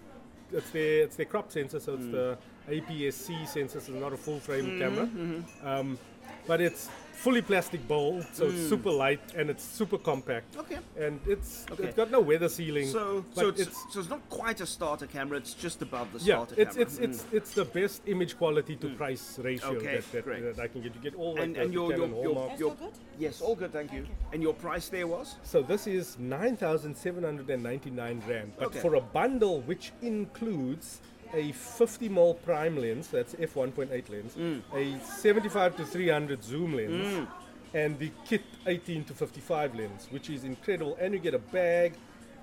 it's 0.53 0.69
their 0.71 1.03
it's 1.03 1.15
their 1.15 1.25
crop 1.25 1.51
sensor, 1.51 1.79
so 1.79 1.95
it's 1.95 2.05
hmm. 2.05 2.11
the 2.11 2.37
APS-C 2.69 3.45
sensor, 3.45 3.79
so 3.79 3.91
it's 3.91 4.01
not 4.01 4.13
a 4.13 4.17
full 4.17 4.39
frame 4.39 4.65
hmm. 4.65 4.79
camera. 4.79 5.05
Mm-hmm. 5.05 5.67
Um, 5.67 5.99
but 6.47 6.61
it's 6.61 6.89
fully 7.23 7.41
plastic 7.41 7.87
bowl, 7.87 8.21
so 8.33 8.47
it's 8.47 8.55
mm. 8.55 8.69
super 8.69 8.91
light 8.91 9.21
and 9.37 9.49
it's 9.49 9.63
super 9.63 9.97
compact. 9.97 10.57
Okay. 10.57 10.79
And 10.99 11.21
it's 11.25 11.65
Okay. 11.71 11.85
it's 11.85 11.95
got 11.95 12.11
no 12.11 12.19
weather 12.19 12.49
sealing. 12.49 12.87
So, 12.87 13.23
so 13.31 13.47
it's, 13.47 13.93
so 13.93 14.01
it's 14.01 14.09
not 14.09 14.29
quite 14.29 14.59
a 14.59 14.65
starter 14.65 15.07
camera. 15.07 15.37
It's 15.37 15.53
just 15.53 15.81
above 15.81 16.11
the 16.11 16.19
yeah, 16.19 16.35
starter 16.35 16.55
it's 16.57 16.75
camera. 16.75 16.89
it's 16.89 16.99
it's 16.99 17.23
it's 17.31 17.53
the 17.53 17.63
best 17.63 18.01
image 18.07 18.37
quality 18.37 18.75
to 18.75 18.87
mm. 18.87 18.97
price 18.97 19.39
ratio 19.41 19.69
Okay, 19.77 20.01
that, 20.11 20.25
that, 20.25 20.55
that 20.57 20.63
I 20.63 20.67
can 20.67 20.81
get. 20.81 20.93
You 20.95 21.01
get 21.01 21.15
all 21.15 21.35
like 21.35 21.43
And- 21.43 21.55
the, 21.55 21.61
and 21.61 21.69
the 21.69 21.73
your- 21.73 21.95
your- 21.95 22.07
your- 22.07 22.51
Your- 22.59 22.69
all 22.71 22.75
good? 22.75 22.91
yes, 23.17 23.39
all 23.41 23.55
good, 23.55 23.71
thank 23.71 23.93
you. 23.93 24.05
And 24.33 24.43
your 24.43 24.53
price 24.53 24.89
there 24.89 25.07
was? 25.07 25.35
So 25.43 25.61
this 25.61 25.87
is 25.87 26.17
9,799 26.19 28.21
rand, 28.27 28.51
but 28.57 28.67
Okay. 28.67 28.79
for 28.79 28.95
a 28.95 29.01
bundle 29.01 29.61
which 29.61 29.93
includes 30.01 30.99
a 31.33 31.51
50 31.51 32.09
mm 32.09 32.41
prime 32.43 32.77
lens, 32.77 33.07
that's 33.07 33.33
f1.8 33.35 34.09
lens, 34.09 34.35
Mm. 34.35 34.61
a 34.73 34.99
75 35.05 35.75
to 35.77 35.85
300 35.85 36.43
zoom 36.43 36.75
lens, 36.75 37.27
and 37.73 37.97
the 37.99 38.11
kit 38.25 38.43
18 38.67 39.03
to 39.05 39.13
55 39.13 39.73
lens, 39.75 40.07
which 40.11 40.29
is 40.29 40.43
incredible. 40.43 40.95
And 40.99 41.13
you 41.13 41.19
get 41.19 41.33
a 41.33 41.39
bag, 41.39 41.93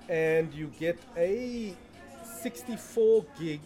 and 0.08 0.52
you 0.52 0.72
get 0.78 0.98
a 1.16 1.74
64 2.42 3.24
gig 3.38 3.60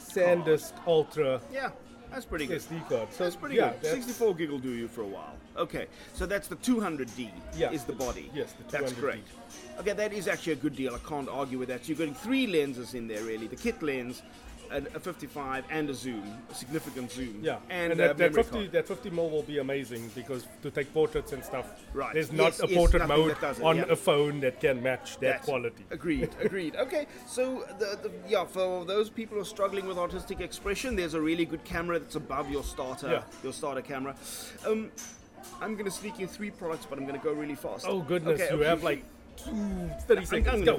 SanDisk 0.00 0.72
Ultra 0.86 1.40
Yeah, 1.52 1.70
that's 2.12 2.24
pretty 2.24 2.46
good. 2.46 2.60
SD 2.60 2.88
card. 2.88 3.12
So 3.12 3.24
That's 3.24 3.36
pretty 3.36 3.56
yeah, 3.56 3.70
good. 3.70 3.82
that's- 3.82 4.04
64 4.04 4.34
gig 4.34 4.50
will 4.50 4.58
do 4.58 4.70
you 4.72 4.88
for 4.88 5.02
a 5.02 5.06
while. 5.06 5.34
Okay, 5.56 5.86
so 6.14 6.24
that's 6.26 6.48
the 6.48 6.56
200D 6.56 7.30
Yeah, 7.56 7.70
is 7.70 7.84
the 7.84 7.92
body. 7.92 8.30
yes, 8.34 8.52
the 8.52 8.62
That's 8.64 8.74
200D. 8.74 8.80
That's 8.80 8.92
great. 9.00 9.24
Okay, 9.78 9.92
that 9.92 10.12
is 10.12 10.28
actually 10.28 10.54
a 10.54 10.56
good 10.56 10.76
deal. 10.76 10.94
I 10.94 10.98
can't 11.08 11.28
argue 11.28 11.58
with 11.58 11.68
that. 11.68 11.82
So 11.84 11.88
you're 11.88 11.98
getting 11.98 12.14
three 12.14 12.46
lenses 12.46 12.94
in 12.94 13.06
there, 13.08 13.22
really. 13.22 13.46
The 13.48 13.56
kit 13.56 13.82
lens, 13.82 14.22
a, 14.72 14.78
a 14.96 15.00
55, 15.00 15.64
and 15.70 15.90
a 15.90 15.94
zoom, 15.94 16.24
a 16.50 16.54
significant 16.54 17.10
zoom. 17.12 17.40
Yeah, 17.42 17.58
and, 17.70 17.92
and, 17.92 18.00
that, 18.00 18.16
that 18.18 18.34
50 18.34 18.50
card. 18.52 18.72
that 18.72 18.88
50 18.88 19.10
mil 19.10 19.30
will 19.30 19.42
be 19.42 19.58
amazing 19.58 20.10
because 20.14 20.46
to 20.62 20.70
take 20.70 20.92
portraits 20.92 21.32
and 21.32 21.44
stuff. 21.44 21.66
Right. 21.92 22.14
There's 22.14 22.32
not 22.32 22.52
Yes, 22.52 22.62
a 22.62 22.66
yes, 22.68 22.76
portrait 22.76 23.06
mode 23.06 23.30
that 23.30 23.40
does 23.40 23.58
it, 23.58 23.64
on 23.64 23.76
yeah. 23.76 23.84
a 23.88 23.96
phone 23.96 24.40
that 24.40 24.60
can 24.60 24.82
match 24.82 25.18
that 25.18 25.42
quality. 25.42 25.84
Agreed, 25.90 26.30
agreed. 26.40 26.76
Okay, 26.76 27.06
so 27.26 27.64
the, 27.78 27.98
the 28.02 28.10
yeah, 28.28 28.44
for 28.44 28.84
those 28.84 29.10
people 29.10 29.36
who 29.36 29.42
are 29.42 29.44
struggling 29.44 29.86
with 29.86 29.98
artistic 29.98 30.40
expression, 30.40 30.96
there's 30.96 31.14
a 31.14 31.20
really 31.20 31.44
good 31.44 31.64
camera 31.64 31.98
that's 31.98 32.16
above 32.16 32.50
your 32.50 32.64
starter, 32.64 33.10
Yeah. 33.10 33.22
your 33.42 33.52
starter 33.52 33.82
camera. 33.82 34.14
Um, 34.66 34.90
I'm 35.60 35.74
going 35.74 35.84
to 35.84 35.90
sneak 35.90 36.20
in 36.20 36.28
three 36.28 36.50
products, 36.50 36.86
but 36.88 36.98
I'm 36.98 37.06
going 37.06 37.18
to 37.18 37.24
go 37.24 37.32
really 37.32 37.54
fast. 37.54 37.84
Oh 37.88 38.00
goodness, 38.00 38.40
Okay, 38.40 38.50
you 38.52 38.60
okay. 38.60 38.68
have 38.68 38.82
like 38.82 39.04
30 39.38 40.24
seconds. 40.24 40.64
Go. 40.64 40.76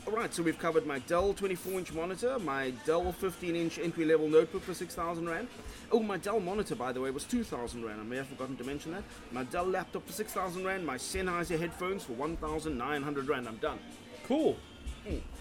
Alright, 0.09 0.33
so 0.33 0.43
we've 0.43 0.59
covered 0.59 0.87
my 0.87 1.01
Dell 1.01 1.35
24 1.35 1.73
inch 1.81 1.93
monitor, 1.93 2.39
my 2.39 2.71
Dell 2.87 3.13
15 3.13 3.55
inch 3.55 3.79
entry 3.79 4.07
level 4.07 4.27
notebook 4.27 4.63
for 4.63 4.73
6,000 4.73 5.29
Rand. 5.29 5.49
Oh, 5.93 6.01
my 6.01 6.17
Dell 6.17 6.41
monitor, 6.41 6.75
by 6.75 6.93
the 6.93 7.01
way, 7.03 7.11
was 7.11 7.25
2,000 7.25 7.85
Rand. 7.85 8.01
I 8.01 8.05
may 8.05 8.17
have 8.17 8.27
forgotten 8.27 8.57
to 8.57 8.65
mention 8.65 8.93
that. 8.93 9.03
My 9.33 9.45
Dell 9.45 9.67
laptop 9.67 10.07
for 10.07 10.13
6,000 10.15 10.65
Rand, 10.65 10.87
my 10.87 10.97
Sennheiser 10.97 11.59
headphones 11.59 12.05
for 12.05 12.15
1,900 12.15 13.29
Rand. 13.29 13.47
I'm 13.49 13.57
done. 13.59 13.79
Cool. 14.27 14.57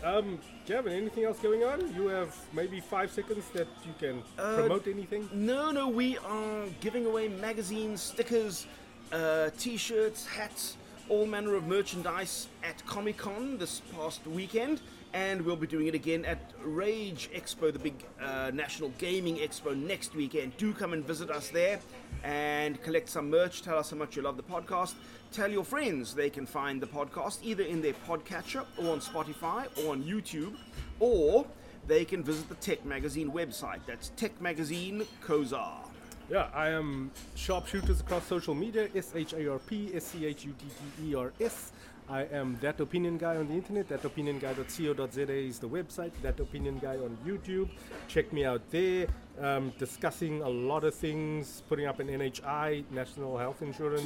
Um, 0.03 0.37
Gavin, 0.65 0.91
anything 0.91 1.23
else 1.23 1.39
going 1.39 1.63
on? 1.63 1.93
You 1.95 2.07
have 2.07 2.35
maybe 2.51 2.81
five 2.81 3.09
seconds 3.09 3.45
that 3.53 3.67
you 3.85 3.93
can 3.97 4.21
Uh, 4.37 4.55
promote 4.57 4.87
anything. 4.87 5.29
No, 5.31 5.71
no, 5.71 5.87
we 5.87 6.17
are 6.17 6.65
giving 6.81 7.05
away 7.05 7.29
magazines, 7.29 8.01
stickers, 8.01 8.67
uh, 9.13 9.49
t-shirts, 9.57 10.25
hats, 10.27 10.75
all 11.09 11.25
manner 11.25 11.55
of 11.55 11.67
merchandise 11.67 12.47
at 12.63 12.85
Comic 12.85 13.17
Con 13.17 13.57
this 13.57 13.81
past 13.95 14.25
weekend, 14.27 14.81
and 15.13 15.41
we'll 15.41 15.55
be 15.55 15.67
doing 15.67 15.87
it 15.87 15.95
again 15.95 16.25
at 16.25 16.51
Rage 16.63 17.29
Expo, 17.33 17.71
the 17.71 17.79
big 17.79 17.93
uh, 18.21 18.51
national 18.53 18.89
gaming 18.97 19.37
expo 19.37 19.75
next 19.75 20.15
weekend. 20.15 20.55
Do 20.57 20.73
come 20.73 20.93
and 20.93 21.05
visit 21.05 21.29
us 21.29 21.49
there 21.49 21.79
and 22.23 22.81
collect 22.81 23.09
some 23.09 23.29
merch. 23.29 23.61
Tell 23.61 23.77
us 23.77 23.91
how 23.91 23.97
much 23.97 24.15
you 24.15 24.21
love 24.21 24.37
the 24.37 24.43
podcast. 24.43 24.95
Tell 25.31 25.51
your 25.51 25.63
friends 25.63 26.13
they 26.13 26.29
can 26.29 26.45
find 26.45 26.81
the 26.81 26.87
podcast 26.87 27.39
either 27.43 27.63
in 27.63 27.81
their 27.81 27.95
podcatcher 28.07 28.65
or 28.77 28.91
on 28.91 28.99
Spotify 28.99 29.67
or 29.83 29.93
on 29.93 30.03
YouTube, 30.03 30.55
or 30.99 31.45
they 31.87 32.03
can 32.03 32.23
visit 32.23 32.49
the 32.49 32.55
Tech 32.55 32.85
Magazine 32.85 33.31
website. 33.31 33.79
That's 33.87 34.09
Tech 34.17 34.39
Magazine 34.41 35.05
co.za. 35.21 35.86
Yeah, 36.29 36.47
I 36.53 36.69
am 36.69 37.11
SharpSchutters 37.37 38.01
across 38.01 38.25
social 38.27 38.53
media. 38.53 38.89
S 38.93 39.13
H 39.15 39.33
A 39.33 39.49
R 39.49 39.59
P 39.59 39.91
S 39.93 40.07
C 40.07 40.25
H 40.25 40.45
U 40.45 40.53
T 40.59 40.65
T 40.65 41.11
E 41.11 41.15
R 41.15 41.31
S. 41.39 41.71
I 42.09 42.23
am 42.23 42.57
that 42.61 42.79
opinion 42.79 43.17
guy 43.17 43.35
on 43.35 43.47
the 43.47 43.53
internet. 43.53 43.89
Thatopinionguy.co.za 43.89 45.33
is 45.33 45.59
the 45.59 45.67
website. 45.67 46.11
That 46.21 46.39
opinion 46.39 46.79
guy 46.79 46.95
on 46.95 47.17
YouTube. 47.25 47.69
Check 48.07 48.31
me 48.31 48.45
out 48.45 48.61
there. 48.71 49.07
Um, 49.39 49.73
discussing 49.77 50.41
a 50.41 50.49
lot 50.49 50.83
of 50.83 50.95
things. 50.95 51.63
Putting 51.67 51.85
up 51.85 51.99
an 51.99 52.07
NHI 52.07 52.83
National 52.91 53.37
Health 53.37 53.61
Insurance 53.61 54.03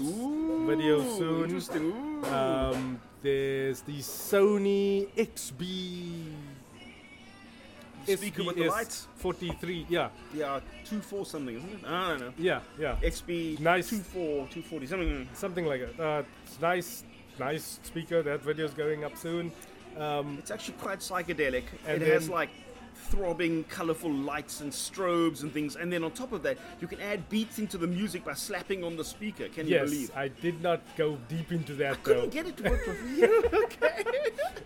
video 0.67 1.03
soon. 1.17 1.43
Interesting. 1.45 2.25
Um, 2.25 2.99
there's 3.21 3.81
the 3.81 3.99
Sony 3.99 5.07
XB. 5.15 6.60
Speaker 8.05 8.43
with 8.43 8.55
the 8.55 8.67
lights? 8.67 9.07
43. 9.17 9.85
Yeah, 9.89 10.09
yeah, 10.33 10.59
two 10.85 10.99
four 11.01 11.25
something, 11.25 11.55
isn't 11.55 11.69
it? 11.69 11.79
I 11.85 12.09
don't 12.09 12.19
know. 12.19 12.33
yeah, 12.37 12.59
yeah. 12.79 12.95
XB 13.01 13.59
Nice. 13.59 13.89
two 13.89 13.99
four 13.99 14.47
two 14.51 14.61
forty 14.61 14.87
something. 14.87 15.27
something 15.33 15.65
like 15.65 15.97
that. 15.97 16.03
Uh, 16.03 16.23
it's 16.45 16.59
nice, 16.61 17.03
nice 17.39 17.79
speaker. 17.83 18.21
That 18.23 18.41
video's 18.41 18.73
going 18.73 19.03
up 19.03 19.17
soon. 19.17 19.51
Um, 19.97 20.37
It's 20.39 20.51
actually 20.51 20.77
quite 20.77 20.99
psychedelic. 20.99 21.63
And 21.87 22.01
it 22.01 22.07
has 22.13 22.29
like 22.29 22.49
throbbing, 23.09 23.63
colorful 23.65 24.11
lights 24.11 24.61
and 24.61 24.71
strobes 24.71 25.41
and 25.43 25.51
things. 25.53 25.75
And 25.75 25.91
then 25.91 26.03
on 26.03 26.11
top 26.11 26.31
of 26.31 26.43
that, 26.43 26.57
you 26.79 26.87
can 26.87 26.99
add 27.01 27.27
beats 27.29 27.59
into 27.59 27.77
the 27.77 27.87
music 27.87 28.23
by 28.23 28.33
slapping 28.33 28.83
on 28.83 28.95
the 28.95 29.03
speaker. 29.05 29.47
Can 29.49 29.67
you 29.67 29.79
believe? 29.79 29.91
yes, 30.01 30.09
believe? 30.09 30.11
I 30.15 30.27
did 30.41 30.61
not 30.61 30.81
go 30.95 31.17
deep 31.27 31.51
into 31.51 31.73
that 31.75 32.01
Couldn't 32.03 32.23
though. 32.23 32.29
get 32.29 32.47
it 32.47 32.57
to 32.57 32.69
work 32.69 32.83
for 32.85 33.07
you. 33.07 33.43
okay. 33.53 34.03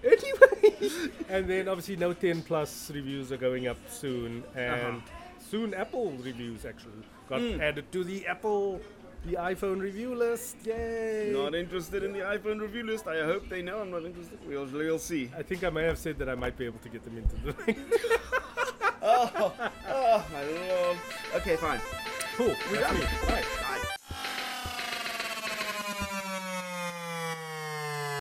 anyway, 0.03 0.89
and 1.29 1.47
then 1.49 1.67
obviously 1.67 1.95
Note 1.95 2.19
10 2.21 2.41
Plus 2.43 2.91
reviews 2.91 3.31
are 3.31 3.37
going 3.37 3.67
up 3.67 3.77
soon, 3.89 4.43
and 4.55 4.97
Uh-huh. 4.97 4.99
soon 5.49 5.73
Apple 5.73 6.11
reviews 6.23 6.65
actually 6.65 7.03
got 7.29 7.41
Hmm. 7.41 7.59
added 7.61 7.91
to 7.91 8.03
the 8.03 8.25
Apple, 8.27 8.79
the 9.25 9.33
iPhone 9.33 9.79
review 9.79 10.15
list. 10.15 10.57
Yay! 10.65 11.31
Not 11.33 11.55
interested 11.55 12.03
in 12.03 12.13
the 12.13 12.19
iPhone 12.19 12.59
review 12.61 12.83
list. 12.83 13.07
I 13.07 13.23
hope 13.25 13.49
they 13.49 13.61
know 13.61 13.79
I'm 13.79 13.91
not 13.91 14.05
interested. 14.05 14.37
We'll, 14.47 14.65
we'll 14.65 14.99
see. 14.99 15.31
I 15.37 15.41
think 15.43 15.63
I 15.63 15.69
may 15.69 15.83
have 15.83 15.97
said 15.97 16.17
that 16.19 16.29
I 16.29 16.35
might 16.35 16.57
be 16.57 16.65
able 16.65 16.79
to 16.79 16.89
get 16.89 17.03
them 17.03 17.17
into 17.17 17.35
the 17.37 17.53
thing. 17.53 17.77
Oh, 19.07 19.53
oh 19.87 20.25
my 20.33 20.43
lord. 20.43 20.97
Okay, 21.35 21.55
fine. 21.57 21.79
cool. 22.37 22.47
We're 22.71 22.79
that's 22.79 22.91
done. 22.91 22.99
me. 22.99 23.05
Right. 23.29 23.45